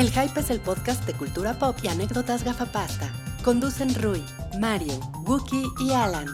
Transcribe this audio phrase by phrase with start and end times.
[0.00, 3.12] El Hype es el podcast de cultura pop y anécdotas gafapasta.
[3.44, 4.24] Conducen Rui,
[4.58, 6.26] Mario, Wookie y Alan.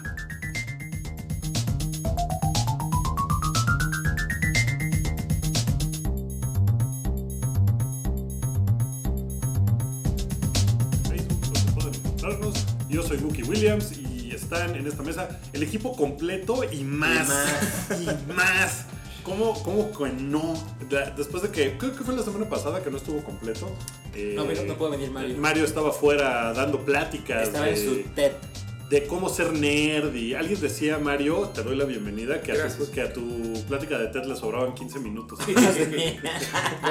[12.89, 17.29] Yo soy Wookie Williams y están en esta mesa el equipo completo y más.
[17.91, 18.86] Y más.
[19.27, 20.55] ¿Cómo, cómo que no?
[21.17, 23.69] Después de que, creo que fue la semana pasada que no estuvo completo.
[24.15, 25.37] eh, No, pero no puede venir Mario.
[25.37, 28.33] Mario estaba fuera dando pláticas Estaba de, en su TED.
[28.91, 32.91] De cómo ser nerd y alguien decía, Mario, te doy la bienvenida, que, a tu,
[32.91, 35.41] que a tu plática de TED le sobraban 15 minutos.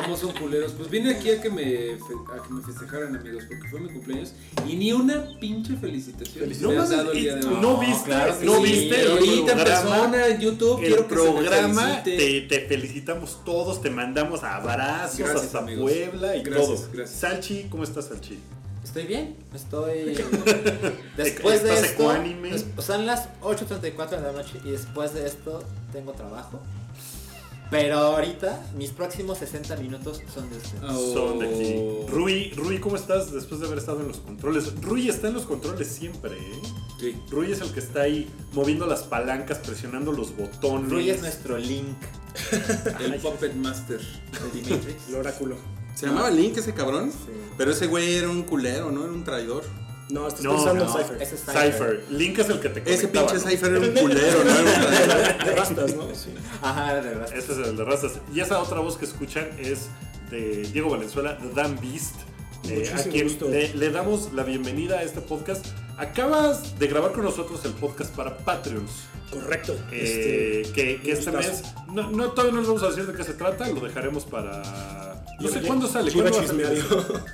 [0.04, 0.74] ¿Cómo son culeros?
[0.74, 4.34] Pues vine aquí a que me a que me festejaran amigos porque fue mi cumpleaños
[4.68, 6.50] y ni una pinche felicitación.
[6.62, 7.58] No, me dado el día de hoy.
[7.62, 8.64] no viste, claro no sí.
[8.64, 9.64] viste el ahorita en programa?
[9.64, 14.44] persona en YouTube el quiero que se me programa, te, te felicitamos todos, te mandamos
[14.44, 15.90] abrazos Gracias, hasta amigos.
[15.92, 16.90] Puebla y Gracias, todo.
[16.92, 17.20] gracias.
[17.20, 18.38] Salchi, ¿cómo estás, Salchi?
[18.86, 20.14] Estoy bien, estoy.
[21.18, 22.04] Después de ¿Estás esto.
[22.04, 22.52] ecuánime?
[22.52, 26.62] des- Son las 8.34 de la noche y después de esto tengo trabajo.
[27.72, 30.84] Pero ahorita mis próximos 60 minutos son de ustedes.
[30.88, 31.14] Oh.
[31.14, 32.12] Son de aquí.
[32.12, 34.72] Rui, Rui, ¿cómo estás después de haber estado en los controles?
[34.82, 36.62] Rui está en los controles siempre, ¿eh?
[37.00, 37.16] Sí.
[37.32, 40.92] Rui es el que está ahí moviendo las palancas, presionando los botones.
[40.92, 41.98] Rui es nuestro link
[43.04, 44.00] El Puppet Master.
[44.00, 45.08] de Dimatrix.
[45.10, 45.58] El oráculo.
[45.96, 47.12] ¿Se llamaba Link ese cabrón?
[47.12, 47.32] Sí.
[47.58, 49.04] Pero ese güey era un culero, ¿no?
[49.04, 49.64] Era un traidor.
[50.10, 51.22] No, estás No, pensando no, en Cypher.
[51.22, 51.72] Ese es Cypher.
[51.74, 52.06] Cypher.
[52.12, 53.52] Link es el que te Ese conectaba, pinche ¿no?
[53.52, 54.52] Cypher era un culero, ¿no?
[54.52, 55.38] Era un traidor.
[55.46, 56.16] De rastas, ¿no?
[56.16, 56.34] Sí.
[56.62, 57.34] Ajá, de verdad.
[57.36, 58.12] Este es el de razas.
[58.34, 59.88] Y esa otra voz que escuchan es
[60.30, 62.16] de Diego Valenzuela, The Dan Beast.
[62.70, 63.48] eh, a quien gusto.
[63.50, 65.66] le, le damos la bienvenida a este podcast.
[65.98, 68.92] Acabas de grabar con nosotros el podcast para Patreons.
[69.32, 69.74] Correcto.
[69.92, 71.38] eh, Este, que, este gustazo.
[71.38, 74.26] mes, no, no, todavía no les vamos a decir de qué se trata, lo dejaremos
[74.26, 75.15] para...
[75.40, 77.26] No sé cuándo sale, Chiva ¿cuándo va, a salir, chismeario.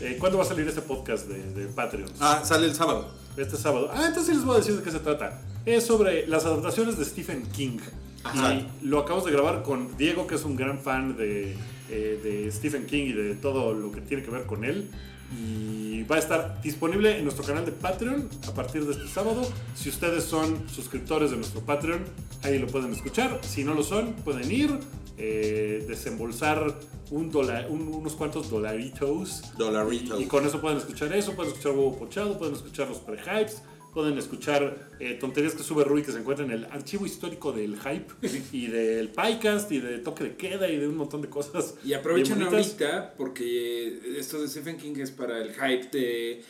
[0.00, 2.12] eh, ¿cuándo va a salir este podcast de, de Patreons?
[2.20, 3.08] Ah, sale el sábado.
[3.36, 3.90] Este sábado.
[3.92, 5.40] Ah, entonces sí les voy a decir de qué se trata.
[5.66, 7.78] Es sobre las adaptaciones de Stephen King.
[8.22, 8.54] Ajá.
[8.54, 11.56] Y lo acabamos de grabar con Diego, que es un gran fan de,
[11.90, 14.90] eh, de Stephen King y de todo lo que tiene que ver con él.
[15.36, 19.42] Y va a estar disponible en nuestro canal de Patreon a partir de este sábado.
[19.74, 22.04] Si ustedes son suscriptores de nuestro Patreon,
[22.42, 23.40] ahí lo pueden escuchar.
[23.42, 24.78] Si no lo son, pueden ir,
[25.18, 26.74] eh, desembolsar
[27.10, 30.20] un dola- un- unos cuantos dolaritos Dolarito.
[30.20, 33.62] y con eso pueden escuchar eso, pueden escuchar Huevo Pochado, pueden escuchar los pre-hypes,
[33.94, 37.78] pueden escuchar eh, tonterías que sube Rui que se encuentran en el archivo histórico del
[37.78, 38.12] hype
[38.52, 41.76] y del podcast y de toque de queda y de un montón de cosas.
[41.84, 42.52] Y bonitas.
[42.52, 46.42] ahorita porque esto de Stephen King es para el hype de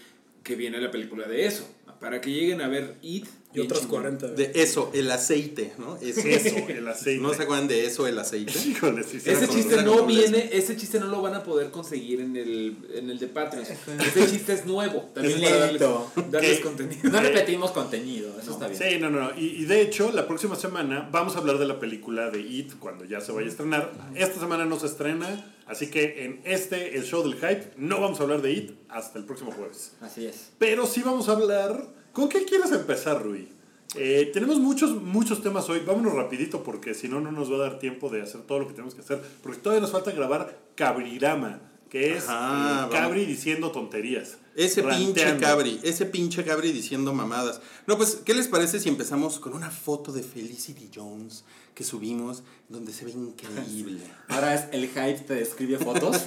[0.43, 1.69] que viene la película de eso.
[2.01, 3.27] Para que lleguen a ver It.
[3.55, 4.29] Y otras 40.
[4.29, 5.97] De eso, el aceite, ¿no?
[5.97, 7.23] Es Eso, el aceite.
[7.23, 8.53] ¿No se acuerdan de eso, el aceite?
[8.67, 12.21] Híjole, sí, sí, Ese chiste no viene, ese chiste no lo van a poder conseguir
[12.21, 13.65] en el, en el de Patreon.
[13.65, 15.11] Ese chiste es nuevo.
[15.15, 15.83] También Es darles,
[16.31, 17.11] darles contenido.
[17.11, 18.83] No repetimos contenido, eso está bien.
[18.83, 19.39] Sí, no, no, no.
[19.39, 22.75] Y, y de hecho, la próxima semana vamos a hablar de la película de It
[22.81, 23.93] cuando ya se vaya a estrenar.
[24.17, 28.19] Esta semana no se estrena, así que en este, el show del hype, no vamos
[28.19, 29.93] a hablar de It hasta el próximo jueves.
[30.01, 30.51] Así es.
[30.59, 32.04] Pero sí vamos a hablar.
[32.15, 33.49] ¿Con qué quieres empezar, Rui?
[33.97, 35.81] Eh, tenemos muchos, muchos temas hoy.
[35.81, 38.69] Vámonos rapidito porque si no, no nos va a dar tiempo de hacer todo lo
[38.69, 39.21] que tenemos que hacer.
[39.43, 41.61] Porque todavía nos falta grabar Cabrirama,
[41.91, 42.95] que es Ajá, eh, vamos.
[42.95, 44.39] Cabri diciendo tonterías.
[44.55, 45.41] Ese pinche ranteando.
[45.41, 47.61] cabri, ese pinche cabri diciendo mamadas.
[47.89, 51.45] No, pues, ¿qué les parece si empezamos con una foto de Felicity Jones
[51.75, 54.01] que subimos donde se ve increíble?
[54.29, 56.17] Ahora es el hype te describe fotos.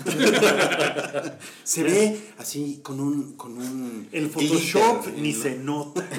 [1.63, 5.41] Se ve así con un con un El Photoshop glitter, ni ¿no?
[5.41, 6.08] se nota.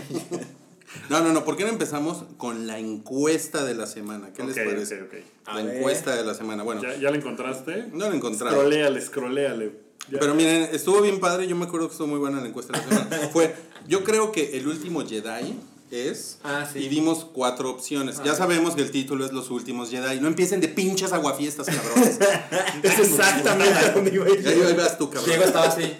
[1.10, 4.32] No, no, no, ¿por qué no empezamos con la encuesta de la semana?
[4.32, 5.02] ¿Qué les parece?
[5.02, 5.12] ok,
[5.46, 5.54] ok.
[5.54, 6.62] La encuesta de la semana.
[6.62, 7.88] Bueno, ¿Ya, ya la encontraste?
[7.92, 8.56] no la he encontrado.
[8.56, 9.72] Scrolléale, scrolléale.
[10.10, 10.18] Ya.
[10.18, 12.86] Pero miren, estuvo bien padre, yo me acuerdo que estuvo muy buena la encuesta de
[12.86, 13.28] la semana.
[13.32, 13.54] Fue,
[13.86, 15.54] yo creo que el último Jedi
[15.90, 16.38] es...
[16.44, 16.80] Ah, sí.
[16.80, 18.20] Y dimos cuatro opciones.
[18.24, 20.20] Ya sabemos que el título es Los últimos Jedi.
[20.20, 22.18] No empiecen de pinches aguafiestas, cabrones.
[22.82, 24.42] Es exactamente a donde iba a ir.
[24.42, 25.26] Ya ahí vas tú, cabrón.
[25.30, 25.92] Diego estaba así.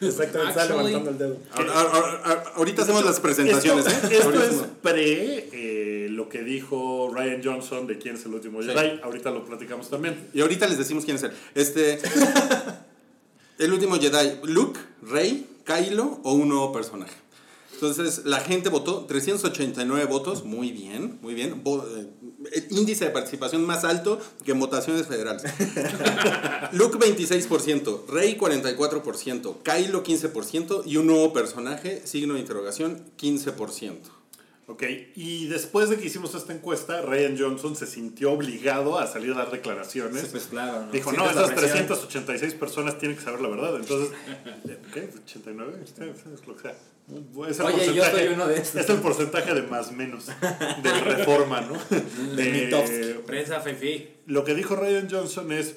[0.00, 1.36] Exactamente, está levantando el dedo.
[1.52, 4.16] Ahora- ahora- ahora- Ahorita hacemos las presentaciones, esto, ¿eh?
[4.18, 9.00] esto es pre eh, lo que dijo Ryan Johnson de quién es el último Jedi.
[9.04, 10.28] Ahorita lo platicamos también.
[10.34, 11.32] Y ahorita les decimos quién es él.
[11.54, 12.00] Este.
[13.58, 17.14] el último Jedi, Luke, Rey, Kylo o un nuevo personaje.
[17.82, 21.64] Entonces, la gente votó 389 votos, muy bien, muy bien.
[21.66, 22.06] Eh,
[22.52, 25.42] el índice de participación más alto que en votaciones federales.
[26.74, 33.96] Luke 26%, Rey 44%, Kylo 15% y un nuevo personaje, signo de interrogación, 15%.
[34.68, 34.84] Ok,
[35.16, 39.38] y después de que hicimos esta encuesta, Ryan Johnson se sintió obligado a salir a
[39.38, 40.26] dar declaraciones.
[40.26, 40.92] Pues claro, ¿no?
[40.92, 41.86] Dijo, no, Sientes la esas presión.
[41.88, 43.74] 386 personas tienen que saber la verdad.
[43.74, 44.10] Entonces,
[44.94, 45.10] ¿qué?
[45.10, 45.84] ¿89?
[45.84, 46.76] Sí, Es lo que sea.
[47.48, 48.74] Es el Oye, yo porcentaje- soy uno de esos.
[48.76, 50.26] Es el porcentaje de más menos
[50.82, 51.74] de reforma, ¿no?
[52.36, 53.24] De mi top.
[53.26, 54.08] Prensa Fifi.
[54.26, 55.74] Lo que dijo Ryan Johnson es,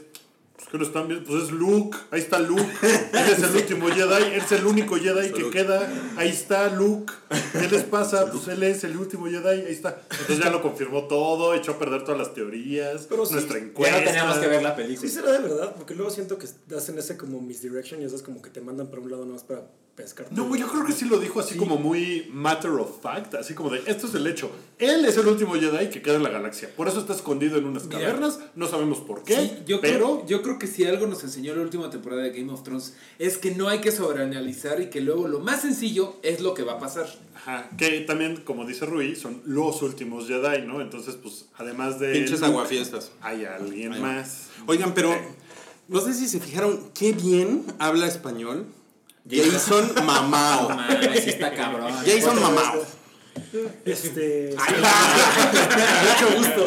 [0.56, 3.88] pues que lo están viendo, pues es Luke, ahí está Luke, él es el último
[3.90, 5.86] Jedi, él es el único Jedi que queda,
[6.16, 7.12] ahí está Luke,
[7.52, 8.32] ¿qué les pasa?
[8.32, 10.02] Pues él es el último Jedi, ahí está.
[10.12, 13.66] Entonces ya lo confirmó todo, echó a perder todas las teorías, Pero sí, nuestra Ya
[13.66, 14.00] encuesta.
[14.00, 15.10] no teníamos que ver la película.
[15.10, 18.22] Sí será de verdad, porque luego siento que hacen ese como misdirection y eso es
[18.22, 19.64] como que te mandan para un lado nomás para
[19.96, 20.28] pescar.
[20.32, 23.70] No, yo creo que sí lo dijo así como muy matter of fact, así como
[23.70, 24.52] de, esto es el hecho.
[24.78, 27.66] Él es el último Jedi que queda en la galaxia, por eso está escondido en
[27.66, 28.00] unas Mira.
[28.00, 29.98] cavernas, no sabemos por qué, Sí, yo, pero...
[29.98, 32.94] creo, yo creo que si algo nos enseñó la última temporada de Game of Thrones
[33.20, 36.64] es que no hay que sobreanalizar y que luego lo más sencillo es lo que
[36.64, 37.08] va a pasar.
[37.36, 40.82] Ajá, que también, como dice Rui, son los últimos Jedi, ¿no?
[40.82, 42.14] Entonces, pues, además de.
[42.14, 43.12] Pinches aguafiestas.
[43.22, 44.48] Hay alguien más.
[44.68, 45.16] Oigan, pero
[45.88, 48.66] no sé si se fijaron qué bien habla español
[49.30, 50.70] Jason Mamao.
[50.70, 51.94] Mames, sí está cabrón.
[52.06, 52.86] Jason Mamao.
[53.86, 54.56] Este.
[54.56, 56.66] Mucho gusto.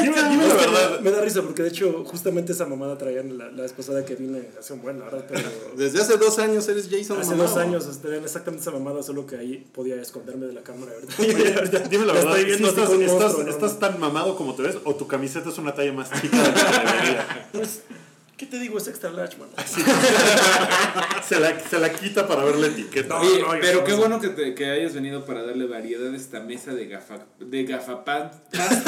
[0.00, 1.00] dime, dime la verdad.
[1.00, 4.14] Me da risa porque de hecho justamente esa mamada traían la, la vez pasada que
[4.14, 7.56] vine hace un buen, la verdad, pero Desde hace dos años eres Jason hace dos
[7.56, 10.92] años este, traían exactamente esa mamada, solo que ahí podía esconderme de la cámara.
[10.92, 12.38] Ahorita Dime la verdad.
[12.38, 15.74] estoy viendo ¿sí así estás, tan mamado como te ves o tu camiseta es una
[15.74, 17.48] talla más chica de la que debería?
[17.52, 17.80] Pues,
[18.42, 18.76] ¿qué te digo?
[18.78, 19.48] Es extra large, man.
[21.28, 23.20] Se la, se la quita para ver la etiqueta.
[23.20, 26.16] Oye, no, yo pero qué bueno que, te- que hayas venido para darle variedad a
[26.16, 28.80] esta mesa de, gafa, de gafapastas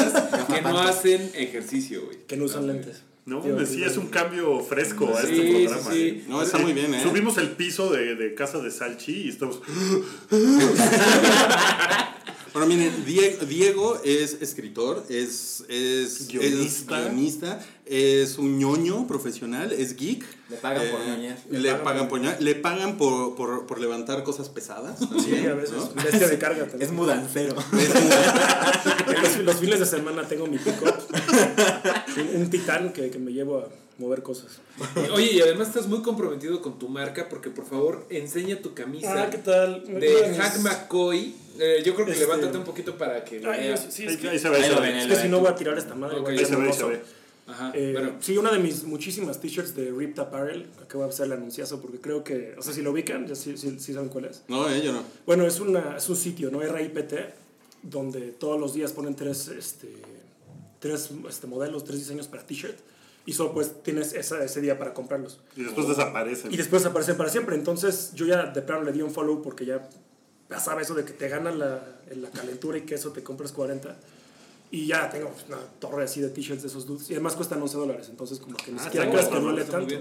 [0.53, 2.19] que no hacen ejercicio, güey.
[2.27, 3.03] Que no usan lentes.
[3.27, 5.91] No, hombre, sí es un cambio fresco a Sí, este sí, programa.
[5.93, 6.03] sí.
[6.09, 6.25] ¿eh?
[6.29, 7.01] No, está muy bien, ¿eh?
[7.03, 9.61] Subimos el piso de, de casa de Salchi y estamos.
[12.55, 17.01] Bueno, miren, Die- Diego es escritor, es, es Guionista.
[17.01, 20.25] es, guionista, es un ñoño profesional, es geek.
[20.49, 21.37] Le pagan por ñoñar.
[21.51, 25.01] Le, pagan por ñoñar, le pagan por, por, por levantar cosas pesadas.
[25.01, 25.75] Sí, a veces.
[25.77, 25.91] ¿no?
[26.01, 26.83] Bestia de carga también.
[26.83, 27.56] Es mudancero.
[29.23, 30.56] los, los fines de semana tengo mi
[32.37, 33.69] un, un titán que, que me llevo a
[33.99, 34.58] mover cosas.
[35.14, 39.25] Oye, y además estás muy comprometido con tu marca porque por favor enseña tu camisa
[39.25, 39.85] Ah, ¿qué tal?
[39.87, 41.35] de Hack McCoy.
[41.58, 44.29] Eh, yo creo que Este- levántate un poquito para que Ay, sí, Ahí, es que,
[44.31, 44.81] ahí se ve, ahí se ve.
[44.81, 46.17] ven, es que si no voy a tirar esta madre.
[46.17, 46.88] Ok, voy a Ahí se ve, ahí se hermoso.
[46.88, 47.25] ve.
[47.46, 48.14] Ajá, Eh, bueno.
[48.20, 51.81] Sí, una de mis muchísimas t-shirts de Ripped Apparel, que voy a hacer el anunciazo
[51.81, 54.43] porque creo que, o sea, si lo ubican, ya sí, sí- sí saben cuál es.
[54.49, 55.02] No, eh, yo no.
[55.26, 56.61] Bueno, es, una, es un sitio, ¿no?
[56.61, 57.12] RIPT,
[57.82, 59.88] donde todos los días ponen tres, este,
[60.81, 62.79] tres este, modelos, tres diseños para t-shirt
[63.26, 65.41] y solo pues tienes esa, ese día para comprarlos.
[65.56, 66.53] Y después desaparecen.
[66.53, 67.55] Y después aparecen para siempre.
[67.56, 69.88] Entonces yo ya de plano le di un follow porque ya
[70.49, 71.82] pasaba eso de que te gana la,
[72.15, 73.97] la calentura y que eso te compras 40.
[74.71, 77.09] Y ya tengo pues, una torre así de t-shirts de esos dudes.
[77.11, 78.06] Y además cuestan 11 dólares.
[78.11, 79.94] Entonces como que ni Ah, siquiera creas que duele tanto.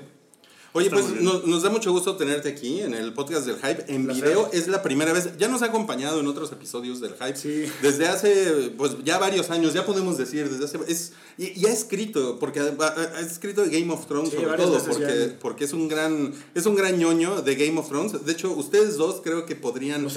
[0.75, 3.85] Oye, Está pues nos, nos da mucho gusto tenerte aquí en el podcast del Hype
[3.93, 4.23] en Placer.
[4.23, 4.49] video.
[4.51, 7.35] Es la primera vez, ya nos ha acompañado en otros episodios del Hype.
[7.35, 7.65] Sí.
[7.83, 10.79] Desde hace, pues ya varios años, ya podemos decir, desde hace...
[10.91, 14.57] Es, y, y ha escrito, porque ha, ha- escrito de Game of Thrones Sí, sobre
[14.57, 18.25] todo, porque, porque es un gran es un gran ñoño de Game of Thrones.
[18.25, 20.01] De hecho, ustedes dos creo que podrían...
[20.03, 20.13] Nos.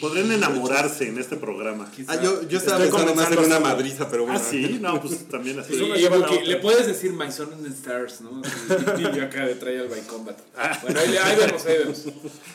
[0.00, 1.90] Podrían enamorarse en este programa.
[2.06, 4.38] Ah, yo, yo estaba Estoy pensando más en una madriza, pero bueno.
[4.40, 5.74] Ah, sí, no, pues también así.
[5.74, 8.42] Le puedes decir My Son in the Stars, ¿no?
[9.24, 10.36] Yo acá de Trial by Combat.
[10.56, 10.78] Ah.
[10.82, 12.04] Bueno, ahí, ahí vemos, ahí vemos.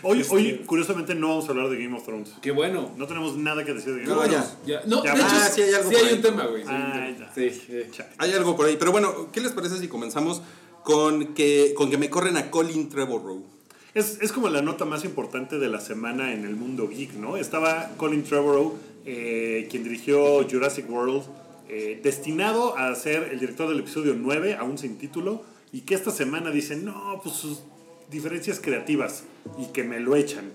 [0.03, 2.29] Hoy, hoy, curiosamente, no vamos a hablar de Game of Thrones.
[2.41, 2.91] Qué bueno.
[2.97, 4.47] No tenemos nada que decir de Game No, of Thrones.
[4.65, 4.81] ya.
[4.81, 6.15] Ya, no, Ya, de hecho, ah, sí hay algo sí por hay ahí.
[6.15, 6.63] un tema, güey.
[6.63, 7.09] sí Ah.
[7.35, 7.73] Sí, sí.
[7.91, 8.09] Chale.
[8.17, 8.77] Hay algo por ahí.
[8.79, 10.41] Pero bueno, ¿qué les parece si comenzamos
[10.83, 13.43] con que, con que me corren a Colin Trevorrow?
[13.93, 17.37] Es, es como la nota más importante de la semana en el mundo geek, ¿no?
[17.37, 21.23] Estaba Colin Trevorrow, eh, quien dirigió Jurassic World,
[21.67, 26.11] eh, destinado a ser el director del episodio 9, aún sin título, y que esta
[26.11, 27.61] semana dicen, no, pues sus
[28.09, 29.23] diferencias creativas,
[29.57, 30.51] y que me lo echan.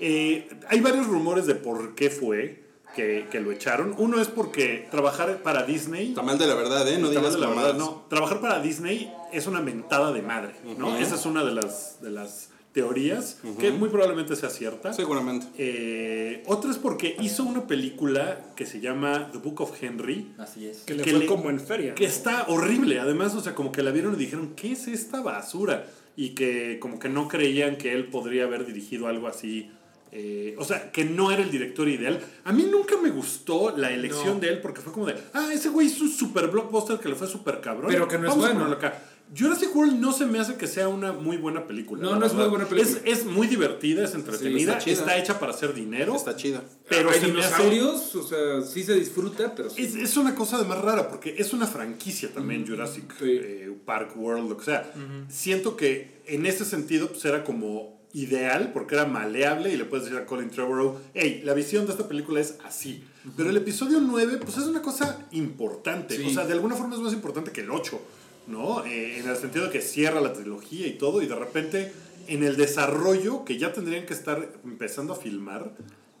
[0.00, 2.62] Eh, hay varios rumores de por qué fue
[2.94, 3.94] que, que lo echaron.
[3.98, 6.14] Uno es porque trabajar para Disney...
[6.14, 6.98] Tamal de la verdad, ¿eh?
[6.98, 8.04] No digas de la verdad, no.
[8.08, 10.96] Trabajar para Disney es una mentada de madre, ¿no?
[10.96, 14.92] Esa es una de las, de las teorías que muy probablemente sea cierta.
[14.92, 15.46] Seguramente.
[15.58, 20.66] Eh, otra es porque hizo una película que se llama The Book of Henry, Así
[20.66, 20.78] es.
[20.78, 21.94] Que le Que fue le- como en feria.
[21.94, 22.10] que ¿no?
[22.10, 23.00] está horrible.
[23.00, 25.86] Además, o sea, como que la vieron y dijeron, ¿qué es esta basura?
[26.16, 29.70] Y que como que no creían que él podría haber dirigido algo así
[30.12, 32.18] eh, o sea, que no era el director ideal.
[32.42, 34.40] A mí nunca me gustó la elección No.
[34.40, 37.14] de él porque fue como de, ah, ese güey hizo un super blockbuster que le
[37.14, 37.92] fue súper cabrón.
[37.92, 38.64] Pero que no es Vamos bueno.
[38.72, 39.00] acá.
[39.36, 42.02] Jurassic World no se me hace que sea una muy buena película.
[42.02, 42.36] No, no es verdad.
[42.48, 43.00] muy buena película.
[43.04, 44.94] Es, es muy divertida, es entretenida, está chida.
[45.00, 46.16] está hecha para hacer dinero.
[46.16, 46.62] Está chida.
[46.88, 49.82] Pero hay me hace- dinosaurios, o sea, sí se disfruta, pero sí.
[49.82, 53.24] Es, es una cosa además rara porque es una franquicia también Jurassic Sí.
[53.40, 54.92] eh, Park World, lo que sea.
[55.28, 60.06] Siento que en ese sentido pues era como ideal porque era maleable y le puedes
[60.06, 63.04] decir a Colin Trevorrow, hey, la visión de esta película es así.
[63.36, 66.16] Pero el episodio 9 pues es una cosa importante.
[66.16, 66.24] Sí.
[66.26, 68.00] O sea, de alguna forma es más importante que el 8,
[68.46, 68.84] ¿no?
[68.84, 71.92] Eh, en el sentido de que cierra la trilogía y todo y de repente
[72.26, 75.72] en el desarrollo que ya tendrían que estar empezando a filmar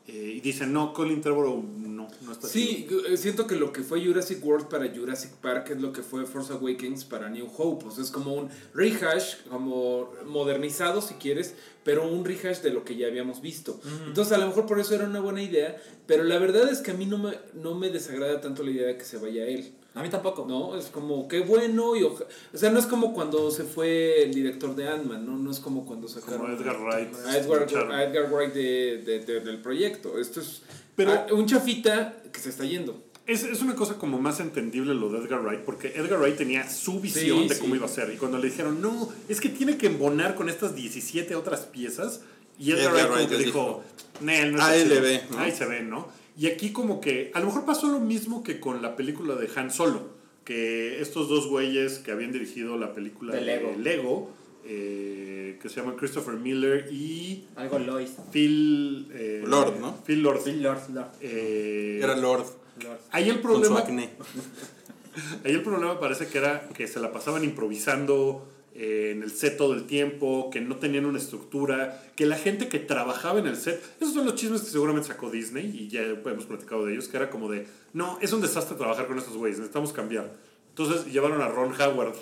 [0.08, 3.06] eh, y dicen, no, Colin Trevorrow no, no está Sí, chido".
[3.06, 6.26] eh, siento que lo que fue Jurassic World para Jurassic Park es lo que fue
[6.26, 7.86] Force Awakens para New Hope.
[7.86, 12.84] O sea, es como un rehash, como modernizado si quieres, pero un rehash de lo
[12.84, 13.80] que ya habíamos visto.
[14.06, 15.76] Entonces, a lo mejor por eso era una buena idea,
[16.08, 18.86] pero la verdad es que a mí no me, no me desagrada tanto la idea
[18.88, 19.74] de que se vaya él.
[19.94, 20.46] A mí tampoco.
[20.48, 24.22] No, es como, qué bueno y oja- O sea, no es como cuando se fue
[24.22, 25.36] el director de Ant-Man, ¿no?
[25.36, 26.40] No es como cuando sacaron...
[26.42, 27.14] Como Edgar Wright.
[27.26, 30.18] A Edgar, a Edgar Wright de, de- de- del proyecto.
[30.18, 30.62] Esto es
[30.94, 33.02] Pero- ah, un chafita que se está yendo.
[33.26, 36.68] Es, es una cosa como más entendible lo de Edgar Wright, porque Edgar Wright tenía
[36.68, 37.60] su visión Sí, de sí.
[37.60, 38.12] cómo iba a ser.
[38.12, 42.22] Y cuando le dijeron, no, es que tiene que embonar con estas 17 otras piezas,
[42.58, 43.82] y Edgar, Edgar Wright, Wright les dijo,
[44.20, 45.30] Nel, no está ALB, chido".
[45.30, 45.38] ¿no?
[45.38, 46.08] Ahí se ve, ¿no?
[46.36, 49.48] Y aquí como que, a lo mejor pasó lo mismo que con la película de
[49.56, 50.08] Han Solo,
[50.44, 53.74] que estos dos güeyes que habían dirigido la película De de Lego.
[53.78, 54.30] Lego,
[54.64, 58.12] eh, que se llaman Christopher Miller y Algo Lois.
[58.30, 59.08] Phil...
[59.12, 59.96] eh, Lord, ¿no?
[60.04, 60.42] Phil Lord.
[60.42, 62.46] Phil Lord, Lord, Eh, Era Lord
[62.82, 62.98] Lord.
[63.10, 63.80] Ahí el con su problema...
[63.80, 64.10] acné.
[65.44, 69.56] Ahí el problema parece que era que se la pasaban improvisando eh, en el set
[69.56, 73.56] todo el tiempo, que no tenían una estructura, que la gente que trabajaba en el
[73.56, 77.08] set, esos son los chismes que seguramente sacó Disney y ya hemos platicado de ellos,
[77.08, 80.32] que era como de, no, es un desastre trabajar con estos güeyes, necesitamos cambiar.
[80.70, 82.14] Entonces llevaron a Ron Howard,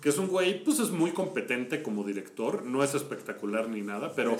[0.00, 4.14] que es un güey, pues es muy competente como director, no es espectacular ni nada,
[4.14, 4.36] pero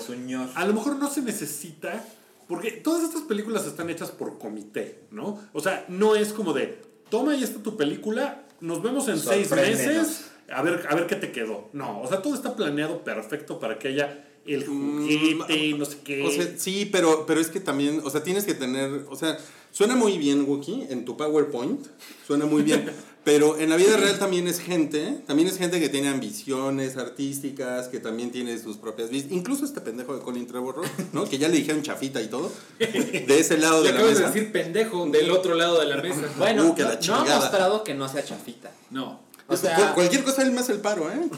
[0.55, 2.05] a lo mejor no se necesita,
[2.47, 5.39] porque todas estas películas están hechas por comité, ¿no?
[5.53, 9.51] O sea, no es como de, toma ahí está tu película, nos vemos en seis
[9.51, 11.69] meses, a ver, a ver qué te quedó.
[11.73, 15.97] No, o sea, todo está planeado perfecto para que haya el Mm, juguete, no sé
[16.03, 16.23] qué.
[16.25, 19.37] O sea, sí, pero, pero es que también, o sea, tienes que tener, o sea,
[19.71, 21.85] suena muy bien, Wookie, en tu PowerPoint,
[22.25, 22.89] suena muy bien,
[23.23, 27.89] pero en la vida real también es gente, también es gente que tiene ambiciones artísticas,
[27.89, 31.25] que también tiene sus propias vidas, incluso este pendejo de Colin Trevorrow, ¿no?
[31.29, 34.33] Que ya le dijeron chafita y todo, de ese lado de la acabas de mesa.
[34.33, 36.21] decir pendejo del otro lado de la mesa.
[36.39, 38.71] Bueno, Uh, que la no, no mostrado que no sea chafita.
[38.89, 39.28] No.
[39.49, 41.29] O sea, cu- cualquier cosa él me hace el paro, ¿eh?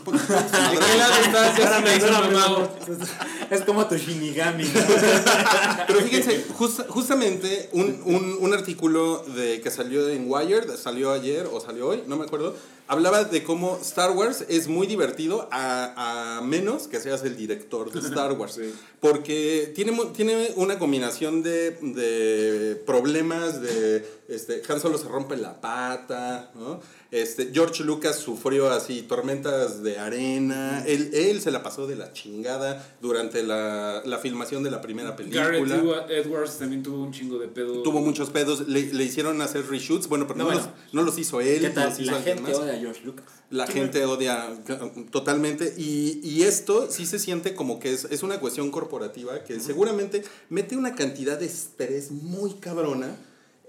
[3.50, 4.64] Es como tu Shinigami.
[5.88, 11.48] Pero fíjense, jus- justamente un, un, un artículo de, que salió en Wired, salió ayer
[11.52, 12.56] o salió hoy, no me acuerdo,
[12.88, 17.92] hablaba de cómo Star Wars es muy divertido a, a menos que seas el director
[17.92, 18.54] de Star Wars.
[18.56, 18.74] Sí.
[19.00, 25.60] Porque tiene, tiene una combinación de, de problemas, de este, Han Solo se rompe la
[25.60, 26.80] pata, ¿no?
[27.12, 32.14] Este, George Lucas sufrió así tormentas de arena, él, él se la pasó de la
[32.14, 35.44] chingada durante la, la filmación de la primera película.
[35.44, 37.84] Garrett Edwards también tuvo un chingo de pedo.
[37.84, 41.18] Tuvo muchos pedos, le, le hicieron hacer reshoots, bueno, pero no, No, los, no los
[41.18, 41.90] hizo él, ¿Qué tal?
[41.90, 42.62] los hizo La alguien gente más.
[42.62, 43.26] odia a George Lucas.
[43.50, 48.24] La gente odia uh, totalmente y, y esto sí se siente como que es, es
[48.24, 53.18] una cuestión corporativa que seguramente mete una cantidad de estrés muy cabrona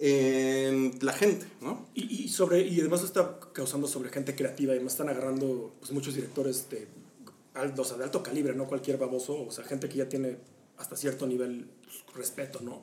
[0.04, 1.86] en la gente, ¿no?
[1.94, 5.92] Y, y sobre, y además está causando sobre gente creativa y además están agarrando pues,
[5.92, 6.88] muchos directores de,
[7.54, 10.38] o de alto calibre, no cualquier baboso, o sea, gente que ya tiene
[10.76, 12.82] hasta cierto nivel pues, respeto, ¿no?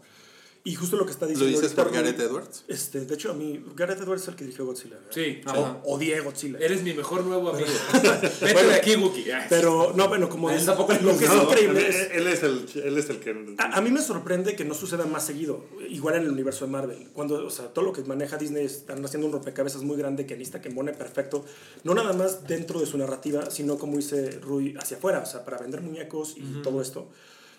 [0.65, 1.57] Y justo lo que está ¿Lo diciendo...
[1.61, 2.65] dices ahorita por Gareth Edwards?
[2.67, 4.95] Este, de hecho, a mí, Gareth Edwards es el que dirigió Godzilla.
[4.97, 5.11] ¿verdad?
[5.13, 6.59] Sí, O- odié Godzilla.
[6.59, 7.67] Eres mi mejor nuevo amigo.
[8.41, 9.25] Vete de aquí, Wookie.
[9.47, 12.11] Pero, no, bueno, como dice- tampoco lo que es increíble él, es...
[12.11, 13.55] él es el, él es el que...
[13.57, 16.71] A, a mí me sorprende que no suceda más seguido, igual en el universo de
[16.71, 17.07] Marvel.
[17.13, 20.35] Cuando, o sea, todo lo que maneja Disney están haciendo un rompecabezas muy grande que
[20.35, 21.45] necesita que embone perfecto,
[21.85, 25.45] no nada más dentro de su narrativa, sino como dice Rui, hacia afuera, o sea,
[25.45, 27.07] para vender muñecos y todo esto.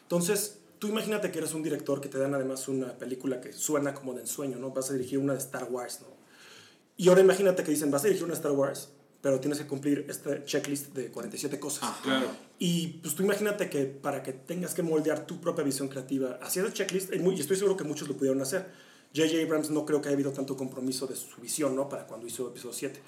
[0.03, 3.95] Entonces, tú imagínate que eres un director que te dan además una película que suena
[3.95, 4.71] como de ensueño, ¿no?
[4.71, 6.09] Vas a dirigir una de Star Wars, ¿no?
[6.97, 8.89] Y ahora imagínate que dicen, vas a dirigir una Star Wars,
[9.21, 11.91] pero tienes que cumplir este checklist de 47 cosas.
[12.03, 12.27] Claro.
[12.59, 16.69] Y pues tú imagínate que para que tengas que moldear tu propia visión creativa, haciendo
[16.69, 18.67] el checklist, y estoy seguro que muchos lo pudieron hacer.
[19.15, 19.43] J.J.
[19.43, 21.89] Abrams no creo que haya habido tanto compromiso de su visión, ¿no?
[21.89, 23.01] Para cuando hizo episodio 7.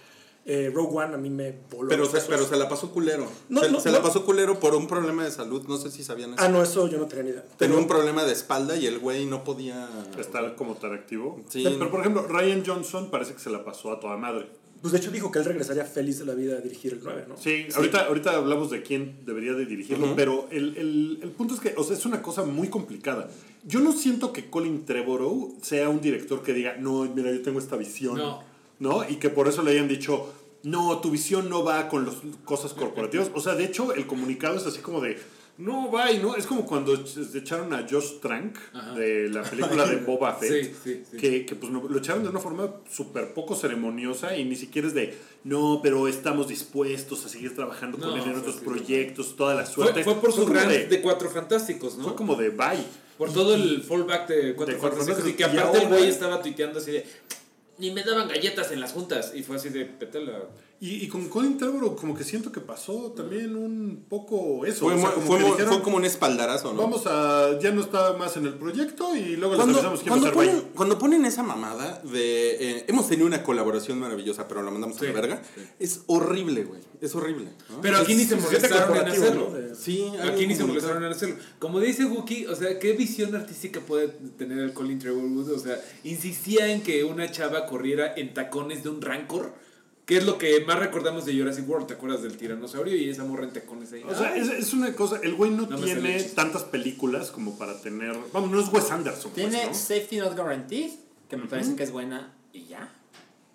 [0.44, 1.88] Eh, Rogue One a mí me voló.
[1.88, 2.28] Pero se, sesos.
[2.28, 3.26] pero se la pasó culero.
[3.49, 3.96] No, se no, se no.
[3.99, 5.62] la pasó culero por un problema de salud.
[5.68, 6.42] No sé si sabían eso.
[6.42, 7.42] Ah, no, eso yo no tenía ni idea.
[7.42, 9.88] Tenía Pero- un problema de espalda y el güey no podía.
[10.18, 11.40] Estar como tan activo.
[11.49, 11.62] Sí.
[11.64, 14.46] Pero por ejemplo, Ryan Johnson parece que se la pasó a toda madre.
[14.80, 17.26] Pues de hecho dijo que él regresaría feliz de la vida a dirigir el 9,
[17.28, 17.37] ¿no?
[17.37, 21.61] Sí, Ahorita, ahorita hablamos de quién debería de dirigirlo, pero el, el- el punto es
[21.61, 23.30] que, o sea, es una cosa muy complicada.
[23.64, 27.61] Yo no siento que Colin Trevorrow sea un director que diga, no, mira, yo tengo
[27.61, 28.42] esta visión, No.
[28.82, 29.08] ¿No?
[29.08, 30.32] Y que por eso le hayan dicho,
[30.64, 33.30] no, tu visión no va con las cosas corporativas.
[33.34, 35.16] O sea, de hecho, el comunicado es así como de,
[35.58, 36.34] no va y no.
[36.34, 38.94] Es como cuando ch- echaron a Josh Trank Ajá.
[38.94, 40.50] de la película de Boba Fett.
[40.64, 41.16] Sí, sí, sí.
[41.16, 44.88] Que, que, pues no- lo echaron de una forma súper poco ceremoniosa y ni siquiera
[44.88, 48.56] es de, no, pero estamos dispuestos a seguir trabajando con No, él en fue otros
[48.56, 50.02] proyectos, toda la Fue, suerte.
[50.04, 52.04] fue por su rant de, de, Cuatro Fantásticos, ¿no?
[52.04, 52.84] Fue como de, bye.
[53.18, 55.30] Por todo el fallback de Cuatro De Cuatro Fantásticos.
[55.30, 57.06] Y que aparte el güey estaba tuiteando así de.
[57.79, 59.33] Ni me daban galletas en las juntas.
[59.35, 60.41] Y fue así de petela.
[60.84, 64.80] Y, y con Colin Trevorrow como que siento que pasó también un poco eso.
[64.86, 66.82] Fue, o sea, mu- como fue que mu- dijeron, fue como un espaldarazo, ¿no?
[66.82, 70.12] Vamos a, ya no está más en el proyecto y luego les Cuando, avisamos quién
[70.12, 72.56] va a cuando, ponen, cuando ponen esa mamada de.
[72.78, 75.42] eh, hemos tenido una colaboración maravillosa, pero la mandamos Sí, a la verga.
[75.54, 75.62] sí.
[75.78, 76.80] Es horrible, güey.
[77.00, 77.50] Es horrible.
[77.70, 77.80] ¿no?
[77.80, 79.50] Pero aquí ni se molestaron en hacerlo.
[79.52, 79.56] ¿no?
[79.56, 81.36] De- Sí, Aquí ni se molestaron en hacerlo.
[81.60, 85.54] Como dice Wookie, o sea, ¿qué visión artística puede tener el Colin Trevorrow?
[85.54, 89.54] O sea, insistía en que una chava corriera en tacones de un Rancor,
[90.12, 91.87] que es lo que más recordamos de Jurassic World.
[91.87, 94.02] ¿Te acuerdas del tiranosaurio y esa morra en tacones ahí?
[94.09, 97.81] O sea, es, es una cosa, el güey no, No tiene tantas películas como para
[97.81, 98.16] tener...
[98.33, 99.33] Vamos, no es Wes Anderson.
[99.35, 99.75] pues, Tiene ¿no?
[99.75, 100.90] Safety Not Guaranteed,
[101.28, 102.92] que me parece que es buena y ya.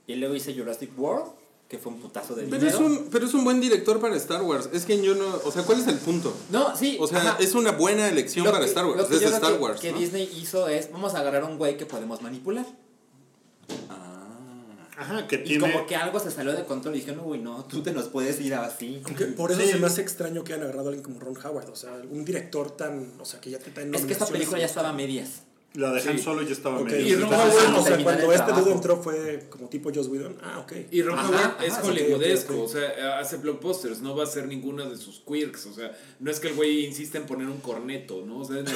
[0.07, 1.31] Y luego hice Jurassic World,
[1.67, 2.77] que fue un putazo de Pero dinero.
[2.77, 4.69] es, un, pero es un buen director para Star Wars.
[4.71, 5.25] Es que yo no.
[5.43, 6.33] O sea, ¿cuál es el punto?
[6.49, 6.95] No, sí.
[6.99, 7.37] O sea, ajá.
[7.41, 9.07] es una buena elección Lo para que- Star lo Wars.
[9.09, 9.81] que Es yo de creo Star que- Wars.
[9.81, 9.99] Que ¿no?
[9.99, 12.65] Disney hizo es, vamos a agarrar a un güey que podemos manipular.
[14.97, 15.71] Ajá, que Y tiene...
[15.71, 18.41] como que algo se salió de control y dijeron, uy, no, tú te nos puedes
[18.41, 19.01] ir así.
[19.05, 19.67] Aunque por eso Sí.
[19.67, 21.69] se me hace extraño que hayan agarrado a alguien como Ron Howard.
[21.69, 23.13] O sea, un director tan.
[23.19, 25.43] O sea, que ya te está en Es que esta película ya estaba a medias.
[25.77, 26.23] La de Han Sí.
[26.23, 27.07] Solo ya estaba Ok, medio...
[27.07, 30.35] Y Ron Howard- o sea, cuando este dude entró fue como tipo Joss Whedon.
[30.43, 30.73] Ah, ok.
[30.91, 34.97] Y Ron Howard es hollywoodesco, o sea, hace blockbusters, no va a ser ninguna de
[34.97, 38.39] sus quirks, o sea, no es que el güey insista en poner un corneto, ¿no?
[38.39, 38.69] O sea, es,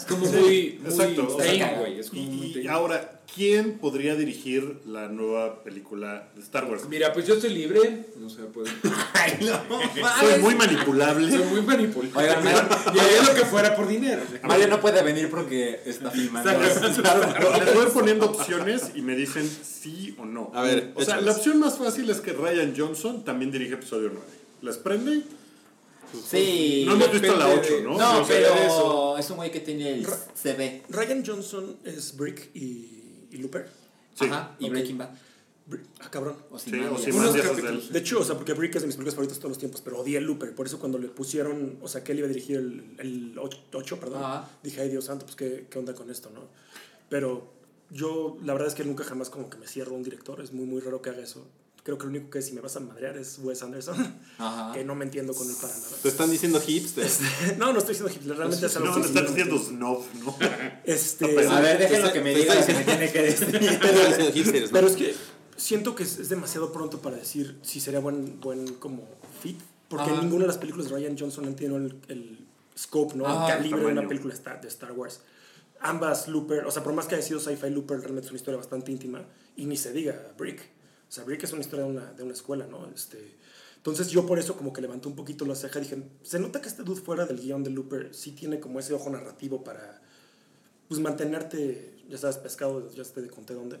[0.00, 3.22] es como muy, muy exacto, o sea, tame, güey, es como muy Y, y ahora,
[3.34, 6.86] ¿quién podría dirigir la nueva película de Star Wars?
[6.88, 8.68] Mira, pues yo estoy libre, o sea, pues,
[9.14, 9.60] Ay, no,
[10.20, 11.30] Soy muy manipulable.
[11.30, 12.20] soy muy manipulable.
[12.20, 14.22] Oigan, Mario- y haría lo que fuera por dinero.
[14.42, 16.10] Mario no puede venir porque está
[16.42, 20.50] Les voy poniendo opciones y me dicen sí o no.
[20.54, 21.24] A ver, o sea, échales.
[21.26, 24.26] la opción más fácil es que Ryan Johnson también dirige episodio 9.
[24.62, 25.22] ¿Les prende?
[26.28, 26.84] Sí.
[26.86, 27.98] No hemos visto la depende 8, de- ¿no?
[27.98, 29.18] No, pero eso.
[29.18, 30.82] es un güey que tiene el CV.
[30.88, 33.68] Ryan Johnson es Brick y, y Looper.
[34.14, 34.26] Sí.
[34.26, 34.70] Ajá, y.
[34.70, 35.08] Breaking Bad.
[36.00, 36.36] Ah, cabrón.
[36.50, 37.92] O Sí, o es de.
[37.92, 39.80] De hecho, o sea, porque Brick es de mis películas favoritas de todos los tiempos,
[39.82, 40.54] pero odié el Looper.
[40.54, 43.98] Por eso cuando le pusieron, o sea, que él iba a dirigir el, el 8,
[43.98, 44.50] perdón, Ajá.
[44.62, 46.48] dije, ay Dios santo, pues ¿qué, qué onda con esto, ¿no?
[47.08, 47.50] Pero
[47.90, 50.40] yo, la verdad es que nunca jamás como que me cierro a un director.
[50.42, 51.46] Es muy, muy raro que haga eso.
[51.82, 53.96] Creo que lo único que si me vas a madrear es Wes Anderson,
[54.38, 54.72] Ajá.
[54.72, 55.96] que no me entiendo con él para nada.
[56.02, 57.06] Te están diciendo hipster.
[57.58, 60.36] no, no estoy diciendo Hitler, realmente es algo No, sí están diciendo snob, ¿no?
[60.84, 63.50] Este, A ver, déjenlo Te que me diga te lo que me tiene que decir.
[64.52, 64.68] Te.
[64.72, 65.14] Pero es que
[65.56, 69.02] siento que es, es demasiado pronto para decir si sería buen, buen como
[69.40, 69.60] fit.
[69.88, 70.22] Porque Ajá.
[70.22, 72.38] ninguna de las películas de Ryan Johnson han tenido el, el
[72.76, 73.26] scope, ¿no?
[73.26, 73.46] Ajá.
[73.46, 75.20] el calibre de una película de Star Wars.
[75.80, 78.58] Ambas Looper, o sea, por más que haya sido sci-fi Looper, realmente es una historia
[78.58, 79.24] bastante íntima.
[79.56, 80.60] Y ni se diga Brick.
[81.08, 82.88] O sea, Brick es una historia de una, de una escuela, ¿no?
[82.94, 83.36] Este,
[83.76, 85.78] entonces yo por eso como que levanté un poquito la ceja.
[85.78, 88.94] Dije, se nota que este dude fuera del guion de Looper sí tiene como ese
[88.94, 90.00] ojo narrativo para
[90.88, 93.78] pues mantenerte, ya sabes, pescado, ya te conté dónde.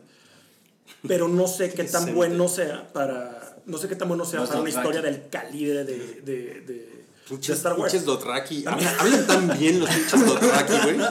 [1.06, 3.56] Pero no sé qué tan bueno sea para.
[3.66, 6.94] No sé qué tan bueno sea Los para una historia del calibre de, de, de,
[7.28, 7.90] Pinches, Star Wars.
[7.92, 8.64] pinches Dothraki.
[8.66, 10.96] Hablan, hablan tan bien los pinches Dothraki, güey.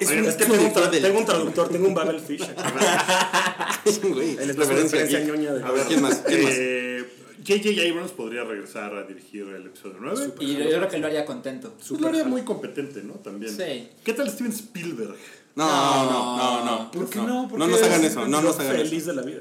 [0.00, 2.42] Es, Oye, es que tengo tra- del- tengo un traductor, tengo un Babelfish.
[2.42, 2.52] aquí.
[4.08, 5.26] Güey, referencia referencia aquí.
[5.28, 5.62] ñoña de.
[5.64, 6.22] A ver, ¿quién más?
[6.26, 6.52] ¿Quién más?
[6.56, 7.04] Eh,
[7.46, 7.80] J.J.
[7.90, 10.32] Abrams podría regresar a dirigir el episodio 9.
[10.40, 11.74] Y yo creo que lo haría contento.
[11.78, 13.14] Pues lo haría muy competente, ¿no?
[13.14, 13.56] También.
[13.56, 13.88] Sí.
[14.02, 15.14] ¿Qué tal Steven Spielberg?
[15.56, 16.90] No, no, no, no.
[16.90, 17.48] ¿Por qué no?
[17.48, 18.84] ¿Por No nos hagan eso, no nos hagan eso.
[18.84, 19.40] feliz de la vida.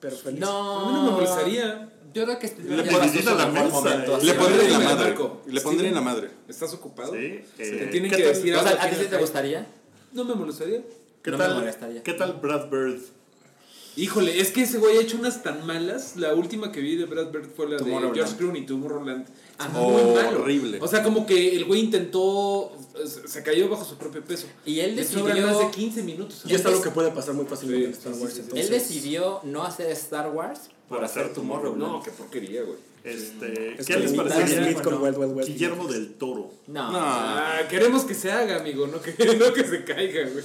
[0.00, 0.38] Pero feliz.
[0.40, 0.80] No.
[0.80, 1.92] A mí no me molestaría.
[2.12, 4.18] Yo creo que Le su la mesa.
[4.22, 5.14] Le pondré en la madre.
[5.46, 6.30] Le pondré en la madre.
[6.48, 7.12] ¿Estás ocupado?
[7.12, 7.40] Sí.
[7.56, 8.68] Te eh, tienen ¿qué que decir algo.
[8.68, 9.66] ¿a ti sí te gustaría?
[10.12, 10.82] No me molestaría.
[11.22, 12.02] ¿Qué No me tal, molestaría.
[12.02, 13.00] ¿Qué tal Brad Bird?
[13.96, 16.16] Híjole, es que ese güey ha hecho unas tan malas.
[16.16, 17.90] La última que vi de Brad Bird fue la de.
[18.14, 19.26] George Clooney, Tomorrowland.
[19.26, 19.32] Ah,
[19.72, 20.40] muy malo.
[20.40, 20.78] horrible.
[20.80, 22.72] O sea, como que el güey intentó.
[23.26, 24.46] Se cayó bajo su propio peso.
[24.64, 26.42] Y él decidió- más de 15 minutos.
[26.46, 28.32] Y es algo que puede pasar muy fácilmente en Sí, Star sí, Wars.
[28.32, 28.42] sí, sí.
[28.44, 31.78] entonces- Él decidió no hacer Star Wars Por hacer Tomorrowland.
[31.82, 32.78] No, qué porquería, güey.
[33.04, 34.64] Este, Es ¿Qué les como Will parece?
[34.64, 35.48] Smith con Wild Wild West.
[35.48, 36.50] Guillermo del Toro.
[36.66, 36.90] No.
[36.90, 36.98] No.
[37.00, 40.44] Ah, queremos que se haga, amigo, no que, no que se caiga, güey.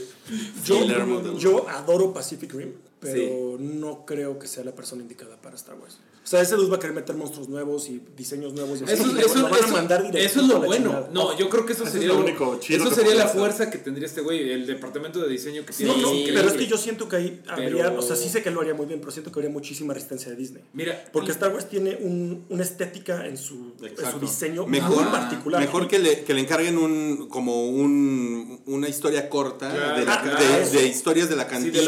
[0.64, 5.76] Yo, yo adoro Pacific Rim, pero no creo que sea la persona indicada para Star
[5.80, 5.98] Wars.
[6.24, 8.80] O sea, ese dude va a querer meter monstruos nuevos y diseños nuevos.
[8.80, 10.86] Y así, Eso, eso, lo van a eso- mandar eso es lo bueno.
[10.92, 11.10] chingada.
[11.12, 13.72] No, yo creo que eso Eso sería es lo lo único Eso sería la fuerza
[13.72, 15.92] que tendría este güey, el departamento de diseño que tiene.
[15.94, 16.26] No, no, Sí.
[16.32, 18.62] pero es que yo siento que ahí habría, Pero- o sea, sí sé que lo
[18.62, 20.64] haría muy bien, pero siento que habría muchísima resistencia de Disney.
[20.74, 24.20] Mira, Porque Star Wars tiene un- una estética en su, en su Exacto.
[24.20, 25.62] diseño Mejor, muy particular.
[25.62, 30.22] mejor que le, que le encarguen un como un, una historia corta Claro, de, la-
[30.22, 30.40] claro.
[30.40, 31.80] de- de historias de la cantina.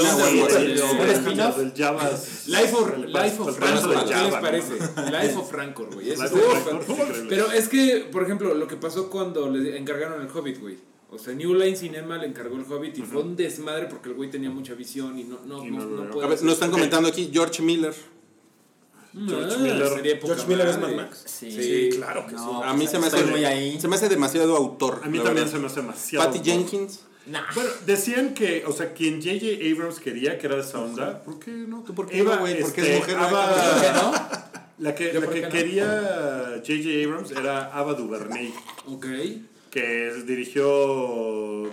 [2.48, 4.42] Life of, Life of Rancor, ¿qué les ¿no?
[4.42, 4.74] parece?
[5.12, 6.08] Life of Rancor, güey.
[7.30, 10.78] Pero es que, por ejemplo, lo que pasó cuando le encargaron el Hobbit, güey.
[11.12, 14.16] O sea, New Line Cinema le encargó el Hobbit y fue un desmadre porque el
[14.16, 16.12] güey tenía mucha visión y no, no, Y no, no no veo.
[16.12, 17.94] puede A ver, hacer- nos están comentando aquí George Miller.
[19.14, 19.88] George Ah, Miller.
[19.90, 20.80] sería George Miller es.
[20.80, 21.24] Mad Max.
[21.26, 22.36] Sí, Sí, claro que sí.
[22.38, 23.80] No, A mí se me hace muy ahí.
[23.80, 25.02] se me hace demasiado autor.
[25.04, 25.52] A mí también verdad.
[25.52, 26.26] se me hace demasiado.
[26.26, 27.02] Patty Jenkins.
[27.26, 27.44] Nah.
[27.56, 29.46] Bueno, decían que, o sea, quien J.J.
[29.72, 31.82] Abrams quería, que era de esa onda, ¿por qué no?
[31.84, 32.60] ¿Tú por qué Eva, no, güey?
[32.60, 33.72] Porque este, es mujer, Ava- ¿verdad?
[33.72, 34.54] ¿Por qué no?
[34.80, 35.50] La que, ¿Yo la que no?
[35.50, 37.06] quería J.J.
[37.06, 38.54] Abrams era Ava DuVernay,
[38.88, 39.06] Ok.
[39.70, 40.68] que dirigió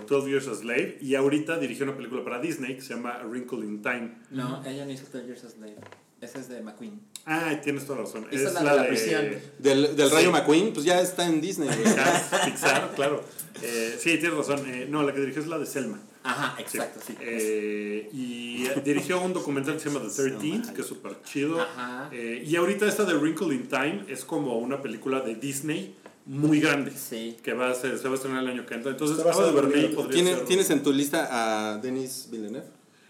[0.07, 3.25] 12 Years a Slave y ahorita dirigió una película para Disney que se llama A
[3.25, 4.11] Wrinkle in Time.
[4.29, 5.75] No, ella no hizo 12 Years a Slave.
[6.21, 6.99] Esa es de McQueen.
[7.25, 8.27] Ah, tienes toda la razón.
[8.31, 9.25] Hizo es la la, de la de prisión.
[9.59, 10.31] Del, del Rayo.
[10.31, 11.67] McQueen, pues ya está en Disney.
[11.83, 13.23] Pixar, Pixar, claro.
[13.63, 14.61] Eh, sí, tienes razón.
[14.67, 15.99] Eh, no, la que dirigió es la de Selma.
[16.23, 17.15] Ajá, exacto, sí.
[17.19, 21.59] Eh, y dirigió un documental que se llama The 13th, que es súper chido.
[21.59, 22.09] Ajá.
[22.11, 25.95] Eh, y ahorita esta de Wrinkle in Time es como una película de Disney
[26.27, 26.91] muy grande.
[26.91, 27.37] Sí.
[27.43, 28.91] Que va a ser, se va a estrenar el año que entra.
[28.91, 29.95] Entonces, Ava DuVernay Berlín.
[29.95, 32.67] podría ¿Tienes, ser- ¿Tienes en tu lista a Denis Villeneuve?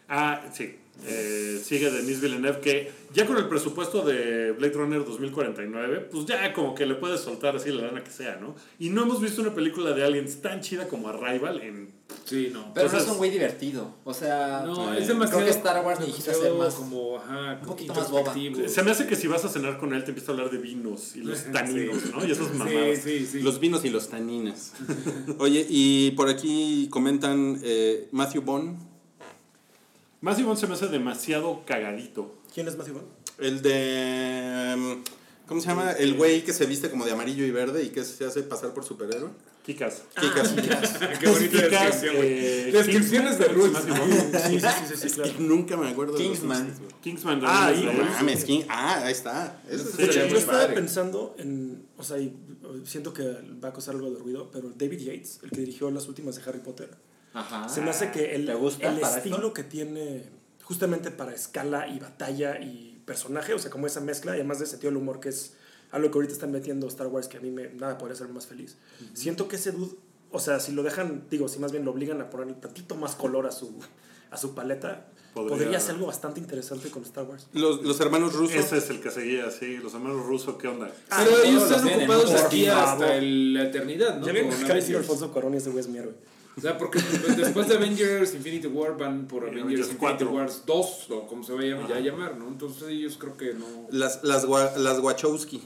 [0.07, 0.77] Ah, sí.
[1.05, 6.53] Eh, sigue Denis Villeneuve, que ya con el presupuesto de Blade Runner 2049, pues ya
[6.53, 8.55] como que le puedes soltar así la lana que sea, ¿no?
[8.79, 11.89] Y no hemos visto una película de aliens tan chida como Arrival en...
[12.25, 12.73] Sí, no.
[12.73, 13.95] Pero no es un güey divertido.
[14.03, 15.01] O sea, No, Sí.
[15.01, 15.41] es demasiado.
[15.41, 18.33] Creo que Star Wars necesita ser más- Como, ajá, un poquito más boba.
[18.67, 20.57] Se me hace que si vas a cenar con él te empieza a hablar de
[20.57, 21.51] vinos y los Sí.
[21.51, 22.25] taninos, ¿no?
[22.25, 22.99] Y esas mamadas.
[23.03, 23.39] Sí, sí, sí.
[23.41, 24.73] Los vinos y los taninas.
[25.39, 28.77] Oye, y por aquí comentan eh, Matthew Bond,
[30.21, 32.35] Matthew Bond se me hace demasiado cagadito.
[32.53, 33.07] ¿Quién es Matthew Vaughn?
[33.39, 34.75] el de...
[34.77, 35.03] mm,
[35.47, 35.91] ¿Cómo se llama?
[35.93, 38.73] El güey que se viste como de amarillo y verde y que se hace pasar
[38.73, 39.29] por superhéroe.
[39.65, 40.03] Kikas.
[40.19, 40.49] Kikas.
[41.19, 42.29] Qué bonita Kikas, descripción, güey.
[42.33, 44.37] eh, Descripciones de Kingsman, Bond.
[44.47, 45.33] Sí, sí, sí, sí, sí, claro.
[45.39, 46.73] Nunca me acuerdo de los Kingsman.
[47.01, 47.41] Kingsman.
[47.43, 47.93] Ah, Scott.
[48.11, 49.61] mames, King- Ah, ahí está.
[49.69, 50.75] Sí, es yo estaba padre.
[50.75, 52.33] pensando en, o sea, y
[52.85, 53.23] siento que
[53.63, 56.43] va a causar algo de ruido, pero David Yates, el que dirigió las últimas de
[56.49, 56.89] Harry Potter,
[57.33, 57.69] Ajá.
[57.69, 59.53] se me hace que el, ¿Te gusta el estilo esto?
[59.53, 60.23] que tiene
[60.63, 64.65] justamente para escala y batalla y personaje, o sea, como esa mezcla, y además de
[64.65, 65.53] sentido del humor, que es
[65.91, 68.47] algo que ahorita están metiendo Star Wars, que a mí me, nada podría ser más
[68.47, 68.77] feliz.
[69.13, 69.95] Siento que ese dude,
[70.31, 72.95] o sea, si lo dejan, digo, si más bien lo obligan a poner un tantito
[72.95, 73.73] más color a su,
[74.29, 77.47] a su paleta, Podría- podría, ser algo bastante interesante con Star Wars.
[77.53, 78.55] Los, los hermanos rusos.
[78.55, 79.77] Ese es el que seguía, sí.
[79.77, 80.91] Los hermanos rusos, ¿qué onda?
[81.09, 84.27] Ah, Pero ellos los están ocupados aquí hasta el- la eternidad, ¿no?
[84.27, 84.49] ya ven
[84.95, 86.13] Alfonso Cuarón y ese güey es mi héroe.
[86.57, 86.99] O sea, porque
[87.37, 90.31] después de Avengers Infinity War van por Y Avengers Infinity 4.
[90.31, 92.47] Wars 2, o como se vaya ya a llamar, ¿no?
[92.49, 93.65] Entonces ellos creo que no.
[93.91, 94.45] Las, las,
[94.77, 95.63] las Wachowski.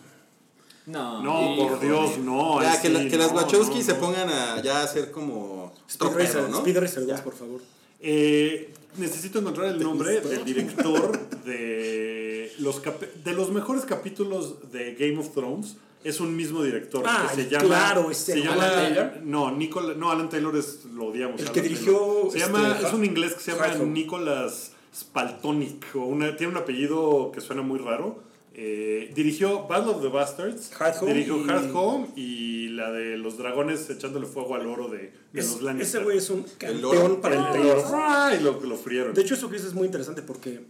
[0.86, 1.24] No.
[1.24, 1.80] No, por.
[1.80, 2.62] Dios, no.
[2.62, 5.74] Ya, que, la- sí, que las no, Wachowski no, se pongan a ya hacer como
[5.90, 6.58] Speed Racer, ¿no?
[6.60, 7.62] Speed Racer 2, por favor.
[8.00, 12.80] Eh, necesito encontrar el nombre del director de los,
[13.24, 15.78] de los mejores capítulos de Game of Thrones.
[16.06, 17.66] Es un mismo director Ah, que se llama.
[17.66, 19.12] claro, ese se llama Alan Taylor.
[19.24, 21.40] No, Nicola, no, Alan Taylor es, lo odiamos.
[21.42, 21.80] El Alan que Taylor.
[21.80, 23.68] dirigió, Se llama, este, es un inglés que se llama.
[23.86, 25.96] Nicholas Spaltonic.
[25.96, 28.24] O una, tiene un apellido que suena muy raro.
[28.58, 30.72] Eh, dirigió Battle of the Bastards.
[30.80, 34.88] Hard Home Dirigió y- Hard Home y la de los dragones echándole fuego al oro
[34.88, 35.98] de, de Es- los Lannister.
[36.02, 37.22] ese güey es un El campeón oro.
[37.22, 37.84] para el terror.
[37.96, 39.14] Ay, lo, lo frieron.
[39.14, 40.62] De hecho, eso que dices es muy interesante porque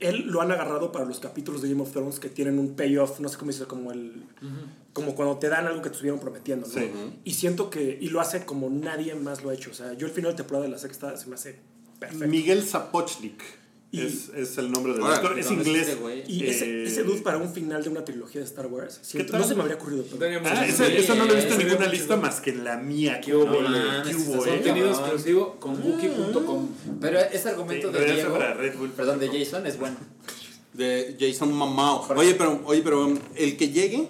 [0.00, 3.20] él lo han agarrado para los capítulos de Game of Thrones que tienen un payoff,
[3.20, 4.24] no sé cómo dice, como el.
[4.92, 6.72] Como cuando te dan algo que te estuvieron prometiendo, ¿no?
[6.72, 6.90] Sí.
[7.24, 7.98] Y siento que.
[8.00, 9.70] Y lo hace como nadie más lo ha hecho.
[9.70, 11.58] O sea, yo el final de temporada de la sexta se me hace
[11.98, 12.28] perfecto.
[12.28, 13.42] Miguel Zapochnik
[14.00, 15.38] es, es el nombre del actor.
[15.38, 15.96] Es ¿dónde es inglés.
[16.28, 19.36] Y Eh, ese, ese dude para un final de una trilogía de Star Wars, siento-
[19.38, 20.04] no se me habría ocurrido.
[20.44, 23.20] Ah, eso no lo he visto en ninguna lista más que en la mía.
[23.20, 23.60] ¿Qué No hubo?
[23.60, 24.50] mames, ¿Qué hubo, estás eh?
[24.56, 26.68] Contenido exclusivo con Wookie.com.
[27.00, 28.90] Pero ese argumento de Diego, para Red Bull.
[28.90, 29.96] perdón, de Jason es bueno.
[30.72, 32.06] De Jason Mamao.
[32.16, 34.08] Oye, pero, oye, pero um, el que llegue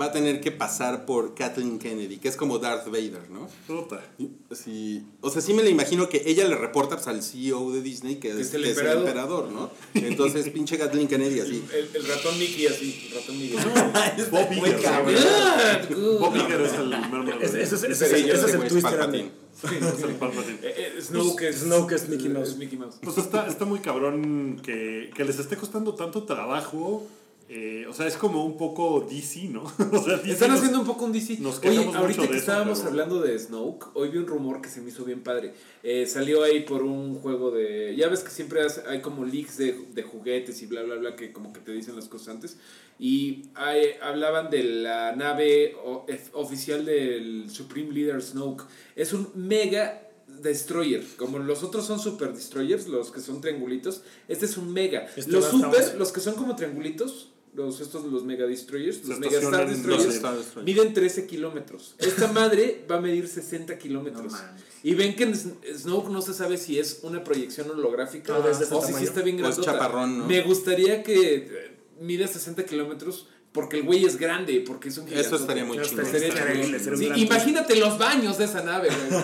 [0.00, 3.48] va a tener que pasar por Kathleen Kennedy, que es como Darth Vader, ¿no?
[3.66, 4.02] Puta.
[4.50, 7.82] Sí, o sea, sí me la imagino que ella le reporta pues, al CEO de
[7.82, 9.50] Disney que, es, es el que es el emperador.
[9.50, 9.70] ¿no?
[9.94, 11.64] Entonces, pinche Kathleen Kennedy así.
[11.72, 13.58] El, el ratón Mickey así, el ratón Mickey.
[14.30, 15.96] Bob Muy Iger.
[16.18, 18.92] Bob Iger es el mero Ese, es el es twist Palpatine.
[18.96, 19.30] grande.
[19.62, 20.58] Es el Palpatine.
[20.62, 22.56] Eh, eh, Snoke es, Snoke es Mickey Mouse.
[22.56, 22.96] Mickey Mouse.
[23.02, 27.06] Pues está, está muy cabrón que, que les esté costando tanto trabajo.
[27.54, 29.62] Eh, o sea, es como un poco DC, ¿no?
[29.92, 31.36] o sea, DC Están nos- haciendo un poco un DC.
[31.40, 34.62] nos Oye, ahorita de que eso, estábamos pero- hablando de Snoke, hoy vi un rumor
[34.62, 35.52] que se me hizo bien padre.
[35.82, 37.94] Eh, salió ahí por un juego de...
[37.94, 41.14] Ya ves que siempre hace- hay como leaks de, de juguetes y bla, bla, bla,
[41.14, 42.56] que como que te dicen las cosas antes.
[42.98, 48.64] Y hay- hablaban de la nave o- oficial del Supreme Leader Snoke.
[48.96, 50.08] Es un mega
[50.40, 51.04] destroyer.
[51.18, 54.02] Como los otros son super destroyers, los que son triangulitos.
[54.28, 55.06] Este es un mega.
[55.16, 57.28] Este los super, los que son como triangulitos...
[57.54, 60.64] Los, estos los mega destroyers, los mega star destroyers, los Star Destroyers.
[60.64, 61.94] Miden 13 kilómetros.
[61.98, 64.32] Esta madre va a medir 60 kilómetros.
[64.32, 64.38] No
[64.82, 68.84] y ven que en Snoke no se sabe si es una proyección holográfica Ah, o
[68.84, 69.72] si sí está bien grandota.
[69.72, 70.26] chaparrón, ¿no?
[70.26, 75.06] Me gustaría que eh, mida 60 kilómetros porque el güey es grande, porque es un
[75.08, 79.22] Eso estaría muy Sí, gran imagínate los baños de esa nave, güey.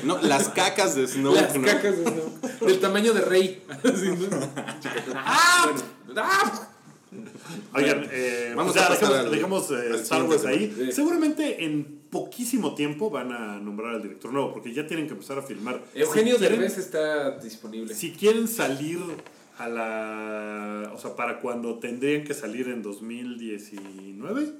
[0.04, 1.66] No, las cacas de Snoke, Las ¿no?
[1.66, 2.60] cacas de Snoke.
[2.66, 3.62] Del tamaño de rey.
[3.82, 4.52] Así, ¿no?
[5.14, 5.74] ¡Ah!
[6.16, 6.69] ¡Ah!
[7.74, 10.90] Oigan, eh, Vamos pues ya a dejamos, dejamos, eh, Star Wars ahí.
[10.92, 15.38] Seguramente en poquísimo tiempo van a nombrar al director nuevo, porque ya tienen que empezar
[15.38, 15.82] a filmar.
[15.94, 17.94] Eugenio si Derbez está disponible.
[17.94, 19.00] Si quieren salir
[19.58, 20.92] a la.
[20.94, 24.52] O sea, para cuando tendrían que salir en 2019,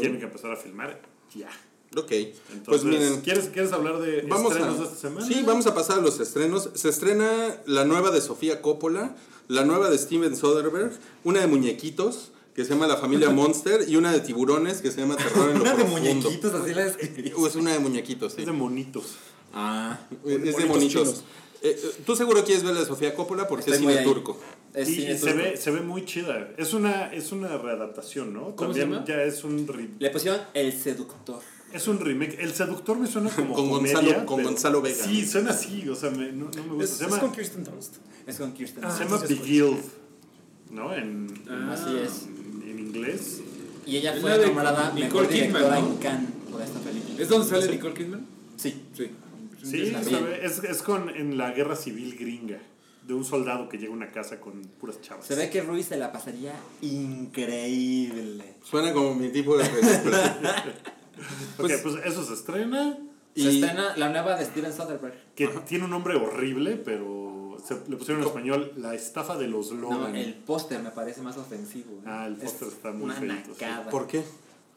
[0.00, 1.00] tienen que empezar a filmar
[1.34, 1.50] ya.
[1.94, 5.26] Ok, Entonces, pues miren, ¿quieres, ¿quieres hablar de vamos estrenos a, de esta semana?
[5.26, 6.70] sí, vamos a pasar a los estrenos.
[6.72, 9.14] Se estrena la nueva de Sofía Coppola,
[9.48, 10.92] la nueva de Steven Soderbergh,
[11.24, 15.00] una de muñequitos que se llama La Familia Monster y una de tiburones que se
[15.00, 18.40] llama Terror en lo Una de muñequitos, así la es una de muñequitos, sí.
[18.40, 19.04] Es de monitos.
[19.54, 19.98] Ah.
[20.26, 21.24] Es de monitos.
[21.64, 24.04] Eh, eh, Tú seguro quieres ver la de Sofía Coppola porque Estoy es cine ahí.
[24.04, 24.36] turco.
[24.74, 26.50] Es y cine y se ve, se ve muy chida.
[26.56, 28.56] Es una, es una readaptación, ¿no?
[28.56, 29.04] ¿Cómo se También llama?
[29.06, 31.40] ya es un, re- Le pusieron El Seductor.
[31.72, 32.36] es un remake.
[32.40, 35.04] El seductor me suena como Con comedia, Gonzalo- con pero- Gonzalo Vega.
[35.04, 35.88] Sí, suena así.
[35.88, 36.84] O sea, me- no, no me gusta.
[36.84, 37.94] Es, se es llama, con Kirsten Dunst.
[38.26, 38.84] Es con Kirsten.
[38.84, 39.78] Ah, se llama Beguiled,
[40.70, 40.94] ¿no?
[40.94, 41.72] En, Ah.
[41.72, 42.22] Así es.
[42.68, 43.40] en, inglés.
[43.86, 45.86] Y ella fue la de nombrada Nicole mejor Kidman, directora ¿no?
[45.88, 47.22] en Cannes por esta película.
[47.22, 48.26] ¿Es donde sale Nicole Kidman?
[48.56, 48.82] Sí.
[48.96, 49.10] Sí.
[49.64, 49.92] Sí,
[50.42, 52.58] es, es con en la guerra civil gringa.
[53.06, 55.26] De un soldado que llega a una casa con puras chavas.
[55.26, 58.54] Se ve que Ruiz se la pasaría increíble.
[58.62, 60.64] Suena como mi tipo de película.
[61.58, 62.98] Ok, pues eso se estrena.
[63.36, 65.14] Se Y- estrena la nueva de Steven Soderbergh.
[65.36, 67.21] Que tiene un nombre horrible, pero
[67.64, 70.16] se, le pusieron en español La estafa de los No, Logan.
[70.16, 72.00] el póster me parece más ofensivo.
[72.04, 72.10] ¿no?
[72.10, 73.64] Ah, el Es póster está muy Una feito, sí.
[73.64, 73.90] nacada.
[73.90, 74.22] ¿Por qué?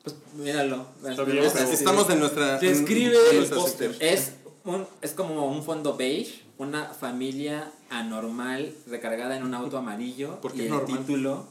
[0.03, 0.85] Pues míralo.
[1.07, 1.71] Está bien, gusta pero-.
[1.71, 2.57] Estamos en nuestra.
[2.59, 3.95] Describe en el póster.
[3.99, 10.39] Es, un, es como un fondo beige, una familia anormal recargada en un auto amarillo.
[10.41, 10.97] ¿Por qué y el normal?
[10.99, 11.47] título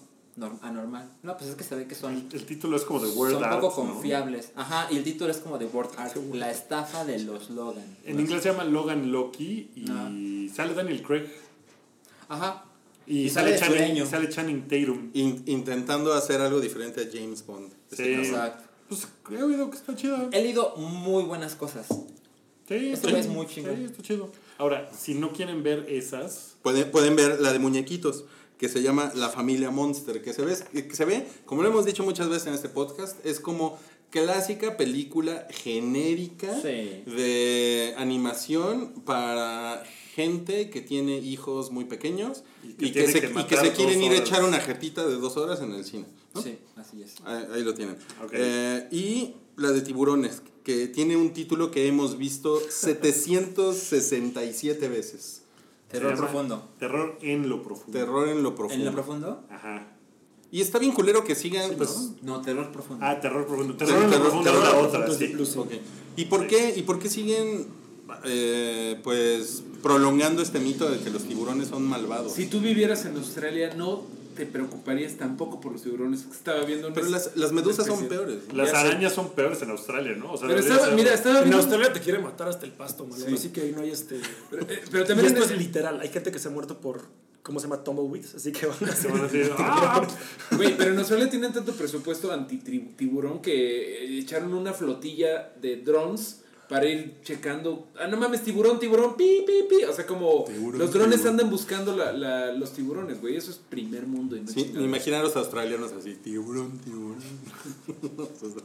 [0.62, 1.10] anormal.
[1.22, 3.44] No, pues es que se ve que son, El título es como de Word son
[3.44, 3.60] Art.
[3.60, 3.92] poco ¿no?
[3.94, 4.50] confiables.
[4.56, 6.16] Ajá, y el título es como de Word Art.
[6.32, 7.84] La estafa de los Logan.
[8.04, 10.10] En inglés se llama Logan Loki y Ah.
[10.54, 11.26] sale Daniel Craig.
[12.28, 12.64] Ajá.
[13.06, 15.10] Y, Y sale, sale Channing, sale Channing Tatum.
[15.12, 17.72] In- intentando hacer algo diferente a James Bond.
[17.92, 18.02] Sí.
[18.14, 18.64] Exacto.
[18.88, 20.28] Pues he oído que está chido.
[20.32, 21.86] He leído muy buenas cosas.
[22.66, 23.76] Sí, Este sí, es muy chingón.
[23.76, 24.30] Sí, está chido.
[24.56, 28.24] Ahora, si no quieren ver esas, Pueden, pueden ver la de muñequitos,
[28.58, 31.84] que se llama La Familia Monster, que se, ve, que se ve, como lo hemos
[31.84, 33.78] dicho muchas veces en este podcast, es como
[34.10, 37.02] clásica película genérica Sí.
[37.16, 39.82] de animación para
[40.14, 43.72] gente que tiene hijos muy pequeños Y y que se, que y que matar se
[43.72, 46.04] quieren ir a echar una jetita de dos horas en el cine.
[46.32, 46.40] ¿no?
[46.42, 47.16] Sí, así es.
[47.24, 47.96] Ahí, ahí lo tienen.
[48.32, 55.42] Eh, y la de tiburones, que tiene un título que hemos visto 767 veces.
[56.00, 56.68] Terror profundo.
[56.78, 57.92] Terror en lo profundo.
[57.98, 58.82] Terror en lo profundo.
[58.82, 59.42] ¿En lo profundo?
[59.50, 59.86] Ajá.
[60.50, 62.12] Y está bien culero que sigan, pues...
[62.22, 63.04] No, terror profundo.
[63.04, 63.72] Ah, terror profundo.
[63.72, 65.26] Sí, Terror en lo terror- profundo terror otra, sí.
[65.28, 65.56] plus.
[65.56, 65.72] ok.
[66.16, 67.66] ¿Y por qué, y por qué siguen
[68.24, 72.32] eh, pues prolongando este mito de que los tiburones son malvados?
[72.32, 74.02] Si tú vivieras en Australia, no
[74.34, 76.24] te preocuparías tampoco por los tiburones.
[76.30, 78.38] Estaba viendo un Pero las, las medusas son peores.
[78.48, 78.54] ¿no?
[78.54, 78.86] Las Ya sé.
[78.88, 80.32] arañas son peores en Australia, ¿no?
[80.32, 81.58] O sea, Pero estaba, ser- mira, estaba En viendo...
[81.58, 83.24] Australia te quiere matar hasta el pasto, mano.
[83.24, 83.34] Sí.
[83.34, 84.20] Así que ahí no hay este.
[84.50, 86.00] Pero, eh, pero también esto es el- literal.
[86.00, 87.02] Hay gente que se ha muerto por.
[87.42, 87.84] ¿Cómo se llama?
[87.84, 88.36] Tumbleweeds.
[88.36, 89.10] Así que van a Se hacer.
[89.12, 90.06] van a decir, "Ah".
[90.56, 96.40] Güey, pero en Australia tienen tanto presupuesto anti-tiburón que eh, echaron una flotilla de drones
[96.68, 97.88] para ir checando.
[97.98, 99.84] Ah, no mames, tiburón, tiburón, pi, pi, pi.
[99.84, 101.32] O sea, como Tiburón, los drones tiburón.
[101.34, 103.36] andan buscando la, la- los tiburones, güey.
[103.36, 104.36] Eso es primer mundo.
[104.36, 104.84] Y no Sí, chingaderas.
[104.84, 107.16] imaginar a los australianos así, tiburón, tiburón.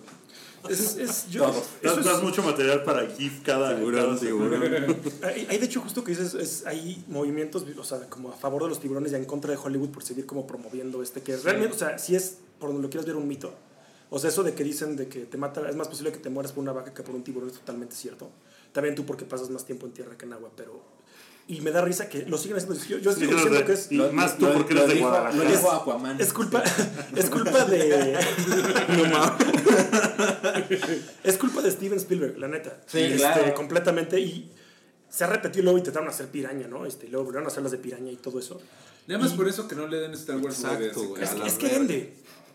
[0.69, 1.43] Es, es, yo.
[1.43, 1.69] Das,
[2.01, 4.61] eso es- mucho material para GIF cada, Tiburón, cada tiburón.
[5.23, 8.63] Hay, hay, de hecho justo que dices, es, hay movimientos, o sea, como a favor
[8.63, 11.75] de los tiburones y en contra de Hollywood por seguir como promoviendo este, que realmente,
[11.75, 13.53] o sea, si es, por donde lo quieras ver, un mito.
[14.11, 16.29] O sea, eso de que dicen de que te mata, es más posible que te
[16.29, 18.29] mueras por una vaca que por un tiburón es totalmente cierto.
[18.71, 20.81] También tú porque pasas más tiempo en tierra que en agua, pero...
[21.47, 22.75] Y me da risa que lo siguen haciendo.
[22.85, 23.91] Yo, yo sigo diciendo de- que es...
[23.91, 25.43] y Lo- más tú lo- porque lo eres de dijo- Guadalajara.
[25.43, 26.21] Lo dijo Aquaman.
[26.21, 26.63] Es culpa,
[27.15, 28.19] es culpa de.
[28.89, 29.47] No mames.
[31.23, 32.79] Es culpa de Steven Spielberg, la neta.
[32.85, 33.53] Sí, Este, claro.
[33.55, 34.19] Completamente.
[34.19, 34.51] Y
[35.09, 36.85] se ha repetido y luego intentaron hacer piraña, ¿no?
[36.85, 38.61] Este, y luego volvieron a hacer las de piraña y todo eso.
[39.07, 41.23] Nada más por eso que no le den Star Wars Exacto, güey.
[41.23, 42.13] Es, es que vende.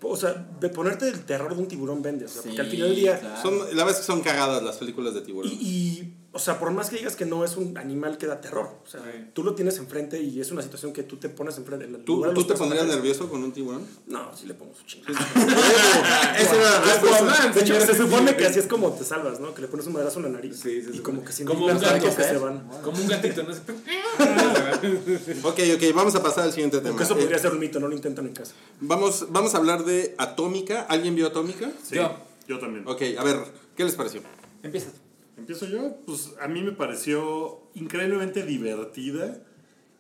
[0.08, 2.26] O sea, de ponerte el terror de un tiburón vende.
[2.26, 3.20] O sea, porque al final del día.
[3.20, 3.42] claro.
[3.42, 5.50] Son, la verdad es que son cagadas las películas de tiburón.
[5.52, 8.40] Y, y, o sea, por más que digas que no es un animal que da
[8.40, 8.68] terror.
[8.84, 9.30] O sea, Sí.
[9.32, 11.86] tú lo tienes enfrente y es una situación que tú te pones enfrente.
[12.04, 13.86] ¿Tú, ¿tú te pondrías nervioso con un tiburón?
[14.06, 15.18] No, sí le pongo su chingada.
[16.38, 17.48] Esa era la respuesta.
[17.54, 19.54] De hecho, se supone que así es como te salvas, ¿no?
[19.54, 20.60] Que le pones un madrazo en la nariz.
[20.60, 22.24] Sí, sí, y como que sin Como un gato, que ¿eh?
[22.28, 22.68] se van.
[22.82, 23.54] Como un gatito, ¿no?
[25.44, 26.90] Ok, ok, vamos a pasar al siguiente tema.
[26.90, 28.52] Aunque eso Eh, podría ser un mito, no lo intentan en casa.
[28.80, 30.82] vamos, vamos a hablar de Atómica.
[30.88, 31.70] ¿Alguien vio Atómica?
[31.82, 32.14] Sí, Yo.
[32.48, 32.86] yo también.
[32.86, 33.38] Ok, a ver,
[33.76, 34.20] ¿qué les pareció?
[34.62, 34.88] Empieza.
[35.36, 39.38] Empiezo yo, pues a mí me pareció increíblemente divertida.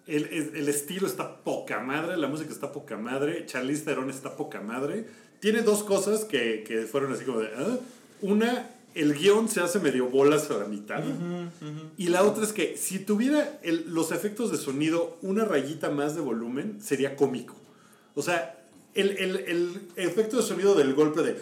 [0.06, 4.60] El, el- estilo está poca madre, la música está poca madre, Charlize Theron está poca
[4.60, 5.06] madre.
[5.40, 7.48] Tiene dos cosas que, que fueron así como de...
[7.56, 7.78] "Ah".
[8.22, 11.02] Una, el guion se hace medio bolas a la mitad.
[11.98, 16.14] Y la otra es que si tuviera el- los efectos de sonido una rayita más
[16.14, 17.54] de volumen, sería cómico.
[18.14, 18.62] O sea,
[18.94, 21.36] el, el- el efecto de sonido del golpe de...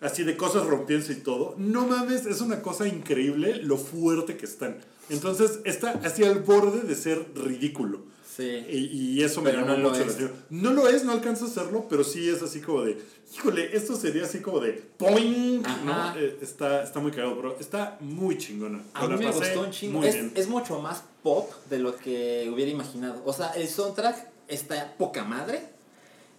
[0.00, 1.54] Así de cosas rompiéndose y todo.
[1.58, 4.78] No mames, es una cosa increíble lo fuerte que están.
[5.08, 8.02] Entonces está así al borde de ser ridículo.
[8.36, 8.66] Sí.
[8.68, 10.32] Y, y eso me llama no mucho la atención.
[10.50, 12.98] No lo es, no alcanza a hacerlo, pero sí es así como de,
[13.34, 15.62] híjole, esto sería así como de, ¡poing!
[15.86, 16.18] ¿no?
[16.18, 18.82] Eh, está, está muy cagado, pero está muy chingona.
[18.92, 20.04] A mí me gustó un chingo.
[20.04, 23.22] Es, es mucho más pop de lo que hubiera imaginado.
[23.24, 25.75] O sea, el soundtrack está poca madre.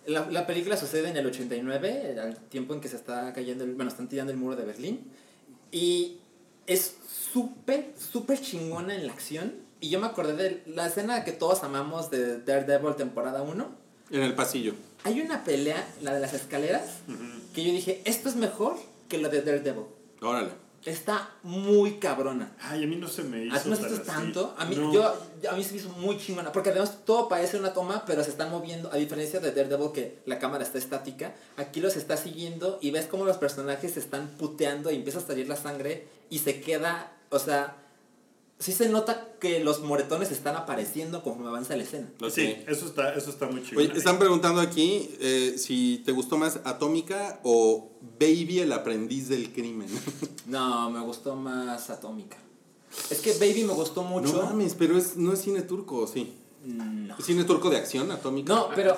[0.08, 3.76] La, la película sucede en el 89, al tiempo en que se está cayendo, el,
[3.76, 5.02] bueno, están tirando el muro de Berlín.
[5.72, 6.18] Y
[6.66, 6.96] es
[7.34, 9.54] súper, súper chingona en la acción.
[9.80, 13.70] Y yo me acordé de la escena que todos amamos de Daredevil temporada 1.
[14.10, 14.74] En el pasillo.
[15.04, 17.00] Hay una pelea, la de las escaleras,
[17.54, 19.86] que yo dije, esto es mejor que la de Daredevil.
[20.22, 20.67] Órale.
[20.86, 22.56] Está muy cabrona.
[22.62, 24.56] Ay, a mí no se me hizo ¿A ti no tanto?
[24.58, 24.94] A mí, No.
[24.94, 25.04] yo,
[25.50, 26.52] a mí se me hizo muy chingona.
[26.52, 28.92] Porque además todo parece una toma, pero se están moviendo.
[28.92, 31.34] A diferencia de Daredevil, que la cámara está estática.
[31.58, 35.24] Aquí los está siguiendo y ves cómo los personajes se están puteando y empieza a
[35.24, 37.12] salir la sangre y se queda.
[37.30, 37.76] O sea,
[38.60, 42.08] sí se nota que los moretones están apareciendo conforme avanza la escena.
[42.32, 43.80] Sí, eso está, eso está muy chido.
[43.80, 49.52] Oye, están preguntando aquí eh, si te gustó más Atómica o Baby el aprendiz del
[49.52, 49.88] crimen.
[50.48, 52.38] No, me gustó más Atómica.
[53.10, 54.32] Es que Baby me gustó mucho.
[54.34, 56.34] No mames, pero es, no es cine turco, ¿o sí.
[56.64, 57.18] No.
[57.20, 58.54] ¿Es cine turco de acción, Atómica?
[58.54, 58.98] No, pero.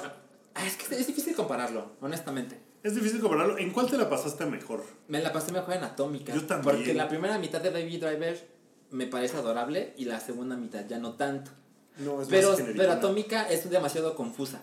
[0.53, 2.59] ah, Es que es difícil compararlo, honestamente.
[2.83, 3.57] Es difícil compararlo.
[3.57, 4.85] ¿En cuál te la pasaste mejor?
[5.07, 6.33] Me la pasé mejor en Atómica.
[6.35, 6.75] Yo también.
[6.75, 8.47] Porque la primera mitad de Baby Driver
[8.91, 11.51] me parece adorable y la segunda mitad ya no tanto.
[11.97, 12.91] No, es Pero, más pero.
[12.91, 14.61] Atómica es demasiado confusa.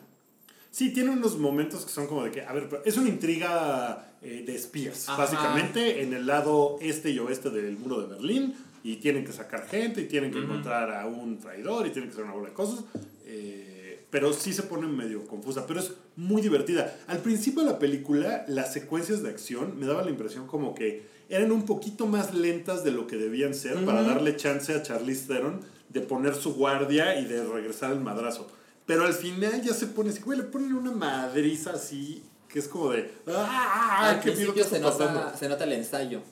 [0.70, 4.42] Sí, tiene unos momentos que son como de que, a ver, es una intriga eh,
[4.46, 5.22] de espías, Ajá.
[5.22, 9.66] básicamente, en el lado este y oeste del muro de Berlín, y tienen que sacar
[9.66, 12.54] gente, y tienen que encontrar a un traidor, y tienen que hacer una bola de
[12.54, 12.84] cosas,
[13.24, 16.94] eh, pero sí se pone medio confusa, pero es muy divertida.
[17.06, 21.06] Al principio de la película, las secuencias de acción me daban la impresión como que
[21.28, 25.26] eran un poquito más lentas de lo que debían ser para darle chance a Charlize
[25.26, 28.46] Theron de poner su guardia y de regresar al madrazo.
[28.86, 32.68] Pero al final ya se pone así, güey, le ponen una madriza así, que es
[32.68, 34.10] como de, ¡ah!
[34.10, 36.22] Al ¿Qué miedo que principio se nota, se nota el ensayo.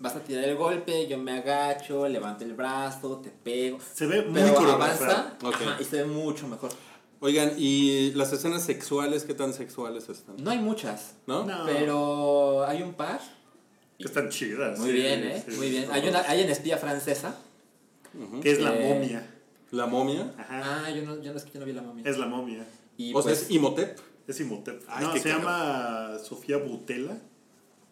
[0.00, 3.78] Vas a tirar el golpe, yo me agacho, levanto el brazo, te pego.
[3.80, 5.54] Se ve muy Pero avanza Ok.
[5.54, 6.70] ajá, y se ve mucho mejor.
[7.20, 10.36] Oigan, ¿y las escenas sexuales qué tan sexuales están?
[10.38, 11.44] No hay muchas, ¿No?
[11.44, 11.64] No.
[11.66, 13.20] pero hay un par.
[13.98, 14.78] Que están chidas.
[14.78, 15.44] Muy sí, bien, ¿eh?
[15.46, 15.56] sí.
[15.56, 15.86] Muy bien.
[15.90, 17.36] Hay una, hay en espía francesa.
[18.42, 19.34] Que es la Eh, momia.
[19.70, 20.32] La momia.
[20.38, 20.84] Ajá.
[20.86, 22.04] Ah, yo no, yo no, es que yo no vi la momia.
[22.08, 22.64] Es la momia.
[22.96, 23.98] Y o sea, pues, es Imhotep.
[24.26, 24.82] Es Imhotep.
[24.88, 27.18] Ay, no, se llama Sofía Butela,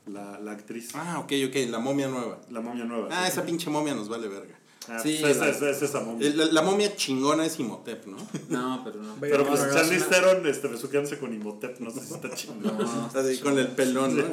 [0.07, 0.91] la, la actriz.
[0.95, 2.41] Ah, ok, ok, la momia nueva.
[2.51, 3.09] La momia nueva.
[3.11, 3.33] Ah, sí.
[3.33, 4.56] esa pinche momia nos vale verga.
[4.89, 6.31] Ah, Sí, pues la- es, es- es esa momia.
[6.35, 8.17] La, la momia chingona es Imhotep, ¿no?
[8.49, 9.17] No, pero no.
[9.21, 12.63] Pero pues no, no, Charlize Theron este, besuqueándose con Imhotep, no sé si está chingón.
[12.79, 14.25] No, Así, con el pelón, ¿no?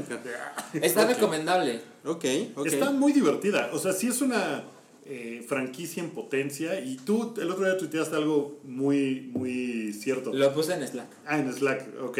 [0.81, 1.81] Está recomendable.
[2.05, 2.25] Ok,
[2.55, 2.65] ok.
[2.67, 3.69] Está muy divertida.
[3.73, 4.63] O sea, sí es una
[5.05, 6.79] eh, franquicia en potencia.
[6.79, 10.33] Y tú el otro día tuiteaste algo muy, muy cierto.
[10.33, 11.07] Lo puse en Slack.
[11.25, 12.19] Ah, en Slack, ok.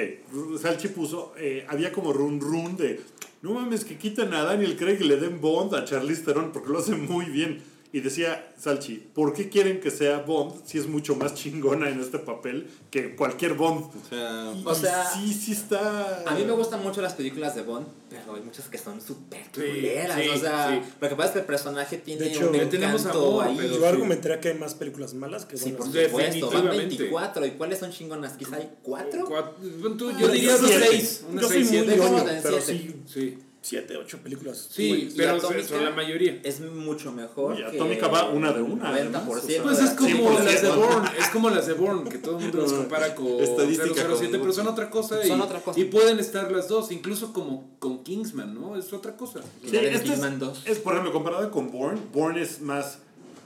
[0.62, 3.00] Salchi puso, eh, había como run run de,
[3.42, 6.70] no mames, que quiten a Daniel Craig y le den Bond a Charlize Theron porque
[6.70, 7.62] lo hace muy bien.
[7.96, 12.00] Y decía Salchi, ¿por qué quieren que sea Bond si es mucho más chingona en
[12.00, 13.86] este papel que cualquier Bond?
[13.86, 16.24] O sea, Y- O sea, sí, sí está...
[16.26, 19.44] A mí me gustan mucho las películas de Bond, pero hay muchas que son súper
[19.54, 20.20] Sí, culeras.
[20.20, 20.90] sí, o sea, sí.
[21.00, 23.56] lo que pasa es que el personaje tiene De hecho, un encanto amor, ahí.
[23.58, 23.86] pero- Yo sí.
[23.86, 26.06] argumentaría que hay más películas malas que Sí, por buenas.
[26.08, 26.16] supuesto.
[26.18, 26.24] Van
[26.66, 26.96] Definitivamente.
[26.98, 27.46] 24.
[27.46, 28.34] ¿Y cuáles son chingonas?
[28.34, 29.26] Quizá hay 4.
[29.28, 30.88] Cuatro- bueno, tú- Ah, yo diría unos siete.
[30.90, 31.26] seis.
[31.30, 34.68] Unos Yo soy muy pero sí, Sí, siete, ocho películas.
[34.70, 36.40] sí, y pero Atómica- son la mayoría.
[36.44, 37.56] Es mucho mejor.
[37.56, 38.94] Que Atómica va una de una, 90%.
[38.94, 40.44] además, o sea, Pues es como 100%.
[40.44, 43.26] las de Bourne, es como las de Bourne, que todo el mundo los compara con
[43.42, 45.80] Estadística 007, con- pero son otra cosa y, Son otra cosa.
[45.80, 48.76] y pueden estar las dos, incluso como con Kingsman, ¿no?
[48.78, 49.40] Es otra cosa.
[49.64, 50.64] Y Sí, la de este es, Kingsman 2.
[50.66, 53.00] es, por ejemplo, comparada con Bourne, Bourne es más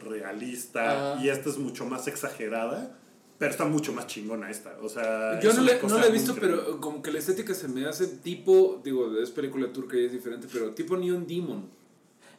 [0.03, 1.20] realista Ah.
[1.24, 2.91] y esta es mucho más exagerada,
[3.38, 4.77] pero está mucho más chingona esta.
[4.81, 6.61] O sea, Yo no, le, no la he visto, increíble.
[6.65, 10.11] pero como que la estética se me hace tipo, digo, es película turca y es
[10.11, 11.69] diferente, pero tipo Neon Demon.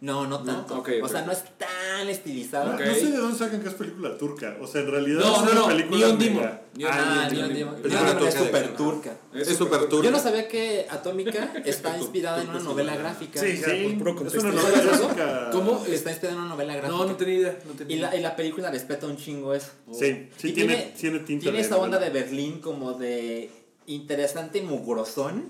[0.01, 0.84] No, no tanto.
[1.03, 2.68] O sea, no es tan estilizado.
[2.70, 2.82] No, Ok.
[2.86, 4.57] no sé de dónde sacan que es película turca.
[4.61, 6.51] O sea, en realidad No, es no, una no, película Neon Demon.
[6.88, 7.76] Ah, Neon Demon.
[8.24, 9.16] Es súper turca.
[9.34, 10.05] Es súper turca.
[10.05, 13.40] Yo no sabía que Atómica está inspirada en una novela gráfica.
[13.40, 15.51] Sí, Sí, por puro es una novela gráfica.
[15.51, 15.84] ¿Cómo?
[15.84, 16.96] Está inspirada en una novela gráfica.
[16.96, 17.59] No, no tenía idea.
[17.66, 18.20] No tenía Y la, idea.
[18.20, 19.70] y la película respeta un chingo eso.
[19.92, 23.51] Sí, sí Y tiene, tiene, tinta tiene esa onda de Berlín como de
[23.86, 25.46] interesante y mugrosón.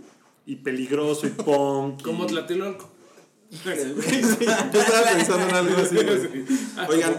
[0.47, 2.01] Y peligroso y punk.
[2.03, 2.25] Como
[3.51, 5.95] Yo estaba pensando en algo así.
[5.95, 6.45] güey.
[6.77, 7.17] Ah, Oigan.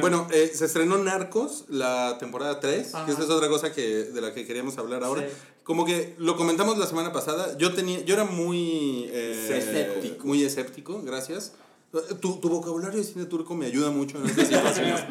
[0.00, 3.06] Bueno, eh, se estrenó Narcos, la temporada 3, Ajá.
[3.06, 5.22] que esa es otra cosa que, de la que queríamos hablar ahora.
[5.22, 5.28] Sí.
[5.64, 10.26] Como que lo comentamos la semana pasada, yo tenía, yo era muy eh, Escéptico.
[10.26, 11.52] muy escéptico, gracias.
[11.92, 15.00] Tu, tu vocabulario de cine turco me ayuda mucho en estas situaciones.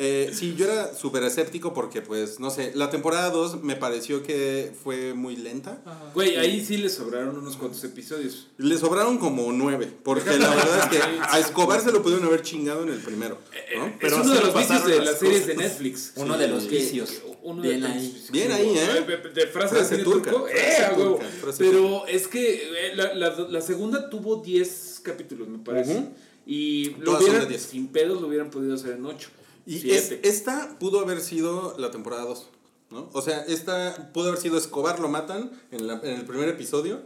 [0.00, 4.22] Eh, sí, yo era súper escéptico porque, pues, no sé, la temporada 2 me pareció
[4.22, 5.82] que fue muy lenta.
[6.14, 8.46] Güey, ahí sí le sobraron unos cuantos episodios.
[8.58, 12.42] Le sobraron como nueve, porque la verdad es que a Escobar se lo pudieron haber
[12.42, 13.38] chingado en el primero.
[13.76, 13.92] ¿no?
[13.98, 15.56] Pero es uno de los vicios de las series de.
[15.56, 16.12] Netflix.
[16.14, 16.40] Uno Sí.
[16.42, 17.22] de los vicios.
[17.42, 18.26] Uno Bien de ahí.
[18.30, 19.04] Bien ahí, ¿eh?
[19.34, 20.46] De, frase, Frase de cine turca, turco.
[20.46, 25.48] frase Eh, turca, frase Pero es que eh, la, la, la segunda tuvo 10 capítulos,
[25.48, 26.08] me parece.
[26.46, 27.62] Y lo Todas hubieran, de 10.
[27.62, 29.28] sin pedos, lo hubieran podido hacer en 8.
[29.66, 32.48] Y es- esta pudo haber sido la temporada 2,
[32.90, 33.10] ¿no?
[33.12, 37.02] O sea, esta pudo haber sido Escobar lo matan en, la- en el primer episodio,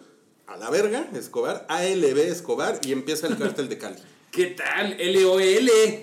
[0.46, 3.96] a la verga, Escobar, ALB Escobar, y empieza el cártel de Cali.
[4.30, 4.96] ¿Qué tal?
[4.98, 5.42] LOL.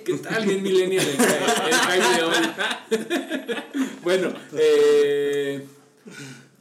[0.05, 0.45] ¿Qué tal?
[0.45, 3.55] Bien millennial el, el hype de hoy.
[4.03, 5.65] bueno, eh,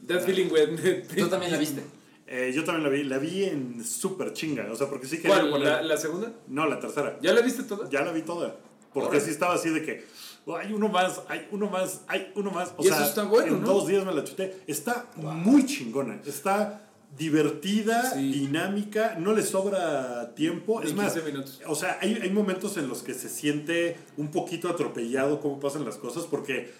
[0.07, 1.07] That Feeling When...
[1.15, 1.83] Tú también la viste.
[2.31, 5.37] Eh, yo también la vi, la vi en súper chinga, o sea, porque sí quería
[5.39, 5.49] ¿Cuál?
[5.49, 6.31] poner- ¿La, la segunda?
[6.47, 7.17] No, la tercera.
[7.23, 7.89] ¿Ya la viste toda?
[7.89, 8.55] Ya la vi toda.
[8.93, 10.05] Porque sí estaba así de que
[10.45, 12.73] "Oh, hay uno más, hay uno más, hay uno más.
[12.77, 13.67] O Y sea, eso está bueno, en ¿no?
[13.73, 14.61] dos días me la chuté.
[14.67, 16.19] Está muy chingona.
[16.25, 16.85] Está
[17.17, 18.31] divertida, Sí.
[18.31, 20.81] dinámica, no le sobra tiempo.
[20.83, 21.61] Es más, 15 minutos.
[21.67, 25.83] o sea, hay, hay momentos en los que se siente un poquito atropellado cómo pasan
[25.85, 26.71] las cosas, porque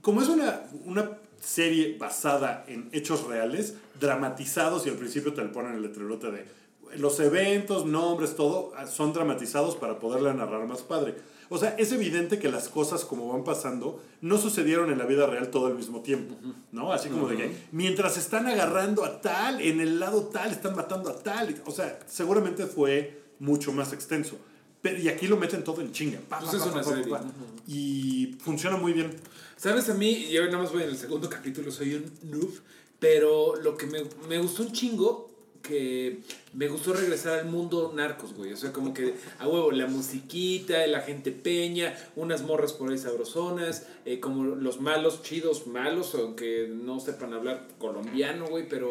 [0.00, 5.48] como es una, una serie basada en hechos reales, dramatizados, y al principio te le
[5.48, 6.62] ponen el letrerote de
[6.96, 11.14] los eventos, nombres, todo, ah, son dramatizados para poderle narrar más padre.
[11.48, 15.26] O sea, es evidente que las cosas como van pasando no sucedieron en la vida
[15.26, 16.34] real todo al mismo tiempo,
[16.70, 16.92] ¿no?
[16.92, 21.10] Así como de que mientras están agarrando a tal, en el lado tal, están matando
[21.10, 21.60] a tal.
[21.66, 24.38] O sea, seguramente fue mucho más extenso.
[24.80, 26.20] Pero, y aquí lo meten todo en chinga.
[26.28, 27.10] pa, Pues pa, es pa, una pa, pa, serie.
[27.10, 27.22] pa.
[27.66, 29.14] Y funciona muy bien.
[29.62, 29.88] ¿Sabes?
[29.90, 32.50] A mí, yo nada más voy en el segundo capítulo, soy un noob,
[32.98, 35.30] pero lo que me, me gustó un chingo,
[35.62, 36.18] que
[36.52, 38.52] me gustó regresar al mundo narcos, güey.
[38.52, 42.98] O sea, como que, a huevo, la musiquita, la gente peña, unas morras por ahí
[42.98, 48.90] sabrosonas, eh, como los malos, chidos, malos, aunque no sepan hablar colombiano, güey, pero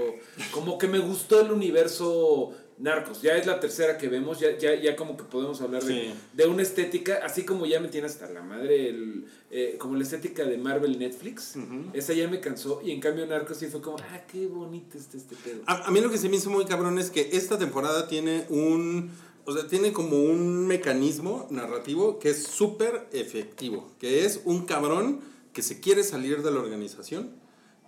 [0.52, 3.22] como que me gustó el universo narcos.
[3.22, 6.14] Ya es la tercera que vemos, ya, ya, ya como que podemos hablar de, Sí.
[6.34, 10.04] de una estética, así como ya me tiene hasta la madre, el, eh, como la
[10.04, 11.56] estética de Marvel Netflix.
[11.94, 15.18] Esa ya me cansó y en cambio Narcos sí fue como, ah, qué bonito está
[15.18, 15.62] este pedo.
[15.68, 18.46] A, a mí lo que se me hizo muy cabrón es que esta temporada tiene
[18.50, 19.12] un.
[19.44, 23.92] O sea, tiene como un mecanismo narrativo que es súper efectivo.
[24.00, 25.20] Que es un cabrón
[25.52, 27.32] que se quiere salir de la organización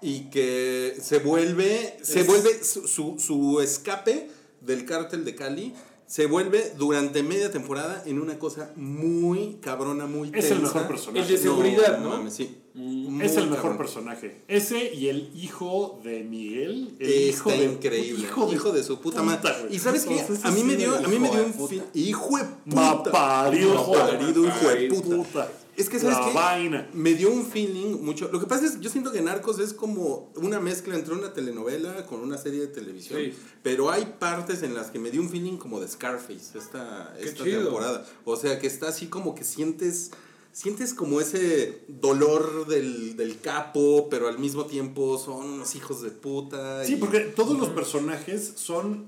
[0.02, 1.98] y que se vuelve.
[2.02, 4.30] Se vuelve su, su, su escape
[4.66, 5.74] del cártel de Cali.
[6.06, 11.22] se vuelve durante media temporada en una cosa muy cabrona, muy Es el mejor personaje.
[11.22, 12.10] El de seguridad, ¿no?
[12.10, 12.60] mames, sí.
[12.74, 13.78] Muy Es el mejor cabrón.
[13.78, 14.42] personaje.
[14.48, 16.96] Ese y el hijo de Miguel.
[17.00, 18.28] El Está hijo de, increíble.
[18.52, 19.54] Hijo de, su puta madre.
[19.70, 20.24] Y sabes qué?
[20.44, 21.82] A mí me dio, a mí me hijo dio de un.
[21.94, 23.52] Hijo de puta.
[23.54, 25.52] Hijo de hijo de puta.
[25.76, 26.34] Es que, ¿sabes La qué?
[26.34, 26.90] vaina.
[26.94, 28.30] Me dio un feeling mucho.
[28.32, 31.34] Lo que pasa es que yo siento que Narcos es como una mezcla entre una
[31.34, 33.20] telenovela con una serie de televisión.
[33.20, 33.34] Sí.
[33.64, 37.26] Pero hay partes en las que me dio un feeling como de Scarface esta, Qué
[37.30, 37.64] esta chido.
[37.64, 38.06] temporada.
[38.24, 40.12] O sea, que está así como que sientes.
[40.52, 46.12] Sientes como ese dolor del, del capo, pero al mismo tiempo son unos hijos de
[46.12, 46.86] puta.
[46.86, 49.08] Sí, y- porque todos los personajes son,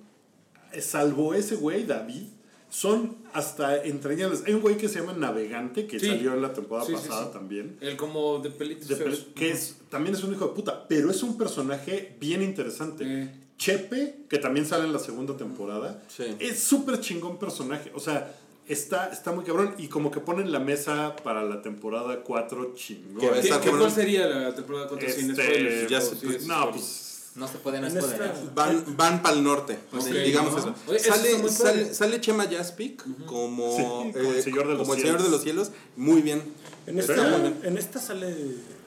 [0.82, 2.24] salvo ese güey, David,
[2.80, 4.43] son hasta entrañables.
[4.45, 6.07] Hay un güey que se llama Navegante, que Sí.
[6.07, 7.30] salió en la temporada Sí, pasada sí.
[7.32, 7.78] también.
[7.80, 8.71] El como de feos.
[8.89, 13.05] pel- que es, también es un hijo de puta, pero es un personaje bien interesante.
[13.07, 13.30] Eh.
[13.57, 16.26] Chepe, que también sale en la segunda temporada, Sí.
[16.39, 17.91] es súper chingón personaje.
[17.95, 18.36] O sea,
[18.67, 19.73] está, está muy cabrón.
[19.78, 23.21] Y como que ponen la mesa para la temporada 4 chingón.
[23.21, 23.69] ¿Qué, qué-.
[23.71, 25.89] ¿Cuál sería la temporada 4 sin Este, spoilers?
[25.89, 26.71] ya pues, es No, spoilers?
[26.73, 27.05] pues.
[27.36, 30.59] No se pueden esta- Van, van para el norte, Ok, digamos ¿no?
[30.59, 30.75] eso.
[30.88, 34.73] Oye, eso sale, muy sale, sale Chema Jaspic como, Sí, como eh, el Señor de
[34.75, 35.23] los como el Señor Cielos.
[35.23, 35.71] de los Cielos.
[35.97, 36.41] Muy bien.
[36.88, 37.59] En esta, muy bien.
[37.63, 38.33] en esta sale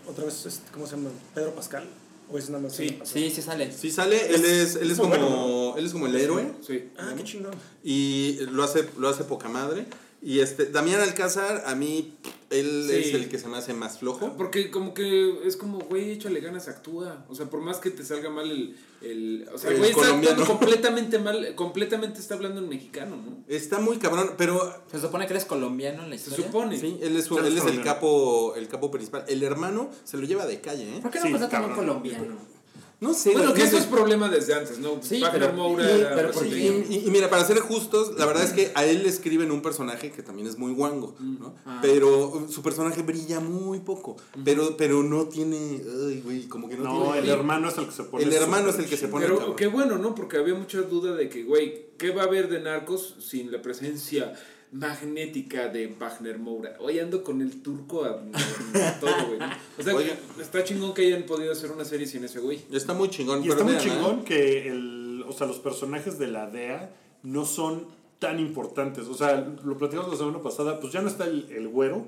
[0.07, 1.11] otra vez, este, ¿cómo se llama?
[1.34, 1.86] ¿Pedro Pascal?
[2.30, 2.74] ¿O es más?
[2.74, 2.99] Sí?
[3.05, 3.70] Sí, sí sale.
[3.72, 6.88] Sí sale, él es, él es como, bueno, él es como el héroe Sí.
[6.99, 7.53] Ah, qué chingón.
[7.84, 9.86] y lo hace, lo hace poca madre.
[10.21, 12.12] Y este, Damián Alcázar, a mí,
[12.51, 12.97] él Sí.
[12.97, 14.35] es el que se me hace más flojo.
[14.37, 17.25] Porque como que es como, güey, échale ganas, actúa.
[17.29, 18.77] O sea, por más que te salga mal el...
[19.01, 23.45] el o sea, El güey, está actuando completamente mal, completamente está hablando en mexicano, ¿no?
[23.47, 24.61] Está muy cabrón, pero
[24.91, 26.47] Se supone que eres colombiano en la Se historia.
[26.47, 26.81] supone.
[26.81, 29.25] sí, él es, él es el capo, el capo principal.
[29.29, 31.01] El hermano se lo lleva de calle, ¿eh?
[31.01, 32.58] ¿Por qué no Sí, contratan un colombiano?
[33.01, 33.76] No sé, Bueno, que sé.
[33.78, 34.99] es problema desde antes, ¿no?
[35.01, 36.84] Sí, Wagner pero- Moura y- era pero ¿por Sí, brasileño.
[36.90, 39.62] y, y mira, para ser justos, la verdad es que a él le escriben un
[39.62, 41.55] personaje que también es muy guango, ¿no?
[41.64, 41.78] Ah.
[41.80, 44.16] Pero su personaje brilla muy poco.
[44.44, 45.80] Pero, pero no tiene.
[46.09, 47.18] Ay, güey, como que no, No, tiene.
[47.20, 48.24] el hermano es el que se pone.
[48.24, 49.26] El hermano es el que se pone.
[49.26, 50.16] Pero qué bueno, ¿no?
[50.16, 53.62] Porque había mucha duda de que, güey, ¿qué va a haber de narcos sin la
[53.62, 54.34] presencia
[54.73, 56.77] magnética de Wagner Moura?
[56.81, 59.39] Hoy ando con el turco a, a todo, güey.
[59.79, 60.14] O sea, Oye.
[60.41, 62.61] está chingón que hayan podido hacer una serie sin ese güey.
[62.73, 63.45] Está muy chingón.
[63.45, 63.79] Y está muy ¿eh?
[63.81, 66.91] chingón que el, o sea, los personajes de la DEA
[67.23, 67.87] no son
[68.19, 69.07] tan importantes.
[69.07, 72.07] O sea, lo platicamos la semana pasada, pues ya no está el, el güero.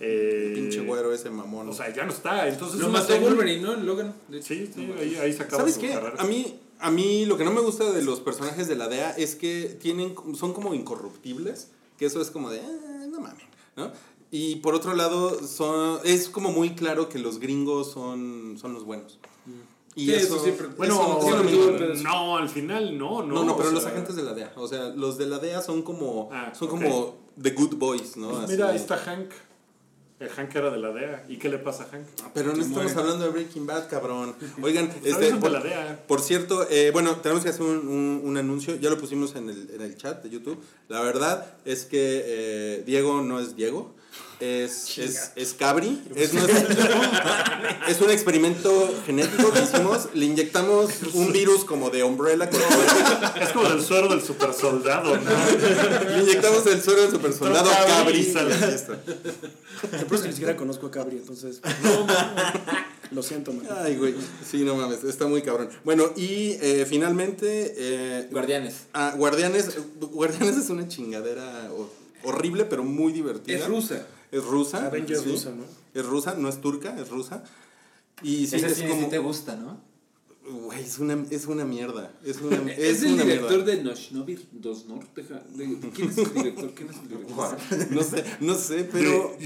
[0.00, 1.68] eh, Pinche güero ese mamón.
[1.68, 2.48] O sea, ya no está.
[2.48, 3.74] Entonces Lo mató Wolverine, ¿no?
[3.76, 4.14] Logan.
[4.28, 4.46] de hecho.
[4.54, 5.88] Sí, sí, ahí, ahí se acaba ¿Sabes su qué?
[5.90, 6.14] carrera.
[6.18, 9.10] A mí, a mí lo que no me gusta de los personajes de la DEA
[9.16, 11.72] es que tienen, son como incorruptibles.
[11.98, 13.44] Que eso es como de, "Ah, no mames,
[13.76, 13.90] ¿no?
[14.30, 18.84] Y por otro lado, son, es como muy claro que los gringos son, son los
[18.84, 19.18] buenos.
[19.94, 23.34] Y Sí, eso siempre- Bueno, eso- eso no, al final no, no.
[23.34, 24.52] No, no, pero los agentes de la DEA.
[24.56, 28.28] O sea, los de la DEA son como, Ah, son como the good boys, ¿no?
[28.28, 28.52] pues Así.
[28.52, 29.30] mira, ahí está Hank.
[30.20, 31.24] El Hank era de la DEA.
[31.28, 32.04] ¿Y qué le pasa a Hank?
[32.34, 32.98] Pero no estamos muere.
[33.00, 34.34] hablando de Breaking Bad, cabrón.
[34.60, 36.04] Oigan, Este, de por, la DEA.
[36.08, 38.74] por cierto, eh, bueno, tenemos que hacer un, un- un anuncio.
[38.76, 40.58] Ya lo pusimos en el, en el chat de YouTube.
[40.88, 43.94] La verdad es que eh, Diego no es Diego.
[44.40, 46.00] Es, es, es Cabri.
[46.14, 46.54] Es, nuestro-
[47.88, 50.08] es un experimento genético que hicimos.
[50.14, 52.48] Le inyectamos un virus como de Umbrella.
[52.48, 52.60] con-
[53.42, 55.30] Es como el suero del super soldado, ¿no?
[56.16, 58.52] Le inyectamos el suero del super soldado Cabri Cabri.
[58.54, 61.60] es que ni siquiera conozco a Cabri, entonces.
[63.10, 63.66] Lo siento, man.
[63.82, 64.14] Ay, güey.
[64.48, 65.02] Sí, no mames.
[65.02, 65.68] Está muy cabrón.
[65.82, 67.74] Bueno, y eh, finalmente.
[67.76, 68.74] eh, Guardianes.
[68.92, 71.70] Ah, Guardianes, Guardianes es una chingadera
[72.24, 73.58] horrible, pero muy divertida.
[73.58, 74.06] Es rusa.
[74.30, 74.86] Es rusa.
[74.86, 75.30] Avengers sí.
[75.30, 75.64] rusa, ¿no?
[75.94, 77.42] Es rusa, no es turca, es rusa.
[78.22, 79.08] Y sí, Ese es sí, sí como.
[79.08, 79.86] te gusta, ¿no?
[80.50, 82.10] Güey, es una, es una mierda.
[82.24, 83.76] Es una, Es, es el una director mierda.
[83.76, 85.04] de Noshnovir Dosnor.
[85.14, 86.70] Deja, de, ¿Quién es el director?
[86.74, 87.58] ¿Quién es el director?
[87.90, 89.36] No sé, no sé, pero.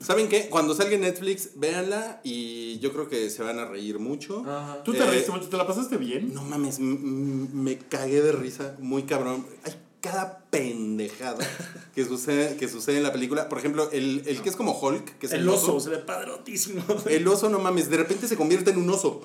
[0.00, 0.48] ¿Saben qué?
[0.48, 4.40] Cuando salga Netflix, véanla y yo creo que se van a reír mucho.
[4.46, 4.82] Ajá.
[4.84, 5.48] ¿Tú te Eh, reíste mucho?
[5.48, 6.32] ¿Te la pasaste bien?
[6.32, 9.44] No mames, me cagué de risa, muy cabrón.
[9.64, 11.46] Hay cada pendejada
[11.94, 13.48] que sucede, que sucede en la película.
[13.48, 15.98] Por ejemplo, el, el que es como Hulk, que es el, El oso, se ve
[15.98, 16.82] padrotísimo.
[17.08, 19.22] El oso, no mames, de repente se convierte en un oso.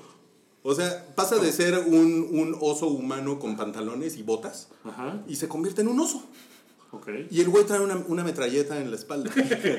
[0.64, 5.36] O sea, pasa de ser un, un oso humano con pantalones y botas Ajá, y
[5.36, 6.24] se convierte en un oso.
[6.92, 7.08] Ok.
[7.30, 9.32] Y el güey trae una, una metralleta en la espalda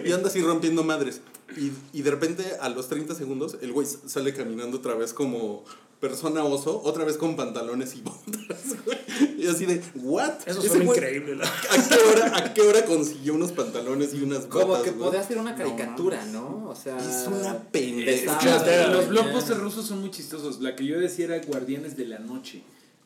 [0.04, 1.20] y anda así rompiendo madres.
[1.56, 5.64] Y, y de repente, a los 30 segundos, el güey sale caminando otra vez como
[6.00, 8.98] persona oso, otra vez con pantalones y botas, güey.
[9.38, 10.32] Y así de, ¿what?
[10.46, 11.36] Eso güey, increíble.
[11.36, 14.64] la- ¿a qué, hora, ¿A qué hora consiguió unos pantalones y unas botas?
[14.66, 16.68] Como que podría ser una caricatura, ¿no?
[16.68, 16.96] O sea.
[16.98, 18.32] Es una está- pendeja.
[18.34, 18.88] Los, Chatera.
[18.88, 20.60] los blockbusters rusos son muy chistosos.
[20.60, 22.62] La que yo decía era Guardianes de la Noche.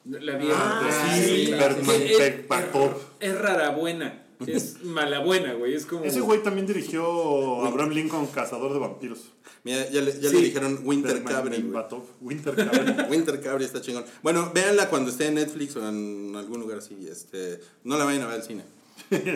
[0.09, 0.57] La vieron.
[0.61, 2.21] Ah, sí, sí, sí, Bergman, es-
[3.21, 4.23] es, rara buena.
[4.47, 5.75] Es mala buena, güey.
[5.75, 6.05] Es como.
[6.05, 9.33] Ese güey también dirigió Abraham Lincoln, Cazador de Vampiros.
[9.65, 10.37] Mira, ya le, ya Sí.
[10.37, 11.65] le dijeron Winter Cabri.
[12.21, 12.95] Winter Cabri.
[13.11, 14.05] Winter Cabri está chingón.
[14.23, 16.97] Bueno, véanla cuando esté en Netflix o en algún lugar así.
[17.11, 18.63] Este, no la vayan a ver al cine.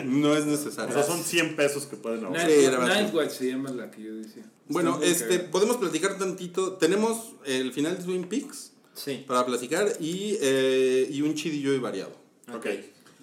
[0.05, 0.93] No es O necesario.
[0.93, 2.49] sea, son 100 pesos que pueden ahorrar.
[2.49, 2.67] Sí.
[2.67, 4.43] Nightwatch se llama la que yo decía.
[4.69, 6.73] Bueno, este, podemos platicar tantito.
[6.73, 9.23] Tenemos el final de Twin Peaks Sí.
[9.27, 12.11] para platicar y, eh, y un chidillo y variado.
[12.53, 12.67] Ok.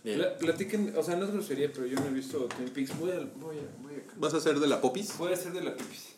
[0.05, 0.16] Bien.
[0.19, 2.99] Pla- platiquen, o sea, no es grosería, pero yo no he visto Twin Peaks.
[2.99, 5.16] Voy a, voy a, voy a, ¿Vas a hacer de la popis?
[5.19, 6.14] voy a hacer de la pipis.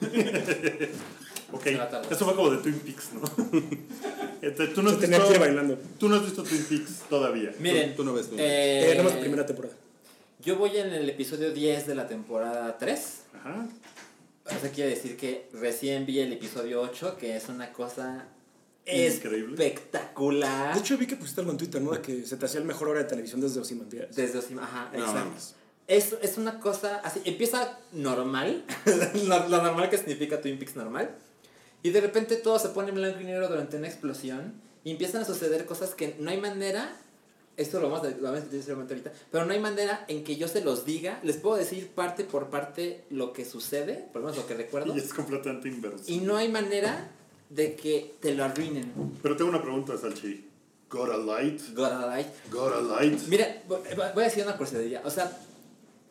[1.52, 3.22] Ok, eso fue como de Twin Peaks, ¿no?
[4.40, 5.78] Este, tú, no has tenía que ir visto, bailando.
[5.98, 7.52] tú no has visto Twin Peaks todavía.
[7.58, 8.38] Miren, Tú- tú no ves, no.
[8.38, 9.74] eh, Eh, más primera temporada.
[10.44, 13.20] yo voy en el episodio 10 de la temporada 3.
[13.34, 13.66] Ajá.
[14.50, 18.26] Eso quiere decir que recién vi el episodio 8, que es una cosa
[18.86, 19.52] Increíble.
[19.66, 20.74] espectacular.
[20.74, 21.92] De hecho, vi que pusiste algo en Twitter, ¿no?
[21.92, 24.14] De que se te hacía el mejor hora de televisión desde Ozymandias.
[24.16, 25.24] Desde Ozyma- ajá, No exacto.
[25.26, 25.54] mames.
[25.86, 28.64] Es, es una cosa así, empieza normal,
[29.26, 31.16] lo, lo normal que significa Twin Peaks normal,
[31.82, 35.22] y de repente todo se pone en blanco y negro durante una explosión, y empiezan
[35.22, 36.96] a suceder cosas que no hay manera,
[37.60, 40.48] esto lo vamos a, lo vamos a ahorita, pero no hay manera en que yo
[40.48, 44.42] se los diga, les puedo decir parte por parte lo que sucede, por lo menos
[44.42, 46.04] lo que recuerdo, Y es completamente inverso.
[46.06, 47.10] y no hay manera
[47.48, 48.92] de que te lo arruinen.
[49.22, 50.46] Pero tengo una pregunta, Salchi.
[50.88, 51.60] ¿Got a light?
[51.74, 52.28] God alive.
[52.50, 53.20] ¿Got a light?
[53.28, 55.02] Mira, voy a decir una curiosidad.
[55.04, 55.30] O sea,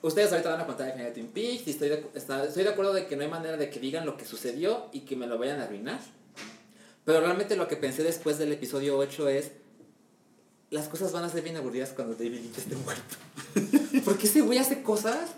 [0.02, 2.94] ustedes ahorita van a contar de Twin Peaks y estoy de, está- estoy de acuerdo
[2.94, 5.38] de que no hay manera de que digan lo que sucedió y que me lo
[5.38, 6.00] vayan a arruinar.
[7.06, 9.52] Pero realmente lo que pensé después del episodio 8 es,
[10.72, 13.16] las cosas van a ser bien aburridas cuando David Lynch esté muerto.
[14.06, 15.30] Porque ese güey hace cosas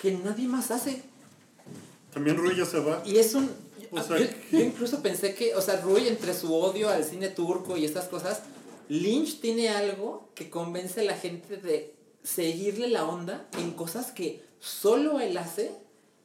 [0.00, 1.02] que nadie más hace.
[2.12, 3.02] También Rui ya se va.
[3.04, 3.50] Y es un...
[3.90, 4.58] O sea, yo, ¿qué?
[4.58, 8.08] yo incluso pensé que, o sea, Rui entre su odio al cine turco y estas
[8.08, 8.40] cosas,
[8.88, 14.42] Lynch tiene algo que convence a la gente de seguirle la onda en cosas que
[14.58, 15.72] solo él hace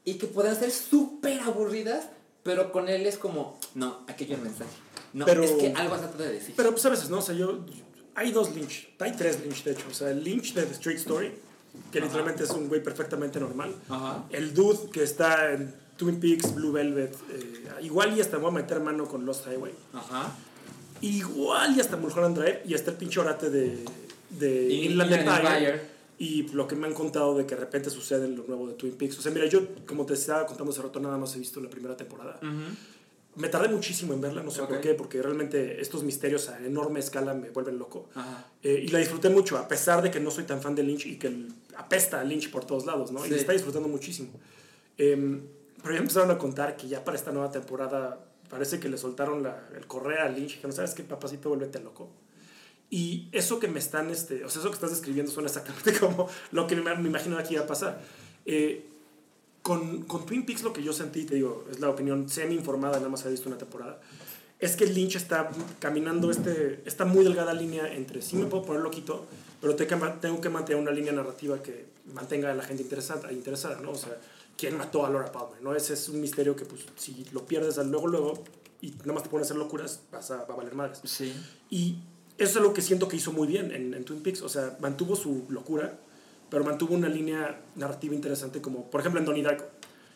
[0.05, 2.05] y que pueden ser súper aburridas,
[2.41, 4.71] pero con él es como, no, aquí hay un mensaje.
[5.13, 6.53] No, Pero- es que algo se trata de decir.
[6.55, 7.19] Pero pues a veces, ¿no?
[7.19, 7.65] O sea, yo...
[8.19, 8.87] Hay dos Lynch.
[8.99, 9.85] Hay tres Lynch, de hecho.
[9.89, 11.31] O sea, el Lynch de The Street Story,
[11.91, 13.73] que literalmente es un güey perfectamente normal.
[13.87, 14.25] Ajá.
[14.29, 17.13] El dude que está en Twin Peaks, Blue Velvet.
[17.31, 19.71] eh, igual y hasta voy a meter mano con Lost Highway.
[19.93, 20.35] Ajá.
[21.01, 22.61] Igual y hasta Mulholland Drive.
[22.67, 23.85] Y hasta el pinche orate de,
[24.31, 25.99] de Y- Inland Empire.
[26.21, 28.73] Y lo que me han contado de que de repente sucede en lo nuevo de
[28.73, 29.17] Twin Peaks.
[29.19, 31.69] O sea, mira, yo, como te estaba contando hace rato, nada más he visto la
[31.69, 32.37] primera temporada.
[33.35, 34.69] Me tardé muchísimo en verla, no sé Ok.
[34.69, 38.09] por qué, porque realmente estos misterios a enorme escala me vuelven loco.
[38.63, 41.05] Eh, y la disfruté mucho, a pesar de que no soy tan fan de Lynch
[41.05, 43.21] y que apesta a Lynch por todos lados, ¿no?
[43.21, 43.31] Y Sí.
[43.31, 44.31] la está disfrutando muchísimo.
[44.97, 45.41] Em,
[45.81, 49.43] pero ya empezaron a contar que ya para esta nueva temporada parece que le soltaron
[49.43, 52.09] la- el correa a Lynch, que no sabes qué, papacito, vuélvete loco.
[52.89, 56.27] Y eso que me están, este, o sea, eso que estás describiendo suena exactamente como
[56.51, 58.01] lo que me, me imagino que iba a pasar.
[58.45, 58.88] Eh,
[59.69, 62.97] con, con Twin Peaks lo que yo sentí, te digo, es la opinión semi informada,
[62.97, 64.01] nada más he visto una temporada,
[64.59, 68.81] es que Lynch está caminando este, esta muy delgada línea entre sí me puedo poner
[68.81, 69.25] loquito,
[69.61, 73.79] pero te- tengo que mantener una línea narrativa que mantenga a la gente interesada, interesada
[73.79, 73.91] ¿no?
[73.91, 74.17] O sea,
[74.57, 75.61] ¿quién mató a Laura Palmer?
[75.61, 75.75] ¿no?
[75.75, 78.43] Ese es un misterio que, pues, si lo pierdes luego, luego,
[78.81, 80.99] y nada más te pones a hacer locuras, vas a, va a valer madres.
[81.03, 81.31] Sí.
[81.69, 81.97] Y
[82.37, 84.41] eso es algo que siento que hizo muy bien en, en Twin Peaks.
[84.41, 85.99] O sea, mantuvo su locura,
[86.49, 89.65] pero mantuvo una línea narrativa interesante, como por ejemplo en Donnie Darko.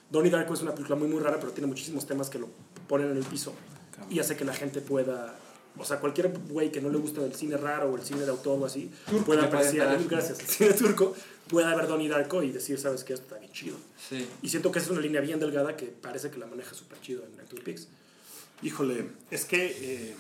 [0.10, 2.50] Donnie Darko es una película muy, muy rara, pero tiene muchísimos temas que lo
[2.88, 3.54] ponen en el piso
[4.10, 5.36] y hace que la gente pueda.
[5.76, 8.30] O sea, cualquier güey que no le gusta el cine raro o el cine de
[8.30, 11.16] autor o así, pueda le puede apreciar, gracias, el cine turco,
[11.48, 13.76] pueda ver Donnie Darko y decir, sabes que esto está bien chido.
[14.08, 14.28] Sí.
[14.44, 17.24] Y siento que es una línea bien delgada que parece que la maneja súper chido
[17.24, 17.88] en, Twin Peaks.
[18.62, 19.66] Híjole, es que.
[19.66, 20.16] eh,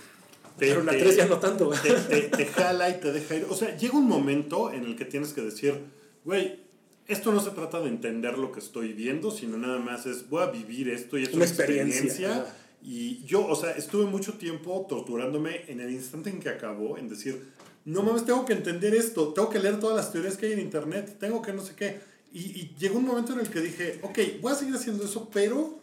[0.57, 1.69] te- Pero la te- 3 ya no tanto.
[1.69, 3.45] te, te- te jala y te deja ir.
[3.49, 5.79] O sea, llega un momento en el que tienes que decir,
[6.25, 6.59] güey,
[7.07, 10.43] esto no se trata de entender lo que estoy viendo, sino nada más es, voy
[10.43, 12.55] a vivir esto y es Una experiencia, experiencia.
[12.81, 17.07] Y yo, o sea, estuve mucho tiempo torturándome en el instante en que acabó, en
[17.07, 17.41] decir,
[17.85, 20.59] no mames, tengo que entender esto, tengo que leer todas las teorías que hay en
[20.59, 21.99] internet, tengo que no sé qué.
[22.31, 25.29] Y, y llegó un momento en el que dije, ok, voy a seguir haciendo eso,
[25.31, 25.79] pero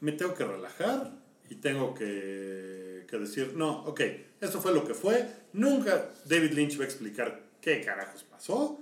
[0.00, 1.12] me tengo que relajar
[1.48, 4.00] y tengo que, que decir, no, ok,
[4.40, 5.26] eso fue lo que fue.
[5.52, 8.78] Nunca David Lynch va a explicar qué carajos pasó,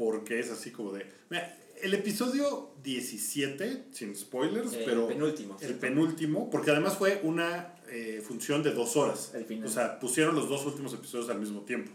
[0.00, 1.06] porque es así como de...
[1.28, 5.06] Mira, el episodio 17, sin spoilers, El pero...
[5.06, 5.74] penúltimo, El sí.
[5.78, 9.32] penúltimo, porque además fue una eh, función de dos horas.
[9.34, 9.68] El final.
[9.68, 11.92] O sea, pusieron los dos últimos episodios al mismo tiempo.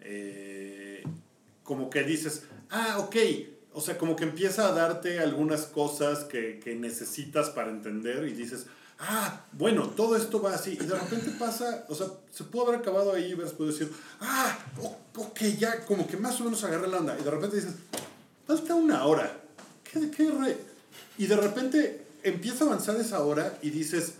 [0.00, 1.04] Eh,
[1.62, 3.16] como que dices, ah, ok.
[3.72, 8.32] O sea, como que empieza a darte algunas cosas que, que necesitas para entender y
[8.32, 8.66] dices,
[8.98, 10.72] ah, bueno, todo esto va así.
[10.72, 13.92] Y de repente pasa, o sea, se pudo haber acabado ahí y hubieras podido decir,
[14.20, 14.58] ah,
[15.14, 17.16] ok, ya como que más o menos agarré la onda.
[17.18, 17.74] Y de repente dices,
[18.46, 19.40] falta una hora.
[19.84, 20.58] ¿Qué, qué re?
[21.18, 24.14] Y de repente empieza a avanzar esa hora y dices,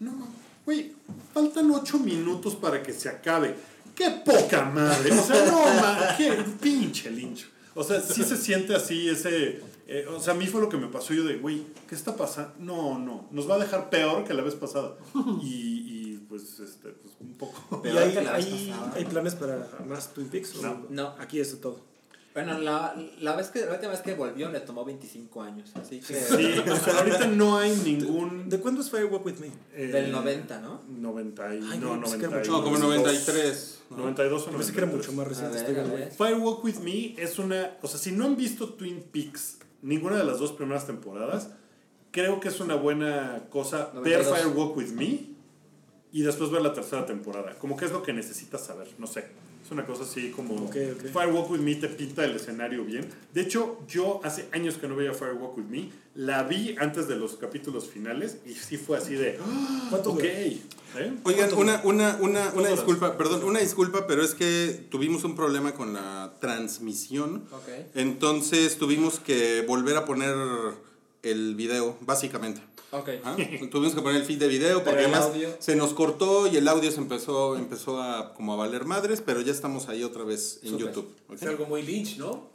[0.00, 0.28] no,
[0.64, 0.94] güey,
[1.32, 3.56] faltan ocho minutos para que se acabe.
[3.94, 5.10] ¡Qué poca madre!
[5.10, 7.46] O sea, no, ma, qué pinche lincho.
[7.74, 9.62] O sea, sí se siente así ese...
[9.86, 11.14] eh, o sea, a mí fue lo que me pasó.
[11.14, 12.54] Yo de, güey, ¿qué está pasando?
[12.58, 14.96] No, no, nos va a dejar peor que la vez pasada.
[15.42, 15.46] Y,
[15.86, 17.78] y, pues, este, pues, un poco...
[17.84, 18.92] ¿Y Peor hay, que la vez hay, pasada.
[18.96, 20.56] hay planes para más Twin Peaks?
[20.56, 20.86] o No.
[20.90, 21.14] No.
[21.18, 21.80] Aquí es todo.
[22.34, 26.00] Bueno, la, la, vez que, la última vez que volvió le tomó 25 años, así
[26.00, 26.14] que...
[26.20, 28.50] Sí, o sea, ahorita no hay ningún...
[28.50, 29.50] ¿De cuándo es Firewalk With Me?
[29.74, 30.82] eh, Del 90, ¿no?
[30.86, 33.78] 90 y, Ay, no, no, pensé que era 90 No, como 93.
[33.88, 33.96] ¿no?
[33.96, 34.92] 92 o Pensé que era 93.
[34.92, 36.62] mucho más reciente.
[36.62, 37.78] With Me es una.
[37.80, 39.56] O sea, si no han visto Twin Peaks,
[39.86, 41.50] ninguna de las dos primeras temporadas,
[42.10, 44.38] creo que es una buena cosa ver 92.
[44.38, 45.20] Firewalk With Me
[46.12, 47.54] y después ver la tercera temporada.
[47.58, 49.24] Como que es lo que necesitas saber, no sé.
[49.66, 50.54] Es una cosa así como.
[50.54, 51.06] Ok, ok.
[51.12, 53.04] Firewalk With Me te pinta el escenario bien.
[53.34, 55.90] De hecho, yo hace años que no veía Firewalk With Me.
[56.14, 59.40] La vi antes de los capítulos finales y sí fue así de.
[59.44, 59.86] ¡Ah!
[59.90, 60.22] ¿Cuánto ok.
[60.22, 60.60] ¿eh?
[61.24, 65.72] Oigan, una, una, una, una disculpa, perdón, una disculpa, pero es que tuvimos un problema
[65.72, 67.42] con la transmisión.
[67.96, 70.36] Entonces tuvimos que volver a poner
[71.24, 72.60] el video, básicamente.
[72.90, 73.08] Ok.
[73.22, 73.36] Ajá.
[73.70, 75.56] Tuvimos que poner el feed de video porque además audio.
[75.58, 79.40] se nos cortó y el audio se empezó, empezó a como a valer madres, pero
[79.40, 80.78] ya estamos ahí otra vez en.
[80.78, 81.08] YouTube.
[81.42, 82.54] algo muy Lynch, ¿no?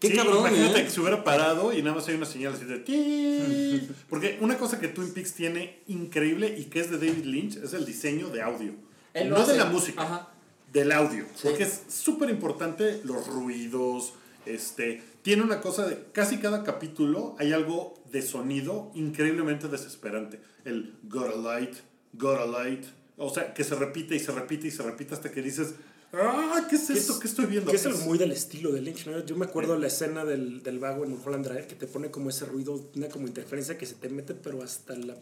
[0.00, 0.84] Qué Sí, cabrón, imagínate ¿eh?
[0.84, 3.88] que se hubiera parado y nada más hay una señal así de ti.
[4.08, 7.72] Porque una cosa que Twin Peaks tiene increíble y que es de David Lynch es
[7.74, 8.74] el diseño de audio.
[9.12, 10.28] Él no de la música, Ajá.
[10.72, 11.24] del audio.
[11.34, 11.48] Sí.
[11.48, 14.12] Porque es súper importante los ruidos.
[14.46, 20.40] Este, tiene una cosa de casi cada capítulo hay algo de sonido increíblemente desesperante.
[20.64, 21.74] El got a light,
[22.12, 22.84] got a light.
[23.16, 25.74] O sea, que se repite y se repite y se repite hasta que dices,
[26.12, 27.12] ah, ¿qué es esto?
[27.14, 27.70] es- ¿Qué estoy viendo?
[27.70, 29.24] Que es algo muy del estilo de Lynch, ¿no?
[29.24, 32.30] Yo me acuerdo la escena del, del vago en Mulholland Drive que te pone como
[32.30, 35.16] ese ruido, una como interferencia que se te mete pero hasta la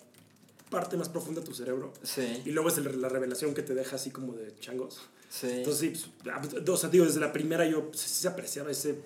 [0.70, 1.92] parte más profunda de tu cerebro.
[2.02, 2.42] Sí.
[2.44, 5.00] Y luego es el- la revelación que te deja así como de changos.
[5.30, 5.46] Sí.
[5.50, 8.96] Entonces, sí, pues, ah, o sea, digo, desde la primera yo sí se apreciaba ese...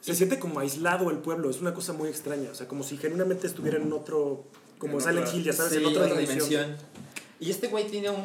[0.00, 2.96] Se siente como aislado el pueblo, es una cosa muy extraña, o sea, como si
[2.96, 4.44] genuinamente estuviera en otro,
[4.78, 6.76] como En Silent otra- Hill, ya sabes, Sí, en otra, dimensión.
[7.38, 8.24] Y este güey tiene un.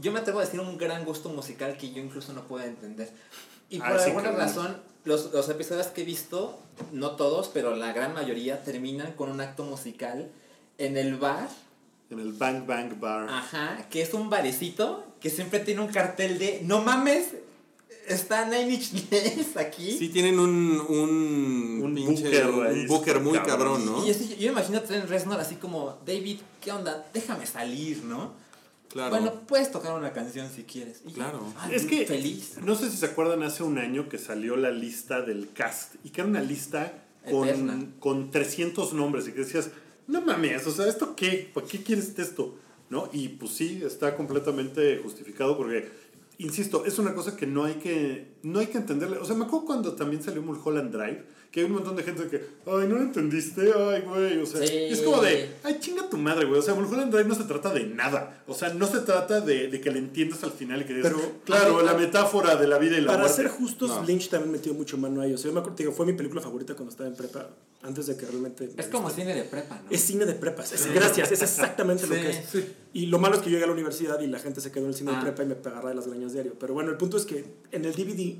[0.00, 3.10] Yo me atrevo a decir un gran gusto musical que yo incluso no puedo entender.
[3.70, 6.58] Y por Ah, sí, alguna razón, los, los episodios que he visto,
[6.92, 10.30] no todos, pero la gran mayoría, terminan con un acto musical
[10.78, 11.48] en el bar.
[12.10, 13.28] En el Bang Bang Bar.
[13.28, 17.30] Ajá, que es un barecito que siempre tiene un cartel de no mames,
[18.08, 19.92] está Nine Inch Nails aquí.
[19.98, 23.82] Sí tienen un un, Un pinche- booker un booker muy cabrón.
[23.82, 24.06] cabrón, ¿no?
[24.06, 27.06] Y así- yo me imagino a Trent Reznor así como, David, ¿qué onda?
[27.12, 28.32] Déjame salir, ¿no?
[28.88, 29.10] Claro.
[29.10, 31.02] Bueno, puedes tocar una canción si quieres.
[31.06, 31.12] Y.
[31.12, 31.40] Claro.
[31.70, 32.54] Es que, Feliz.
[32.62, 36.10] no sé si se acuerdan, hace un año que salió la lista del cast y
[36.10, 37.72] que era una lista Eterna.
[37.74, 39.70] con, con 300 nombres y que decías,
[40.06, 41.50] no mames, o sea, ¿esto qué?
[41.52, 42.56] ¿Para qué quieres esto?
[42.88, 43.10] ¿No?
[43.12, 45.90] Y pues sí, está completamente justificado porque,
[46.38, 49.18] insisto, es una cosa que no hay que, no hay que entenderle.
[49.18, 52.26] O sea, me acuerdo cuando también salió Mulholland Drive, que hay un montón de gente
[52.28, 52.36] que,
[52.66, 54.74] ay, no lo entendiste, ay, güey, o sea, Sí.
[54.76, 57.72] es como de, ay, chinga tu madre, güey, o sea, Mulholland Drive no se trata
[57.72, 60.84] de nada, o sea, no se trata de, de que le entiendas al final y
[60.84, 61.84] que digas, Pero- claro, Ajá.
[61.86, 63.36] la metáfora de la vida y la Para muerte.
[63.36, 64.04] ser justos, No.
[64.04, 65.32] Lynch también metió mucho mano ahí.
[65.32, 67.48] O sea, yo me acuerdo, digo, fue mi película favorita cuando estaba en prepa,
[67.82, 68.68] antes de que realmente...
[68.76, 69.90] Es como cine de prepa, ¿no?
[69.90, 70.72] Es cine de prepas.
[70.72, 72.44] es- gracias, es exactamente lo que es.
[72.50, 72.66] sí.
[72.92, 74.84] Y lo malo es que yo llegué a la universidad y la gente se quedó
[74.84, 75.16] en el cine Ah.
[75.16, 76.54] de prepa y me agarraba de las greñas diario.
[76.58, 78.35] Pero bueno, el punto es que en el DVD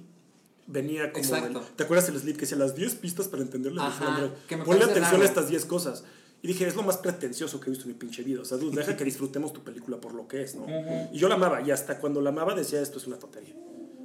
[0.66, 1.24] venía como.
[1.24, 1.60] Exacto.
[1.60, 3.80] el- ¿Te acuerdas el slip que decía las 10 pistas para entenderle?
[3.80, 5.22] Ajá, que me Ponle atención raro.
[5.22, 6.04] a estas 10 cosas.
[6.42, 8.42] Y dije, es lo más pretencioso que he visto en mi pinche vida.
[8.42, 10.66] O sea, dude, deja que disfrutemos tu película por lo que es, ¿no?
[11.12, 11.62] Y yo la amaba.
[11.62, 13.54] Y hasta cuando la amaba decía, esto es una tontería.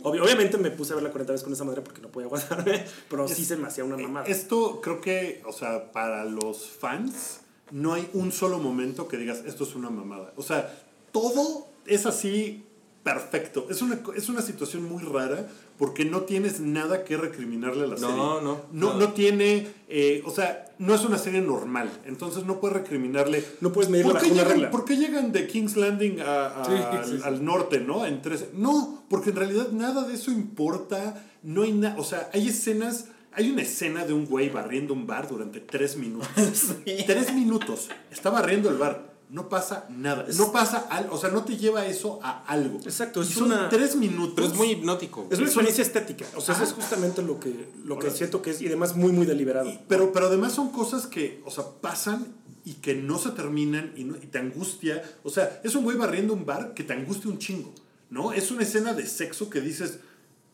[0.04, 2.84] Obvio- obviamente me puse a verla 40 veces con esa madre porque no podía aguantarme.
[3.10, 4.26] Pero sí se me hacía una mamada.
[4.28, 9.44] Esto creo que, o sea, para los fans, no hay un solo momento que digas,
[9.46, 10.34] esto es una mamada.
[10.38, 10.74] O sea,
[11.12, 12.66] todo es así
[13.04, 13.68] perfecto.
[13.70, 15.48] Es una, es una situación muy rara
[15.82, 18.16] porque no tienes nada que recriminarle a la No, serie.
[18.16, 18.94] no, No, no.
[19.00, 21.90] no tiene, eh, o sea, no es una serie normal.
[22.06, 23.44] Entonces no puedes recriminarle.
[23.62, 24.70] No puedes medirla ¿Por qué, llegan, regla.
[24.70, 27.22] por qué llegan de King's Landing a- a- Sí, al, sí, sí.
[27.24, 28.06] al norte, no?
[28.06, 31.26] En tres, no, porque en realidad nada de eso importa.
[31.42, 35.08] No hay nada, o sea, hay escenas, hay una escena de un güey barriendo un
[35.08, 36.30] bar durante tres minutos.
[36.86, 36.98] Sí.
[37.08, 37.90] Tres minutos.
[38.12, 39.11] Está barriendo el bar.
[39.32, 40.26] No pasa nada.
[40.38, 41.16] No pasa algo.
[41.16, 42.80] O sea, no te lleva eso a algo.
[42.84, 44.34] Exacto, Y es son una- tres minutos.
[44.36, 45.26] Pero es muy hipnótico.
[45.32, 46.26] Es una experiencia estética.
[46.36, 48.62] O sea, eso es justamente lo que, lo que siento que es.
[48.62, 49.70] Y además muy, muy deliberado.
[49.70, 52.28] Y- pero, pero además son cosas que, o sea, pasan
[52.66, 55.02] y que no se terminan y, no- y te angustia.
[55.24, 57.74] O sea, es un güey barriendo un bar que te angustia un chingo,
[58.10, 58.34] ¿no?
[58.34, 60.00] Es una escena de sexo que dices,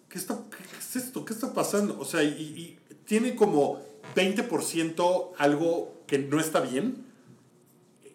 [0.08, 1.26] ¿qué, está, qué, qué es esto?
[1.26, 1.98] ¿Qué está pasando?
[2.00, 3.82] O sea, y, y tiene como
[4.16, 7.07] 20% algo que no está bien.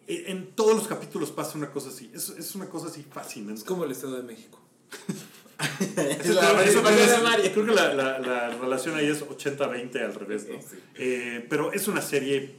[0.07, 2.11] E- En todos los capítulos pasa una cosa así.
[2.13, 3.59] Es, es una cosa así fascinante.
[3.59, 4.59] Es como el Estado de México.
[5.59, 7.49] Eso La creo- eso es-.
[7.51, 10.55] Creo que la, la- la relación ahí es 80-20 al revés, ¿no?
[10.95, 12.55] Eh, pero es una serie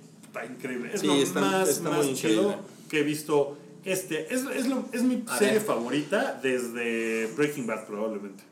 [0.49, 0.91] increíble.
[0.93, 2.57] Es Sí, lo está- más, está más muy chido
[2.89, 3.59] que he visto.
[3.85, 5.63] Este, es, es, lo- es mi A serie ver.
[5.63, 8.43] favorita desde Breaking Bad, probablemente.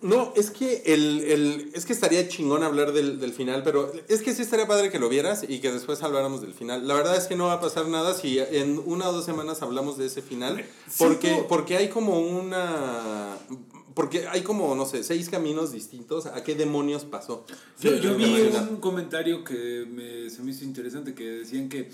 [0.00, 4.22] No, es que el, el- es que estaría chingón hablar del, del final, pero es
[4.22, 6.86] que sí estaría padre que lo vieras y que después habláramos del final.
[6.86, 9.60] La verdad es que no va a pasar nada si en una o dos semanas
[9.60, 10.64] hablamos de ese final,
[10.98, 13.36] porque, porque hay como una...
[13.94, 17.44] Porque hay como, no sé, seis caminos distintos a qué demonios pasó.
[17.80, 18.24] Yo, vi
[18.70, 21.90] un comentario que me, se me hizo interesante que decían que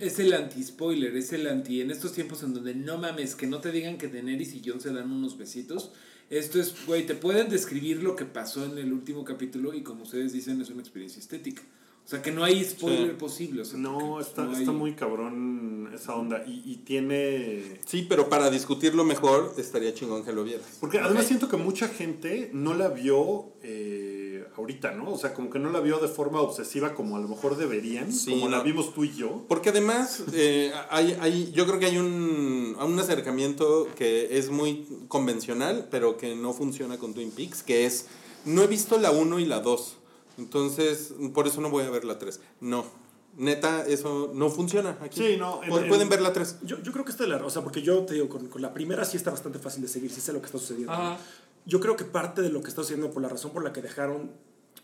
[0.00, 1.80] es el anti-spoiler, es el anti...
[1.80, 4.82] En estos tiempos en donde no mames, que no te digan que Daenerys y Jon
[4.82, 5.92] se dan unos besitos.
[6.30, 10.02] Esto es, güey, te pueden describir lo que pasó en el último capítulo y como
[10.04, 11.62] ustedes dicen es una experiencia estética.
[12.04, 13.16] O sea que no hay spoiler Sí.
[13.18, 13.62] posible.
[13.62, 16.44] O sea, No, está, no hay- está muy cabrón esa onda.
[16.46, 17.78] Y, y tiene.
[17.86, 20.66] Sí, pero para discutirlo mejor estaría chingón que lo vieras.
[20.80, 24.13] Porque además siento que mucha gente no la vio eh,
[24.56, 25.12] ahorita, ¿no?
[25.12, 28.12] O sea, como que no la vio de forma obsesiva como a lo mejor deberían,
[28.12, 28.64] Sí, como la no.
[28.64, 29.44] vimos tú y yo.
[29.48, 34.86] Porque además, eh, hay, hay, yo creo que hay un, un acercamiento que es muy
[35.08, 38.06] convencional, pero que no funciona con Twin Peaks, que es,
[38.44, 39.96] no he visto la 1 y la 2,
[40.38, 42.40] entonces por eso no voy a ver la 3.
[42.60, 42.84] No,
[43.36, 45.20] neta, eso no funciona aquí.
[45.20, 46.58] Sí, no, en- Pu- en- Pueden ver la 3.
[46.62, 47.44] Yo, yo creo que esta es la.
[47.44, 49.88] O sea, porque yo te digo, con, con la primera sí está bastante fácil de
[49.88, 50.92] seguir, sí sé lo que está sucediendo.
[50.92, 51.18] Ajá.
[51.66, 53.82] Yo creo que parte de lo que está sucediendo por la razón por la que
[53.82, 54.32] dejaron,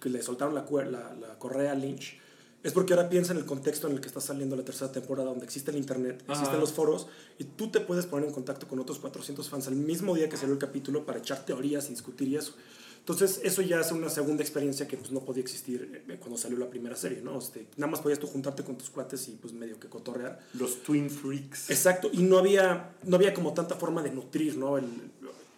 [0.01, 2.19] que le soltaron la, la, la correa a Lynch,
[2.63, 5.31] es porque ahora piensa en el contexto en el que está saliendo la tercera temporada,
[5.31, 6.33] donde existe el internet, Ajá.
[6.33, 7.07] existen los foros,
[7.39, 10.37] y tú te puedes poner en contacto con otros 400 fans al mismo día que
[10.37, 12.55] salió el capítulo para echar teorías y discutir y eso.
[12.99, 16.59] Entonces, eso ya hace una segunda experiencia que pues, no podía existir eh, cuando salió
[16.59, 17.39] la primera serie, ¿no?
[17.39, 20.39] Este, nada más podías tú juntarte con tus cuates y pues medio que cotorrear.
[20.53, 21.71] Los Twin Freaks.
[21.71, 24.77] Exacto, y no había, no había como tanta forma de nutrir, ¿no?
[24.77, 24.85] El,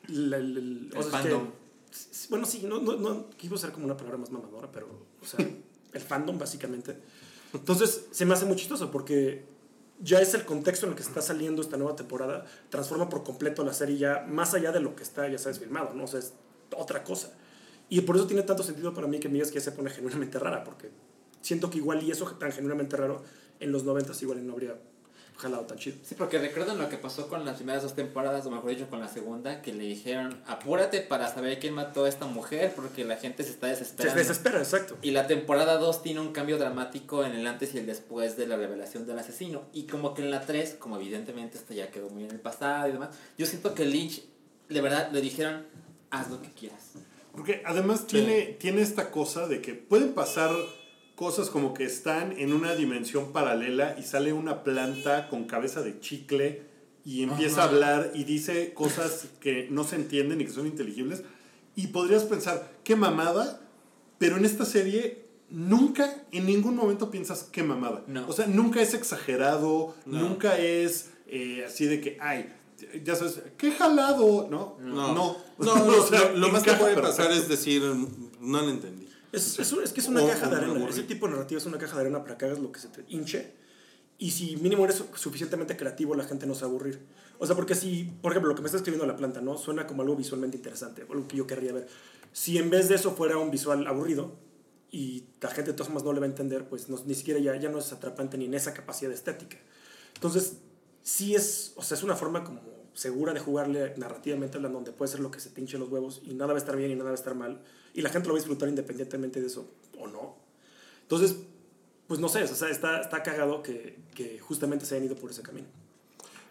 [0.08, 1.50] el, el- el- El o sea, es que- fandom.
[2.30, 4.86] bueno, sí, no, no, no quiero usar como una palabra más mamadora, pero,
[5.20, 5.38] o sea,
[5.92, 6.96] el fandom básicamente.
[7.52, 9.44] Entonces, se me hace muy chistoso porque
[10.00, 13.62] ya es el contexto en el que está saliendo esta nueva temporada, transforma por completo
[13.64, 16.04] la serie ya más allá de lo que está, ya sabes, filmado, ¿no?
[16.04, 16.32] O sea, es
[16.76, 17.32] otra cosa.
[17.90, 19.90] Y por eso tiene tanto sentido para mí que me digas que ya se pone
[19.90, 20.90] genuinamente rara, porque
[21.42, 23.22] siento que igual y eso tan genuinamente raro
[23.60, 24.80] en los 90 igual no habría
[25.36, 25.96] jalado tan chido.
[26.04, 29.00] Sí, porque recuerdan lo que pasó con las primeras dos temporadas, o mejor dicho, con
[29.00, 33.16] la segunda, que le dijeron, apúrate para saber quién mató a esta mujer, porque la
[33.16, 34.18] gente se está Se desesperando.
[34.18, 34.96] desespera, exacto.
[35.02, 38.46] Y la temporada 2 tiene un cambio dramático en el antes y el después de
[38.46, 39.62] la revelación del asesino.
[39.72, 42.88] Y como que en la 3, como evidentemente esto ya quedó muy en el pasado
[42.88, 44.22] y demás, yo siento que Lynch,
[44.68, 45.66] de verdad, le dijeron,
[46.10, 46.90] haz lo que quieras.
[47.32, 50.50] Porque además tiene, tiene esta cosa de que pueden pasar
[51.16, 56.00] cosas como que están en una dimensión paralela y sale una planta con cabeza de
[56.00, 56.62] chicle
[57.04, 57.72] y empieza a Ajá.
[57.74, 61.22] hablar y dice cosas que no se entienden y que son inteligibles.
[61.74, 63.60] Y podrías pensar, qué mamada,
[64.18, 68.04] pero en esta serie nunca, en ningún momento piensas qué mamada.
[68.06, 68.26] No.
[68.28, 70.20] O sea, nunca es exagerado, No.
[70.20, 72.52] nunca es eh, así de que, ay,
[73.04, 74.76] ya sabes, qué jalado, ¿no?
[74.80, 77.42] No, No, no, O lo, sea, lo- lo más que puede pasar perfecto.
[77.42, 79.01] es decir, no lo entendí.
[79.32, 80.72] Es, es, es que es una O- caja de arena.
[80.74, 80.92] aburrí.
[80.92, 82.88] Ese tipo de narrativa es una caja de arena para que hagas lo que se
[82.88, 83.54] te hinche.
[84.18, 87.00] Y si mínimo eres suficientemente creativo, la gente no se va a aburrir.
[87.38, 89.56] O sea, porque si, por ejemplo, lo que me está escribiendo la planta, ¿no?
[89.56, 91.88] Suena como algo visualmente interesante, o algo que yo querría ver.
[92.32, 94.36] Si en vez de eso fuera un visual aburrido
[94.90, 97.40] y la gente de todas formas no le va a entender, pues no- ni siquiera
[97.40, 99.56] ya, ya no es atrapante ni en esa capacidad estética.
[100.14, 100.58] Entonces,
[101.02, 102.60] sí es, o sea, es una forma como
[102.94, 106.20] segura de jugarle narrativamente hablando, donde puede ser lo que se te hinche los huevos
[106.22, 107.62] y nada va a estar bien y nada va a estar mal.
[107.94, 109.66] Y la gente lo va a disfrutar independientemente de eso
[109.98, 110.36] o no.
[111.02, 111.36] Entonces,
[112.06, 115.30] pues no sé, o sea, está, está cagado que, que justamente se hayan ido por
[115.30, 115.66] ese camino.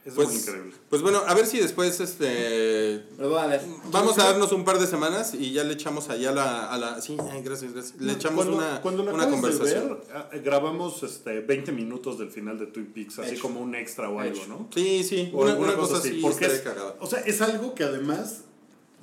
[0.04, 0.74] Es Pues, muy increíble.
[0.90, 3.62] pues bueno, a ver si después este voy a ver.
[3.92, 7.00] vamos a darnos un par de semanas y ya le echamos allá la, a la
[7.02, 8.02] sí, gracias, gracias.
[8.02, 9.90] Le echamos cuando, una, cuando la una conversación.
[9.90, 13.44] ver, ah, grabamos este, 20 minutos del final de Twin Peaks, así Hecho.
[13.44, 14.48] como un extra o algo, Hecho.
[14.48, 14.68] ¿no?
[14.74, 16.96] Sí, sí, O una, alguna una cosa así porque es, cagada.
[17.00, 18.46] o sea, es algo que además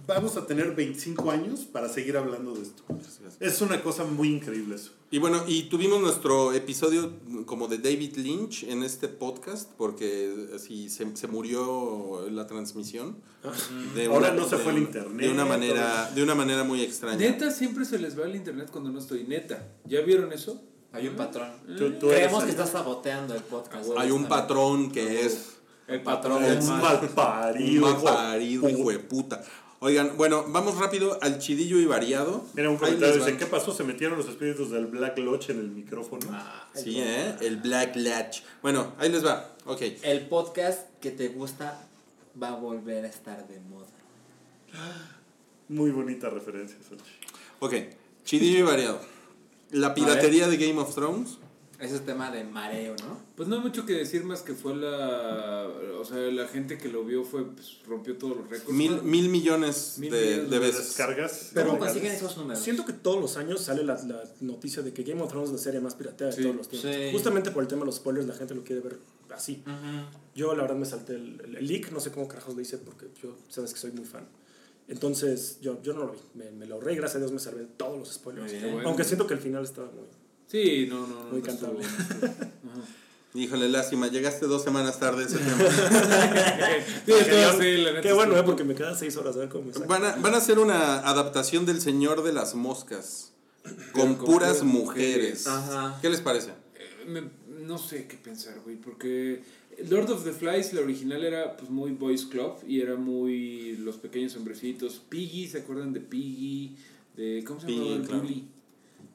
[0.08, 2.82] vamos a tener 25 años para seguir hablando de esto.
[3.40, 4.92] Es una cosa muy increíble eso.
[5.10, 7.12] Y bueno, y tuvimos nuestro episodio
[7.46, 13.16] como de David Lynch en este podcast, porque así se, se murió la transmisión.
[13.94, 16.82] De Ahora no se de fue el internet, De una manera, de una manera muy
[16.82, 17.16] extraña.
[17.16, 19.24] Neta, siempre se les va el internet cuando no estoy.
[19.24, 19.66] Neta.
[19.84, 20.60] ¿Ya vieron eso?
[20.92, 21.50] Hay un patrón.
[21.76, 23.88] Tú- tú eres Creemos que estás saboteando el podcast.
[23.98, 25.56] Hay un patrón que es
[25.86, 26.82] El patrón Es un mal.
[26.82, 27.94] mal parido.
[27.94, 29.42] un parido, hijo de puta.
[29.80, 32.44] Oigan, bueno, vamos rápido al chidillo y variado.
[32.54, 33.72] Mira, un comentario dice, ¿qué pasó?
[33.72, 36.26] Se metieron los espíritus del Black Lodge en el micrófono.
[36.74, 37.36] Sí, ¿eh?
[37.40, 38.40] El Black Latch.
[38.60, 39.54] Bueno, ahí les va.
[39.66, 39.82] Ok.
[40.02, 41.80] El podcast que te gusta
[42.42, 43.86] va a volver a estar de moda.
[45.68, 47.12] Muy bonita referencia, Salchi.
[47.60, 47.74] Ok.
[48.24, 49.00] Chidillo y variado.
[49.70, 51.38] La piratería de Game of Thrones.
[51.78, 53.20] Ese es tema de mareo, ¿no?
[53.36, 55.68] Pues no hay mucho que decir más que fue la.
[56.00, 57.44] O sea, la gente que lo vio fue.
[57.46, 58.72] Pues, rompió todos los récords.
[58.76, 60.86] Mil, mil millones Mil de, millones de de veces.
[60.86, 61.50] Descargas.
[61.54, 62.60] Pero- ¿Cómo consiguen esos números?
[62.62, 65.54] Siento que todos los años sale la, la noticia de que Game of Thrones es
[65.56, 66.90] la serie más pirateada de Sí, todos los tiempos.
[66.92, 67.10] sí.
[67.12, 68.98] Justamente por el tema de los spoilers, la gente lo quiere ver
[69.30, 69.62] así.
[69.64, 70.18] Ujú.
[70.34, 72.78] Yo la verdad me salté el, el- el leak, no sé cómo carajos lo hice
[72.78, 74.26] porque yo sabes que soy muy fan.
[74.88, 77.60] Entonces yo, yo no lo vi, me, me lo ahorré gracias a Dios me salvé
[77.60, 78.50] de todos los spoilers.
[78.50, 78.72] Muy bien.
[78.74, 78.88] Bueno.
[78.88, 80.04] Aunque siento que el final estaba muy...
[80.48, 81.30] Sí, no, no, no.
[81.30, 81.84] Muy no cantable.
[83.34, 85.56] Híjole, lástima, llegaste dos semanas tarde ese tema.
[87.06, 89.48] Sí, todo, sí, la neta Qué bueno, eh, porque me quedan seis horas a ver
[89.48, 89.86] cómo me.
[89.86, 93.32] Van a, van a hacer una adaptación del Señor de las Moscas.
[93.92, 95.46] Con con puras mujeres.
[95.46, 95.98] Ajá.
[96.00, 96.50] ¿Qué les parece?
[96.74, 97.30] Eh, me-
[97.66, 99.42] no sé qué pensar, güey, porque
[99.90, 103.96] Lord of the Flies, la original era pues muy Boys Club y era muy los
[103.98, 105.02] pequeños hombrecitos.
[105.08, 106.76] Piggy, ¿se acuerdan de Piggy?
[107.14, 107.96] De, ¿Cómo se Piggy, llamaba?
[107.96, 108.22] el claro.
[108.22, 108.48] Bully.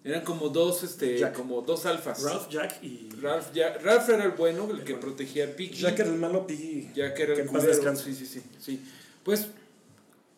[0.06, 1.34] Eran como dos, este, Jack.
[1.34, 2.22] como dos alfas.
[2.24, 3.08] Ralph, Jack y...
[3.22, 5.82] Ralph, ya- Ralph era el bueno, el que protegía a Piggy.
[5.82, 6.90] Jack era el malo, Piggy.
[6.94, 7.96] Jack era Que el culero.
[7.96, 8.82] Sí, sí, sí, sí.
[9.24, 9.48] Pues,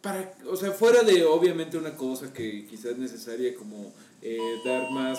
[0.02, 3.92] para, o sea, fuera de obviamente una cosa que quizás es necesaria como
[4.22, 5.18] eh, dar más...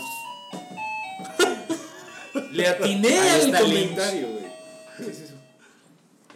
[2.53, 4.45] Le atiné al comentario, güey.
[4.99, 5.35] ¿Qué es eso?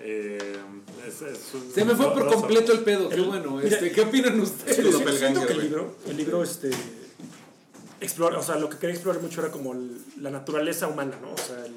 [0.02, 0.38] Eh,
[1.06, 3.52] es- es un- Se me fue por completo el pedo, qué El- bueno.
[3.56, 4.76] mira, Este, ¿Qué opinan ustedes?
[4.76, 4.82] Que
[5.26, 5.58] el güey.
[5.60, 6.70] libro, el libro este,
[8.00, 11.32] explora, o sea, lo que quería explorar mucho era como el- la naturaleza humana, ¿no?
[11.32, 11.72] O sea, el,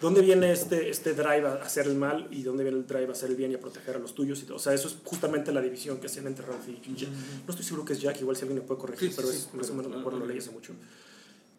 [0.00, 3.12] dónde viene este, este drive a hacer el mal y dónde viene el drive a
[3.12, 4.56] hacer el bien y a proteger a los tuyos y todo.
[4.56, 7.10] O sea, eso es justamente la división que hacían entre Ralph y Jack.
[7.46, 9.28] No estoy seguro que es Jack, igual si alguien me puede corregir, Sí, sí, pero
[9.32, 10.72] sí, es más o menos me acuerdo, lo leí hace mucho.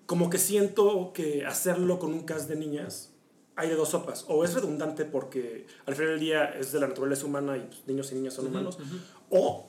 [0.07, 3.09] Como que siento que hacerlo con un cast de niñas
[3.55, 4.25] hay de dos sopas.
[4.27, 7.81] O es redundante porque al final del día es de la naturaleza humana y pues,
[7.85, 8.77] niños y niñas son humanos.
[9.29, 9.67] O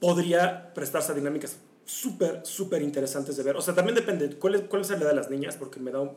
[0.00, 1.56] podría prestarse a dinámicas
[1.90, 3.56] súper, súper interesantes de ver.
[3.56, 5.90] O sea, también depende cuál es, cuál es la edad de las niñas, porque me
[5.90, 6.12] da un...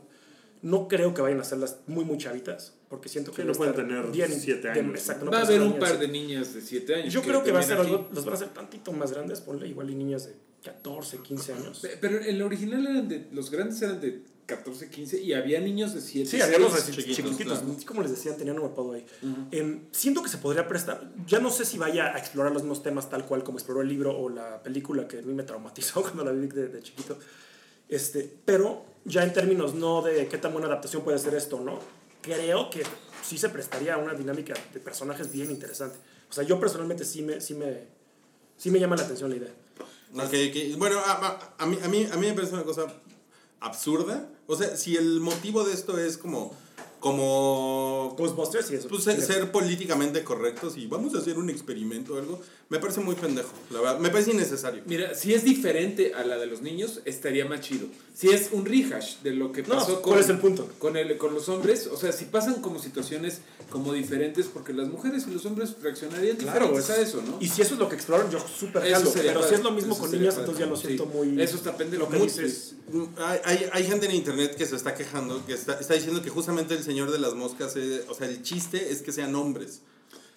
[0.62, 3.54] No creo que vayan a hacerlas muy, muy chavitas, porque siento que Sí, no va
[3.54, 5.00] a pueden tener bien- siete bien- años.
[5.00, 7.14] exacto, no Va a pueden haber ser un par de niñas de 7 años.
[7.14, 9.68] Yo creo que va a ser algo, los van a hacer tantito más grandes, ponle
[9.68, 11.80] igual y niñas de 14, 15 años.
[11.82, 13.28] Pe- Pero el original eran de.
[13.34, 16.30] Los grandes eran de 14, 15 y había niños de 7.
[16.30, 17.76] Sí, había los chiquitos, chiquititos, claro.
[17.86, 19.06] como les decían, tenían un apodo ahí.
[19.52, 22.84] Em, siento que se podría prestar, ya no sé si vaya a explorar los mismos
[22.84, 26.02] temas tal cual como exploró el libro o la película que a mí me traumatizó
[26.04, 27.18] cuando la vi de, de chiquito,
[27.90, 31.80] este, pero ya en términos no de qué tan buena adaptación puede ser esto, ¿no?
[32.22, 32.84] Creo que
[33.24, 35.98] sí se prestaría a una dinámica de personajes bien interesante.
[36.30, 37.82] O sea, yo personalmente sí me, sí me,
[38.58, 39.52] sí me llama la atención la idea.
[40.16, 40.78] Ok, ok.
[40.78, 42.86] Bueno, a, a- a mí, a, mí, a mí me parece una cosa
[43.64, 44.30] absurda.
[44.46, 46.56] O sea, si el motivo de esto es como,
[47.04, 48.88] como Ghostbusters y eso.
[48.88, 53.02] pues, ser, ser políticamente correctos y vamos a hacer un experimento o algo, me parece
[53.02, 54.00] muy pendejo, la verdad.
[54.00, 54.82] Me parece innecesario.
[54.86, 57.88] Mira, si es diferente a la de los niños, estaría más chido.
[58.16, 60.68] Si es un rehash de lo que No, pasó ¿cuál con, es el punto?
[60.80, 63.40] con, el, con los hombres, o sea, si pasan como situaciones
[63.70, 67.38] como diferentes, porque las mujeres y los hombres reaccionarían Claro, diferentes es- a eso, ¿no?
[67.40, 69.12] Y si eso es lo que exploran, yo súper jalo.
[69.14, 70.28] Pero si padre, es lo mismo con padre.
[70.28, 70.88] entonces ya lo Sí.
[70.88, 71.42] siento muy.
[71.42, 72.04] Eso está pendejo.
[72.04, 72.76] Lo que Muy- dices.
[73.18, 76.30] Hay, hay, hay gente en internet que se está quejando, que está, está diciendo que
[76.30, 79.82] justamente el señor de las moscas, eh, o sea, el chiste es que sean hombres.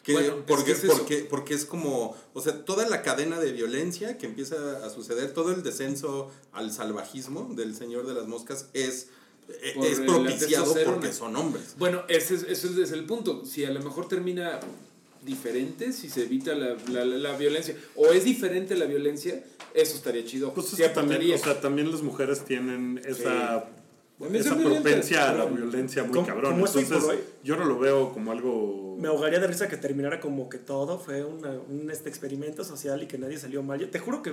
[0.03, 3.41] Que, Bueno, es porque, que es porque, porque es como, o sea, toda la cadena
[3.41, 8.27] de violencia que empieza a suceder, todo el descenso al salvajismo del señor de las
[8.29, 9.09] moscas es,
[9.49, 11.75] eh, Por es propiciado porque son hombres.
[11.79, 13.45] Bueno, ese es, ese es el punto.
[13.45, 14.61] Si a lo mejor termina
[15.25, 19.43] diferente, si se evita la, la, la- la violencia, o es diferente la violencia,
[19.75, 20.55] eso estaría chido.
[20.55, 23.69] Pues es Sí que también, o sea, también las mujeres tienen esa,
[24.19, 26.53] También esa propensia a la violencia muy Como- cabrón.
[26.55, 27.19] como Entonces, hoy.
[27.45, 28.97] yo no lo veo como algo...
[28.99, 33.03] Me ahogaría de risa que terminara como que todo fue una- un este experimento social
[33.03, 33.79] y que nadie salió mal.
[33.79, 34.33] Yo te juro que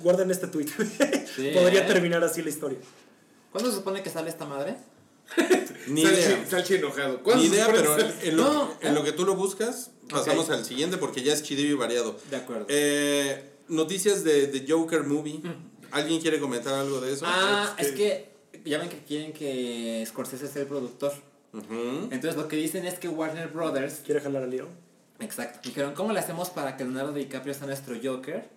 [0.00, 0.66] guarden este tweet.
[1.34, 1.86] Sí, Podría ¿eh?
[1.86, 2.78] terminar así la historia.
[3.50, 4.76] ¿Cuándo se supone que sale esta madre?
[5.88, 6.44] Ni idea.
[6.48, 7.16] Salchi enojado.
[7.16, 10.64] Ni ¿Cuándo idea, pero en lo, No, en lo que tú lo buscas, pasamos al
[10.64, 12.16] siguiente porque ya es chidillo y variado.
[12.30, 12.66] De acuerdo.
[12.68, 15.40] Eh, noticias de, de Joker Movie.
[15.92, 17.24] ¿Alguien quiere comentar algo de eso?
[17.26, 18.33] ah, es que
[18.64, 21.12] ya ven que quieren que Scorsese sea el productor.
[21.52, 24.66] Entonces lo que dicen es que Warner Brothers, ¿Quiere jalar al lío?
[25.20, 28.48] exacto, dijeron, ¿cómo le hacemos para que Leonardo DiCaprio sea nuestro Joker?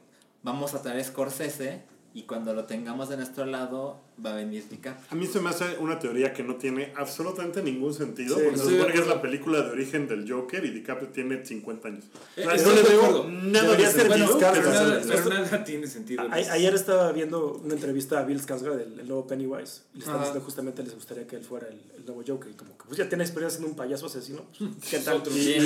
[0.42, 1.84] Vamos a traer Scorsese
[2.16, 5.06] y cuando lo tengamos de nuestro lado, va a venir DiCaprio.
[5.10, 8.58] A mí se me hace una teoría que no tiene absolutamente ningún sentido, Sí, porque
[8.58, 11.46] se estoy de supone que es la película de origen del Joker y DiCaprio tiene
[11.46, 12.06] 50 años.
[12.36, 14.28] Eh, O sea, no le veo nada de sentido.
[14.40, 16.24] Se Pero nada, pero nada tiene sentido.
[16.24, 20.00] A- ayer estaba viendo una entrevista a Bill Skarsgård, el, el nuevo Pennywise, y le
[20.00, 20.24] están Ajá.
[20.26, 22.52] diciendo justamente les gustaría que él fuera el, el nuevo Joker.
[22.52, 24.46] Y como que pues ya tiene experiencia siendo un payaso asesino.
[24.58, 25.18] pues, ¿Qué tal?
[25.18, 25.32] otro.
[25.36, 25.58] Y.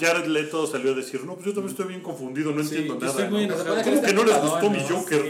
[0.00, 2.98] Jared Leto salió a decir, no, pues yo también estoy bien confundido, no Sí, entiendo
[3.06, 3.28] nada.
[3.28, 3.82] ¿no?
[3.84, 4.88] ¿Cómo que no les gustó mi ¿no?
[4.88, 5.22] Joker?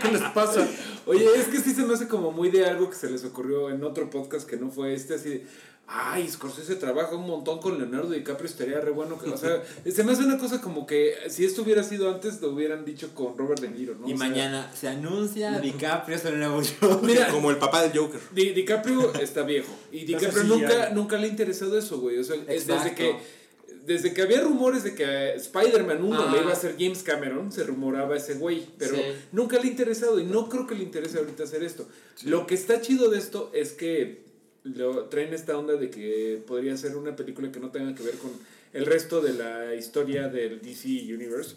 [0.00, 0.66] ¿Qué pasa?
[1.06, 3.70] Oye, es que sí se me hace como muy de algo que se les ocurrió
[3.70, 5.46] en otro podcast que no fue este, así de,
[5.86, 10.02] ay, Scorsese trabaja un montón con Leonardo DiCaprio, estaría re bueno que, o sea, se
[10.04, 13.36] me hace una cosa como que si esto hubiera sido antes, lo hubieran dicho con
[13.36, 14.08] Robert De Niro, ¿no?
[14.08, 17.02] Y O sea, mañana se anuncia DiCaprio es el nuevo Joker.
[17.02, 18.20] Mira, Como el papá del Joker.
[18.32, 19.72] Di- DiCaprio está viejo.
[19.92, 22.18] Y sé DiCaprio si nunca, ya- nunca le ha interesado eso, güey.
[22.18, 22.94] O sea, es desde Exacto.
[22.96, 23.43] que.
[23.86, 26.32] Desde que había rumores de que Spider-Man 1 Ah.
[26.32, 28.66] le iba a hacer James Cameron, se rumoraba ese güey.
[28.78, 29.02] Pero Sí.
[29.32, 31.86] nunca le ha interesado y no creo que le interese ahorita hacer esto.
[32.24, 34.22] Lo que está chido de esto es que
[34.62, 38.14] lo traen esta onda de que podría ser una película que no tenga que ver
[38.16, 38.30] con
[38.72, 41.56] el resto de la historia del DC Universe.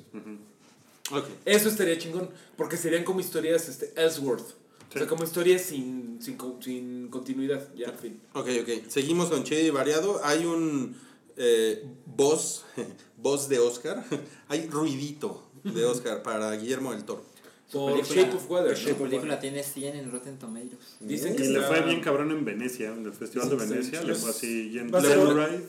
[1.11, 1.25] Ok.
[1.45, 4.55] Eso estaría chingón, porque serían como historias este, Ellsworth.
[4.93, 8.19] O sea, como historias sin, sin, sin continuidad, ya, fin.
[8.33, 8.69] Ok, ok.
[8.89, 10.19] Seguimos con Che Variado.
[10.23, 10.95] Hay un
[11.37, 12.65] eh, voz,
[13.17, 14.03] voz de Oscar.
[14.49, 17.23] Hay ruidito de Oscar para Guillermo del Toro.
[17.69, 18.77] Por Shape of Water.
[18.77, 18.95] Su ¿no?
[18.95, 20.77] película tiene 100 en Rotten Tomatoes.
[21.01, 24.01] Dicen Y que le está- fue bien cabrón en Venecia, en el Festival de Venecia,
[24.03, 25.19] le es- fue así Va a ser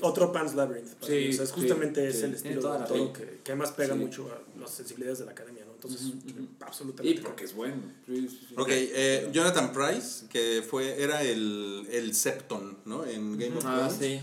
[0.03, 0.87] otro Pan's Labyrinth.
[1.05, 1.31] Sí.
[1.31, 2.23] O sea, es sí, justamente es sí.
[2.27, 3.99] el Tiene estilo toda de la todo que, que además pega Sí.
[4.01, 5.73] mucho a las sensibilidades de la academia, ¿no?
[5.73, 7.21] Entonces, Y absolutamente.
[7.23, 7.75] porque es bueno.
[8.07, 8.55] Sí, sí, sí.
[8.57, 13.05] Ok, eh, Jonathan Price, que fue, era el, el Septon, ¿no?
[13.07, 13.97] En Game of Ah, Thrones.
[13.99, 14.21] sí.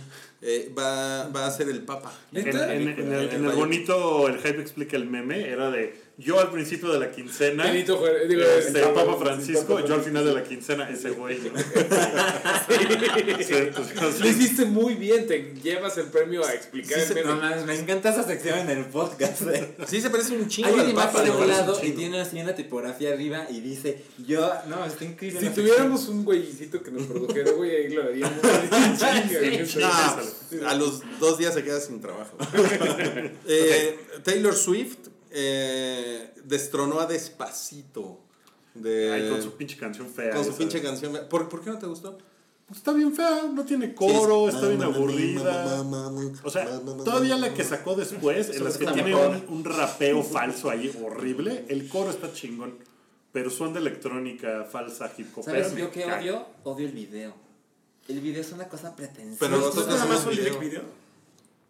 [0.47, 2.13] Eh, va, va a ser el Papa.
[2.31, 2.71] En, ¿Neta?
[2.75, 6.49] en- en el, en el bonito, el hype explica el meme, era de yo al
[6.51, 10.33] principio de la quincena, Benito Juárez, digo, este, el Papa Francisco, yo al final de
[10.33, 11.39] la quincena, ese güey.
[11.39, 11.59] ¿no?
[11.59, 17.13] Sí, entonces, Lo hiciste muy bien, te llevas el premio a explicar Sí, el se-
[17.23, 17.55] meme.
[17.55, 19.41] No me encanta esa sección en el podcast.
[19.53, 19.75] eh.
[19.87, 22.55] Sí, se parece un chingo Hay una imagen de un lado y tiene así una
[22.55, 25.39] tipografía arriba y dice, yo, no, está increíble.
[25.41, 28.35] Si tuviéramos un güeycito que nos produjera, güey, ahí lo haríamos.
[29.75, 32.37] No, a los dos días se queda sin trabajo.
[33.47, 34.97] Eh, Taylor Swift
[35.35, 38.21] eh, destronó a Despacito.
[38.73, 40.33] De, Ay, con su pinche canción fea.
[40.33, 41.17] con su pinche canción.
[41.29, 42.17] ¿Por, ¿Por qué no te gustó?
[42.67, 45.81] Pues está bien fea, no tiene coro, Sí, es- está bien aburrida.
[46.43, 50.69] O sea, todavía la que sacó después, en las que tiene un, un rapeo falso
[50.69, 52.77] ahí horrible, el coro está chingón.
[53.31, 55.43] Pero son de electrónica falsa hip hop.
[55.45, 56.45] ¿Sabes yo qué odio?
[56.63, 57.33] Odio el video.
[58.07, 59.37] El video es una cosa pretenciosa.
[59.39, 60.59] Pero ¿No es nosotros nada más un video.
[60.59, 60.81] video?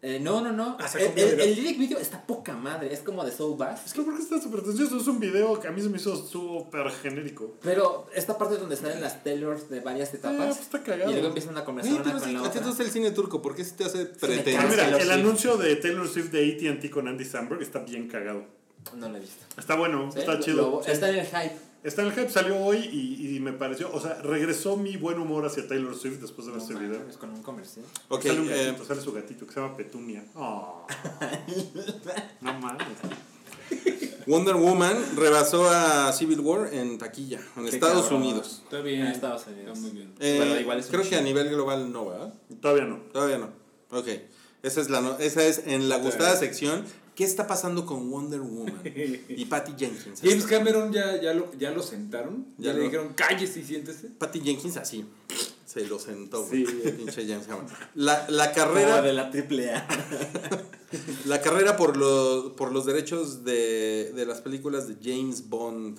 [0.08, 0.76] Eh, no, no, no.
[0.78, 2.92] Ah, el, el, lyric video está poca madre.
[2.94, 3.86] Es como de Soul Bass.
[3.86, 6.16] Es que porque está súper pretencioso, es un video que a mí se me hizo
[6.16, 7.54] súper genérico.
[7.60, 10.46] Pero esta parte donde salen las Taylors de varias Ah, etapas.
[10.46, 11.10] pues está cagado.
[11.10, 12.84] y luego empiezan conversación pero una con la a ti te otra.
[12.84, 14.68] el cine turco, ¿por qué se te hace Ah, pretencioso?
[14.68, 15.18] mira, Taylor el Swift.
[15.18, 18.44] anuncio de Taylor Swift de AT&T con Andy Samberg está bien cagado.
[18.94, 19.44] No lo he visto.
[19.58, 20.70] Está bueno, Sí, está chido.
[20.78, 20.92] lo- Sí.
[20.92, 21.56] Está en el hype.
[21.86, 25.18] Está en el hype, salió hoy y, y me pareció, o sea, regresó mi buen
[25.20, 26.98] humor hacia Taylor Swift después de ver No este video.
[26.98, 27.84] mames, con un comercial.
[28.08, 30.24] Ok, sale un eh, gatito, sale su gatito que se llama Petunia.
[30.34, 30.84] Oh.
[32.40, 32.86] no mames.
[34.26, 38.22] Wonder Woman rebasó a Civil War en taquilla, en Qué Estados cabrón.
[38.22, 38.62] Unidos.
[38.64, 39.02] Está bien.
[39.02, 39.68] En Estados Unidos.
[39.78, 40.12] Está muy bien.
[40.18, 42.34] Eh, Bueno, igual es creo que a nivel global no, ¿verdad?
[42.60, 42.96] Todavía no.
[43.12, 43.50] Todavía no.
[43.96, 44.08] Ok.
[44.64, 46.84] Esa es, la no- esa es en la gustada sección.
[47.16, 48.82] ¿Qué está pasando con Wonder Woman?
[48.84, 50.20] Y Patty Jenkins.
[50.22, 52.46] James Cameron ya, ya, lo, ya lo sentaron.
[52.58, 54.08] Ya, Ya le dijeron, cállese y siéntese.
[54.10, 55.04] Patty Jenkins así.
[55.64, 56.46] Se lo sentó.
[56.48, 56.64] Sí.
[56.96, 57.68] Pinche James Cameron.
[57.94, 59.88] La, la carrera, de la triple A.
[61.26, 65.98] la carrera por, los por los derechos de, de las películas de James Bond.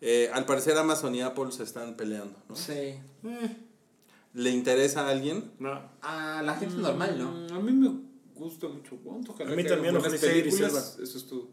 [0.00, 2.38] Eh, al parecer Amazon y Apple se están peleando.
[2.48, 2.56] ¿no?
[2.56, 2.72] Sí.
[2.72, 3.56] Eh,
[4.34, 5.50] ¿Le interesa a alguien?
[5.58, 5.78] no.
[6.00, 7.30] A la gente normal, ¿no?
[7.32, 8.07] Mm, A mí me
[8.38, 8.98] gusta mucho.
[9.28, 10.98] Ojalá A mí también, sea Idris películas.
[11.02, 11.48] Eso es todo.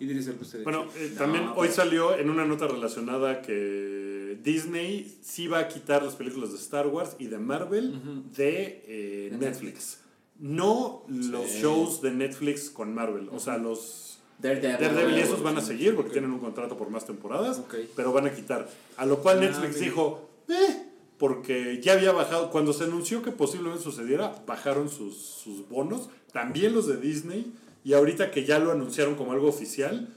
[0.00, 1.74] Idris Elba Bueno, eh, también No, hoy pues.
[1.74, 6.88] salió en una nota relacionada que Disney sí va a quitar las películas de Star
[6.88, 10.00] Wars y de Marvel de, eh, De Netflix.
[10.40, 13.28] No los shows de Netflix con Marvel.
[13.30, 14.78] O sea, los Daredevil.
[14.80, 17.74] Daredevil y esos van a seguir porque tienen un contrato por más temporadas, Ok.
[17.94, 18.68] pero van a quitar.
[18.96, 20.84] A lo cual Ah, Netflix dijo, eh,
[21.22, 26.74] porque ya había bajado, cuando se anunció que posiblemente sucediera, bajaron sus, sus bonos, también
[26.74, 27.52] los de Disney,
[27.84, 30.08] y ahorita que ya lo anunciaron como algo oficial,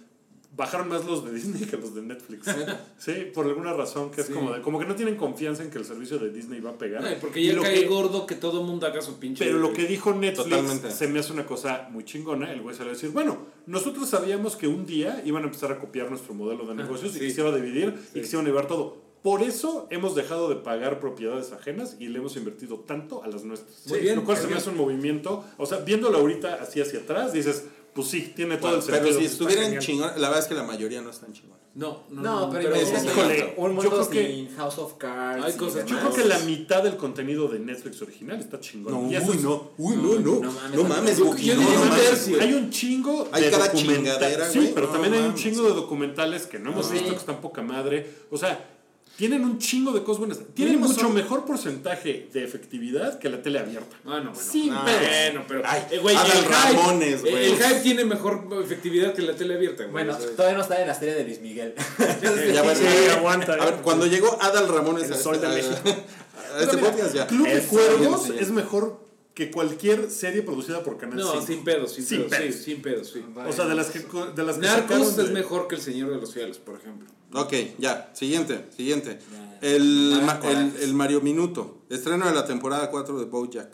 [0.57, 2.47] bajaron más los de Disney que los de Netflix.
[2.97, 4.33] Sí, por alguna razón que es Sí.
[4.33, 6.77] como de, como que no tienen confianza en que el servicio de Disney va a
[6.79, 7.05] pegar.
[7.05, 9.45] Ay, porque Y ya lo cae que- gordo que todo el mundo haga su pinche.
[9.45, 10.89] Pero lo que dijo Netflix Totalmente.
[10.89, 12.51] se me hace una cosa muy chingona.
[12.51, 13.37] El güey salió a decir, bueno,
[13.67, 17.19] nosotros sabíamos que un día iban a empezar a copiar nuestro modelo de negocios y
[17.19, 19.04] que se iba a dividir y que se iban a llevar todo.
[19.25, 23.43] Por eso hemos dejado de pagar propiedades ajenas y le hemos invertido tanto a las
[23.43, 23.87] nuestras.
[23.87, 25.43] Muy bien, Lo cual se me hace un movimiento.
[25.57, 27.63] O sea, viéndolo ahorita así hacia atrás, dices,
[27.95, 29.03] pues sí, tiene todo el sentido.
[29.07, 31.55] Pero si estuvieran chingón, la verdad es que la mayoría no están chingones.
[31.73, 35.43] No, no, No, pero, pero híjole, un yo mundo creo que- House of Cards.
[35.43, 38.93] Hay y cosas- Yo creo que la mitad del contenido de Netflix original está chingón.
[39.05, 41.55] No, Y eso uy, es- no, uy, no, no, no mames, no mames, yo- yo
[41.55, 42.29] no, no mames.
[42.39, 45.41] Hay un chingo Hay de cada documental- chingadera, Sí, pero No también hay un mames.
[45.41, 48.07] chingo de documentales que no hemos visto que están poca madre.
[48.29, 48.69] O sea,
[49.17, 50.39] tienen un chingo de cosas buenas.
[50.53, 53.95] Tienen Mínimo mucho son- mejor porcentaje de efectividad que la tele abierta.
[54.05, 54.35] Ah, no, bueno.
[54.35, 55.61] Sí, Ah, pero- bueno, pero.
[55.65, 57.33] Ay, eh, el hype- Ramones, güey.
[57.51, 59.91] El hype tiene mejor efectividad que la tele abierta, güey.
[60.05, 61.73] Bueno, todavía no está en la serie de Luis Miguel.
[62.53, 65.39] Ya, bueno, Sí, a ver, aguanta, A ver, cuando llegó Adal Ramones El a sol
[65.39, 65.75] de México.
[66.55, 67.27] a este podcast ya.
[67.27, 71.45] Club de Cuervos es mejor que cualquier serie producida por Canal no, 5.
[71.45, 72.55] sin pedos, sin, Sin pedos, pedos.
[72.55, 73.25] sí, sin pedos, sí.
[73.47, 76.17] O sea, de las que, de las que Narcos es mejor que El Señor de
[76.17, 77.07] los Cielos, por ejemplo.
[77.35, 79.19] Ok, ya, siguiente, siguiente.
[79.31, 79.59] Ya.
[79.61, 83.69] El, ma- el, el Mario Minuto, estreno de la temporada 4 de BoJack.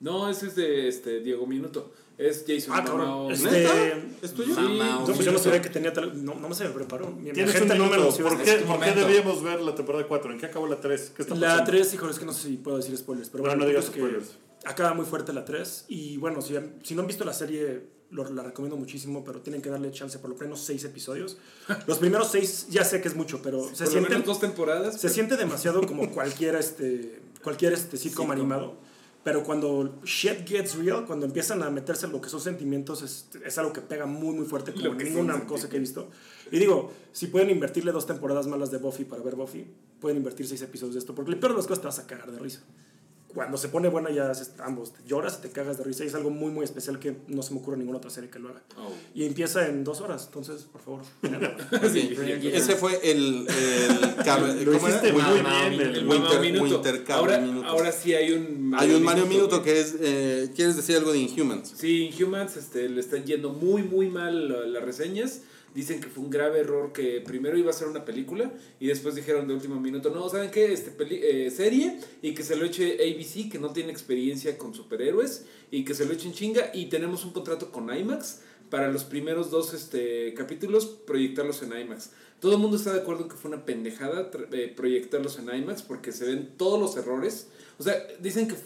[0.00, 1.92] No, ese es de este, Diego Minuto.
[2.18, 3.30] Es Jason Ah, cabrón.
[3.32, 3.66] Este.
[4.20, 4.54] ¿Es tuyo?
[4.54, 5.00] Sí, Mamao.
[5.00, 6.22] No, pues yo no sabía que tenía tal.
[6.22, 7.06] No, no me se me preparó.
[7.10, 10.06] Mi, mi Tienes un agente no me anunció ¿Por qué, por debíamos ver la temporada
[10.06, 10.32] 4?
[10.32, 11.12] ¿En qué acabó la 3?
[11.16, 11.70] ¿Qué está La pasando?
[11.70, 13.86] 3, híjole, es que no sé si puedo decir spoilers, pero No, bueno, no digas
[13.86, 14.32] spoilers.
[14.66, 17.86] Acaba muy fuerte la 3 y bueno, si, han- si no han visto la serie,
[18.10, 21.38] lo- la recomiendo muchísimo, pero tienen que darle chance por lo menos 6 episodios.
[21.86, 25.00] Los primeros 6 ya sé que es mucho, pero se lo sienten menos dos temporadas.
[25.00, 28.30] se siente demasiado como cualquier este cualquier este sitcom Sitcom.
[28.32, 28.76] animado
[29.22, 33.28] pero cuando shit gets real cuando empiezan a meterse en lo que son sentimientos es,
[33.44, 36.08] es algo que pega muy muy fuerte como ninguna cosa que he visto
[36.50, 39.66] y digo si pueden invertirle dos temporadas malas de Buffy para ver Buffy
[40.00, 42.06] pueden invertir seis episodios de esto porque el peor de las cosas te vas a
[42.06, 42.60] cagar de risa
[43.34, 46.08] cuando se pone buena ya haces ambos te lloras y te cagas de risa y
[46.08, 48.48] es algo muy muy especial que no se me ocurre ninguna otra serie que lo
[48.48, 48.90] haga Oh.
[49.14, 51.00] y empieza en dos horas entonces por favor.
[51.92, 52.14] Sí,
[52.52, 53.46] Ese fue el.
[53.48, 54.96] el cab- Lo ¿Cómo era?
[54.98, 55.80] hiciste muy bien.
[55.80, 56.60] El Winter-.
[56.62, 57.66] Winter Cable ahora, Minuto.
[57.68, 59.94] ahora sí hay un Hay un Mario Minuto que es.
[60.00, 61.72] eh, ¿Quieres decir algo de Inhumans?
[61.76, 65.40] Sí, Inhumans este, le están yendo muy, muy mal la- las reseñas.
[65.74, 69.14] Dicen que fue un grave error que primero iba a ser una película y después
[69.14, 70.72] dijeron de último minuto, no, ¿saben qué?
[70.72, 74.74] Este peli- eh, serie y que se lo eche ABC, que no tiene experiencia con
[74.74, 79.04] superhéroes y que se lo echen chinga y tenemos un contrato con IMAX para los
[79.04, 82.10] primeros dos este, capítulos proyectarlos en IMAX.
[82.40, 85.82] Todo el mundo está de acuerdo en que fue una pendejada eh, proyectarlos en IMAX
[85.82, 87.48] porque se ven todos los errores.
[87.78, 88.56] O sea, dicen que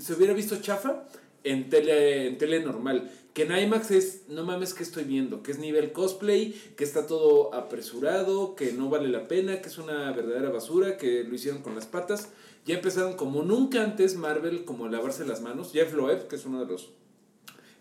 [0.00, 1.06] se hubiera visto chafa
[1.44, 3.10] en tele, en tele normal.
[3.34, 7.06] Que en IMAX es, no mames que estoy viendo, que es nivel cosplay, que está
[7.06, 11.62] todo apresurado, que no vale la pena, que es una verdadera basura, que lo hicieron
[11.62, 12.30] con las patas.
[12.66, 15.72] Ya empezaron como nunca antes Marvel como lavarse las manos.
[15.72, 16.90] Jeff Loeb, que es uno de los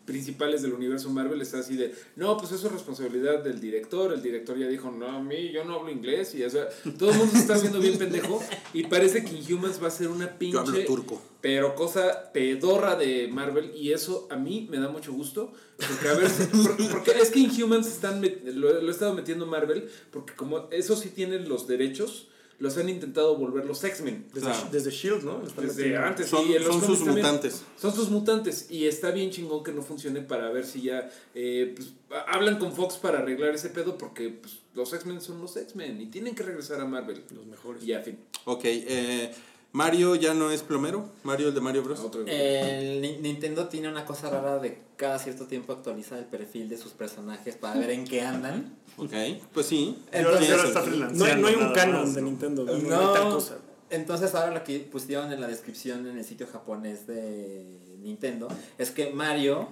[0.10, 4.24] principales del universo Marvel está así de, no, pues eso es responsabilidad del director, el
[4.24, 6.68] director ya dijo, no, a mí yo no hablo inglés, y o sea,
[6.98, 8.42] todo el mundo se está haciendo bien pendejo,
[8.74, 11.22] y parece que Inhumans va a ser una Yo hablo pinche, turco.
[11.42, 16.14] pero cosa pedorra de Marvel, y eso a mí me da mucho gusto, porque a
[16.16, 16.32] ver,
[16.64, 20.96] porque, porque es que Inhumans están, lo, lo he estado metiendo Marvel, porque como eso
[20.96, 22.28] sí tienen los derechos,
[22.60, 24.26] los han intentado volver los X-Men.
[24.34, 24.68] desde, Claro.
[24.72, 27.26] desde Shield no Están Desde metiendo- antes, Son, sí, en los son sus también.
[27.26, 27.64] mutantes.
[27.80, 31.74] Son sus mutantes y está bien chingón que no funcione para ver si ya eh,
[31.76, 31.94] pues,
[32.28, 36.08] hablan con Fox para arreglar ese pedo porque pues, los X-Men son los X-Men y
[36.08, 37.24] tienen que regresar a Marvel.
[37.34, 38.20] los mejores Y ya, fin.
[38.46, 39.32] Ok, eh,
[39.72, 41.10] Mario ya no es plomero.
[41.24, 42.00] Mario, el de Mario Bros.
[42.00, 46.70] Otro- El Ni- Nintendo tiene una cosa rara de cada cierto tiempo actualiza el perfil
[46.70, 48.76] de sus personajes para ver en qué andan.
[48.98, 49.14] Ok,
[49.54, 49.96] pues sí.
[50.12, 52.22] Y ahora, Entonces, no hay, no hay un canon más, de.
[52.22, 53.00] Nintendo no, No.
[53.10, 53.58] hay tal cosa
[53.92, 57.66] Entonces ahora lo que pusieron en la descripción en el sitio japonés de
[58.02, 59.70] Nintendo es que Mario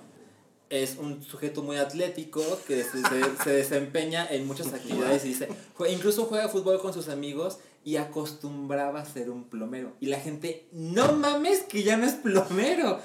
[0.69, 5.49] es un sujeto muy atlético que se, se- se desempeña en muchas actividades y dice,
[5.89, 9.93] incluso juega fútbol con sus amigos y acostumbraba a ser un plomero.
[10.01, 12.99] Y la gente, no mames que ya no es plomero.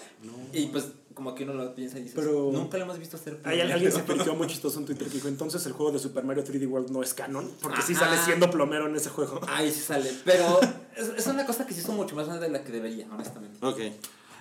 [0.53, 3.35] Y pues como que uno lo piensa y dice, Pero- nunca lo hemos visto ser
[3.45, 3.75] Hay plomero.
[3.75, 6.43] alguien se tuiteó muy chistoso en Twitter que dijo, entonces el juego de Super Mario
[6.43, 8.07] 3D World no es canon, porque sí Ajá.
[8.07, 9.39] sale siendo plomero en ese juego.
[9.47, 10.11] Ahí sí sale.
[10.25, 10.59] Pero
[10.97, 13.65] es, es una cosa que se hizo mucho más grande de la que debería, honestamente.
[13.65, 13.79] Ok.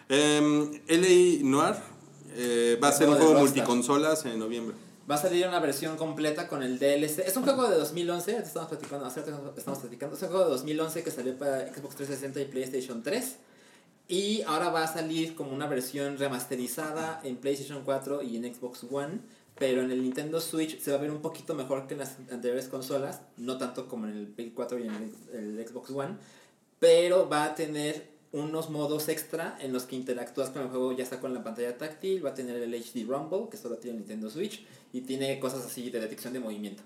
[0.09, 1.75] Em, LA Noir
[2.35, 4.75] eh, va a ser un Juego multiconsolas en noviembre.
[5.09, 7.19] Va a salir una versión completa con el DLC.
[7.19, 9.07] Es un juego de 2011, ahorita estamos platicando,
[9.57, 10.15] estamos platicando.
[10.15, 13.35] Es un juego de 2011 que salió para Xbox 360 y PlayStation 3.
[14.07, 18.85] Y ahora va a salir como una versión remasterizada en PlayStation 4 y en Xbox
[18.89, 19.21] One
[19.61, 22.17] pero en el Nintendo Switch se va a ver un poquito mejor que en las
[22.31, 26.17] anteriores consolas, no tanto como en el Play 4 y en el, Xbox One,
[26.79, 31.03] pero va a tener unos modos extra en los que interactúas con el juego ya
[31.03, 34.31] está con la pantalla táctil, va a tener el HD Rumble, que solo tiene Nintendo
[34.31, 36.83] Switch, y tiene cosas así de detección de movimiento.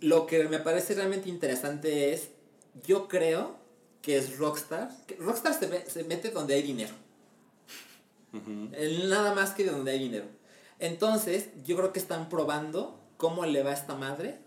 [0.00, 2.28] Lo que me parece realmente interesante es,
[2.86, 3.56] yo creo
[4.02, 4.90] que es Rockstar.
[5.06, 6.94] que Rockstar se, se mete donde hay dinero.
[9.08, 10.26] Nada más que donde hay dinero.
[10.78, 14.38] Entonces, yo creo que están probando cómo le va a esta madre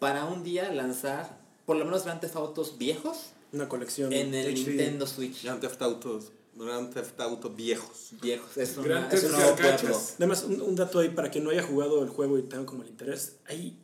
[0.00, 4.12] para un día lanzar por lo menos Grand Theft Autos viejos Una colección.
[4.12, 4.66] en el HD.
[4.68, 5.44] Nintendo Switch.
[5.44, 8.10] Grand Theft Autos, Grand Theft Auto viejos.
[8.22, 8.56] Viejos.
[8.56, 9.80] Es, una, Grand Theft un Carcachas.
[9.80, 9.98] pueblo.
[10.18, 12.82] Además, un, un dato ahí para quien no haya jugado el juego y tenga como
[12.82, 13.78] el interés, ahí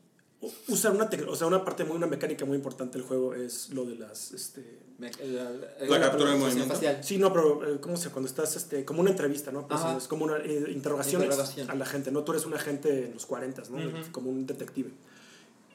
[0.69, 3.85] usa una, o sea, una parte muy, una mecánica muy importante del juego es lo
[3.85, 4.79] de las, este...
[4.99, 5.51] Me- la,
[5.89, 6.75] La captura de movimiento.
[6.75, 7.03] facial.
[7.03, 9.67] Sí, no, pero eh, ¿cómo se cuando estás, este, como una entrevista, ¿no?
[9.67, 11.71] Pues, es como una eh, interrogaciones Interrogación.
[11.71, 12.23] a la gente, ¿no?
[12.23, 13.79] Tú eres un agente en los 40, ¿no?
[14.13, 14.91] Como un detective.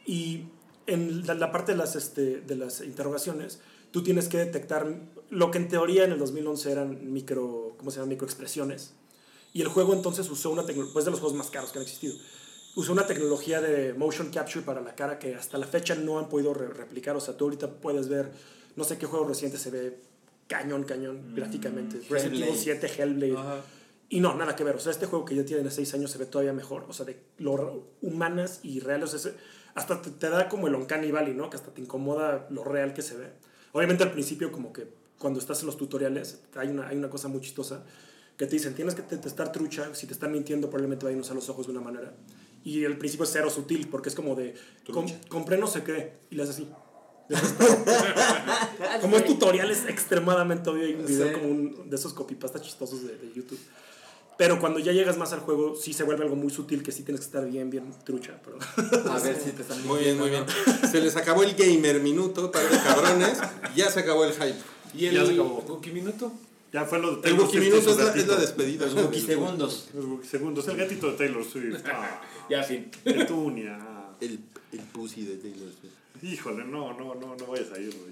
[0.05, 0.45] Y
[0.87, 3.59] en la, la parte de las, este, de las interrogaciones,
[3.95, 4.93] tú tienes que detectar
[5.29, 8.09] lo que en teoría en el 2011 eran micro, ¿cómo se llama?
[8.09, 8.91] Microexpresiones.
[9.53, 11.83] Y el juego entonces usó una tecnología, pues de los juegos más caros que han
[11.83, 12.13] existido,
[12.75, 16.27] usó una tecnología de motion capture para la cara que hasta la fecha no han
[16.27, 17.15] podido re- replicar.
[17.15, 18.33] O sea, tú ahorita puedes ver,
[18.75, 19.97] no sé qué juego reciente se ve
[20.47, 22.01] cañón, cañón, gráficamente.
[22.09, 22.61] Resident Evil Hellblade.
[22.61, 23.37] 7, Hellblade.
[23.37, 23.61] Ajá.
[24.09, 24.75] Y no, nada que ver.
[24.75, 26.85] O sea, este juego que ya tiene 6 años se ve todavía mejor.
[26.89, 29.13] O sea, de lo humanas y reales.
[29.13, 29.31] O sea,
[29.73, 31.49] hasta te, te da como el Uncanny Valley, ¿no?
[31.49, 33.27] Que hasta te incomoda lo real que se ve.
[33.75, 34.87] Obviamente al principio como que
[35.19, 37.83] cuando estás en los tutoriales hay una, hay una cosa muy chistosa
[38.37, 41.19] que te dicen, tienes que te, te estar trucha, si te están mintiendo probablemente vayan
[41.19, 42.13] a usar los ojos de una manera.
[42.63, 44.55] Y el principio es cero sutil porque es como de,
[44.93, 46.69] com- compré no sé qué, y le haces así.
[49.01, 51.33] Como es tutorial es extremadamente obvio, hay un video Sí.
[51.33, 53.59] como un, de esos copypasta chistosos de, de YouTube.
[54.37, 57.03] Pero cuando ya llegas más al juego, sí se vuelve algo muy sutil que sí
[57.03, 58.33] tienes que estar bien, bien trucha.
[58.43, 58.57] Pero...
[59.11, 60.45] A ver si te están Muy bien, muy bien.
[60.91, 63.39] Se les acabó el gamer minuto, par de cabrones.
[63.75, 64.55] Ya se acabó el hype.
[64.93, 65.61] ¿Y Ya se el acabó.
[65.61, 66.31] Cookie Minuto?
[66.73, 68.85] Ya fue lo de El Taylor Swift y minuto es la, es la despedida.
[68.87, 69.89] Los segundos.
[69.93, 70.67] Los Wookiee segundos.
[70.67, 71.81] El gatito de Taylor Swift.
[71.85, 72.91] Ah, Ya, fin.
[73.03, 73.79] Petunia.
[74.19, 74.39] El,
[74.73, 76.23] el pussy de Taylor Swift.
[76.23, 78.11] Híjole, no, no, no, no vayas a ir, güey.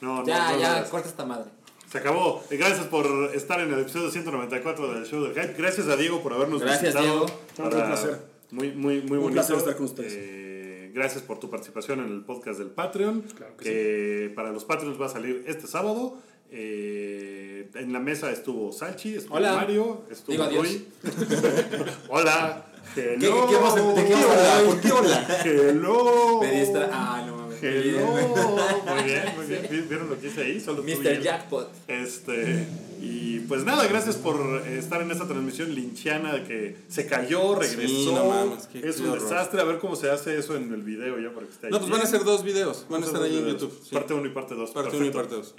[0.00, 0.88] No, no, Ya, no, ya, no.
[0.90, 1.50] corta esta madre.
[1.90, 2.42] Se acabó.
[2.50, 5.54] Gracias por estar en el episodio 194 del show del hype.
[5.56, 7.26] Gracias a Diego por habernos Gracias, visitado.
[7.26, 7.40] Diego.
[7.58, 8.18] Un placer.
[8.50, 9.32] Muy, muy, muy Un bonito.
[9.32, 10.12] placer estar con ustedes.
[10.16, 13.22] Eh, gracias por tu participación en el podcast del Patreon.
[13.22, 16.18] Claro que que para los Patreons va a salir este sábado.
[16.50, 19.52] Eh, en la mesa estuvo Salchi, estuvo Hola.
[19.54, 20.42] Mario, estuvo.
[20.48, 20.86] Rui.
[22.08, 22.64] Hola.
[22.96, 23.46] Hello.
[23.46, 24.66] ¿Qué- qué a- de qué vamos a hablar hoy?
[24.68, 25.26] ¿Por qué hola?
[25.44, 26.40] Hello.
[26.40, 26.88] Me distra...
[26.92, 27.37] Ah, no.
[27.62, 28.06] Hello.
[28.94, 29.66] Muy bien, muy bien.
[29.70, 30.60] ¿Vi- ¿Vieron lo que hice ahí?
[30.60, 31.20] Solo Mr.
[31.20, 31.70] Jackpot.
[31.88, 32.66] Este,
[33.00, 34.36] y pues nada, gracias por
[34.66, 37.88] eh, estar en esta transmisión linchiana que se cayó, regresó.
[37.88, 39.22] Sí, no mames, qué- es qué un horror.
[39.22, 39.60] desastre.
[39.60, 41.72] A ver cómo se hace eso en el video ya para que esté ahí.
[41.72, 42.86] No, pues van a ser dos videos.
[42.88, 43.46] Van a estar ahí en.
[43.46, 43.78] YouTube.
[43.82, 43.94] sí.
[43.94, 44.70] Parte 1 y parte 2.
[44.70, 45.54] Parte uno y parte dos.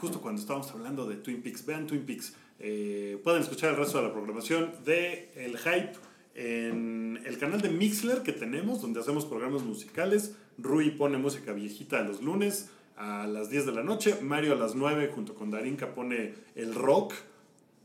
[0.00, 2.34] justo cuando estábamos hablando de Twin Peaks, vean Twin Peaks.
[2.64, 5.92] Eh, pueden escuchar el resto de la programación de El Hype
[6.34, 10.34] en el canal de Mixler que tenemos, donde hacemos programas musicales.
[10.58, 14.16] Rui pone música viejita los lunes a las 10 de la noche.
[14.22, 17.14] Mario a las 9 junto con Darinka pone el rock.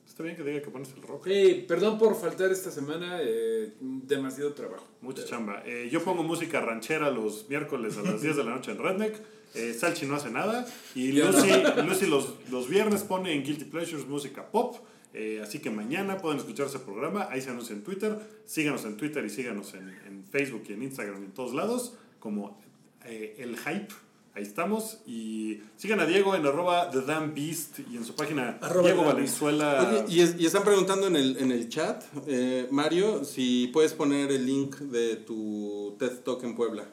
[0.08, 1.26] Está bien que diga que pones el rock.
[1.28, 3.20] Hey, perdón por faltar esta semana.
[3.22, 4.88] eh, demasiado trabajo.
[5.02, 5.62] Mucha chamba.
[5.66, 9.16] Eh, yo pongo música ranchera los miércoles a las 10 de la noche en Redneck.
[9.56, 10.66] Eh, Salchi no hace nada.
[10.96, 11.50] Y Lucy,
[11.86, 14.78] Lucy los, los viernes pone en Guilty Pleasures música pop.
[15.20, 17.28] Eh, así que mañana pueden escuchar ese programa.
[17.32, 18.18] Ahí se anuncia en Twitter.
[18.46, 21.94] Síganos en Twitter y síganos en, en Facebook y en Instagram y en todos lados.
[22.20, 22.60] Como
[23.04, 23.88] eh, El Hype.
[24.36, 25.00] Ahí estamos.
[25.08, 29.04] Y sigan a Diego en arroba The Damn Beast y en su página Arroba Diego.
[29.06, 30.04] Valenzuela.
[30.06, 33.94] Oye, y, es- y están preguntando en el, en el chat, eh, Mario, si puedes
[33.94, 36.86] poner el link de tu TED Talk en Puebla.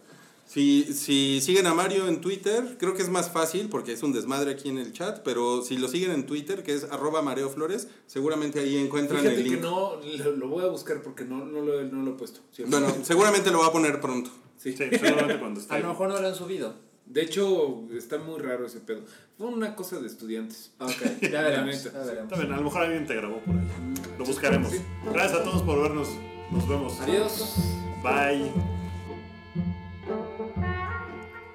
[0.55, 4.12] Si, si siguen a Mario en Twitter, creo que es más fácil porque es un
[4.12, 7.51] desmadre aquí en el chat, pero si lo siguen en Twitter, que es arroba Mareo
[7.51, 9.62] Flores, seguramente ahí encuentran Fíjate el que link.
[9.62, 12.39] no, lo, lo voy a buscar porque no, no, lo, no lo he puesto.
[12.52, 12.70] ¿cierto?
[12.70, 14.31] Bueno, seguramente lo va a poner pronto.
[14.56, 14.70] sí.
[14.76, 15.74] Sí, seguramente cuando esté.
[15.74, 16.76] A lo mejor no lo han subido.
[17.05, 19.02] De hecho, está muy raro ese pedo.
[19.36, 20.70] Fue una cosa de estudiantes.
[20.78, 20.93] Ok,
[21.32, 21.82] ya veremos.
[22.31, 23.66] bien, a lo mejor alguien te grabó por ahí.
[24.18, 24.72] Lo buscaremos.
[25.12, 26.10] Gracias a todos por vernos.
[26.52, 27.01] Nos vemos.
[27.01, 27.56] Adiós.
[28.05, 28.84] Bye.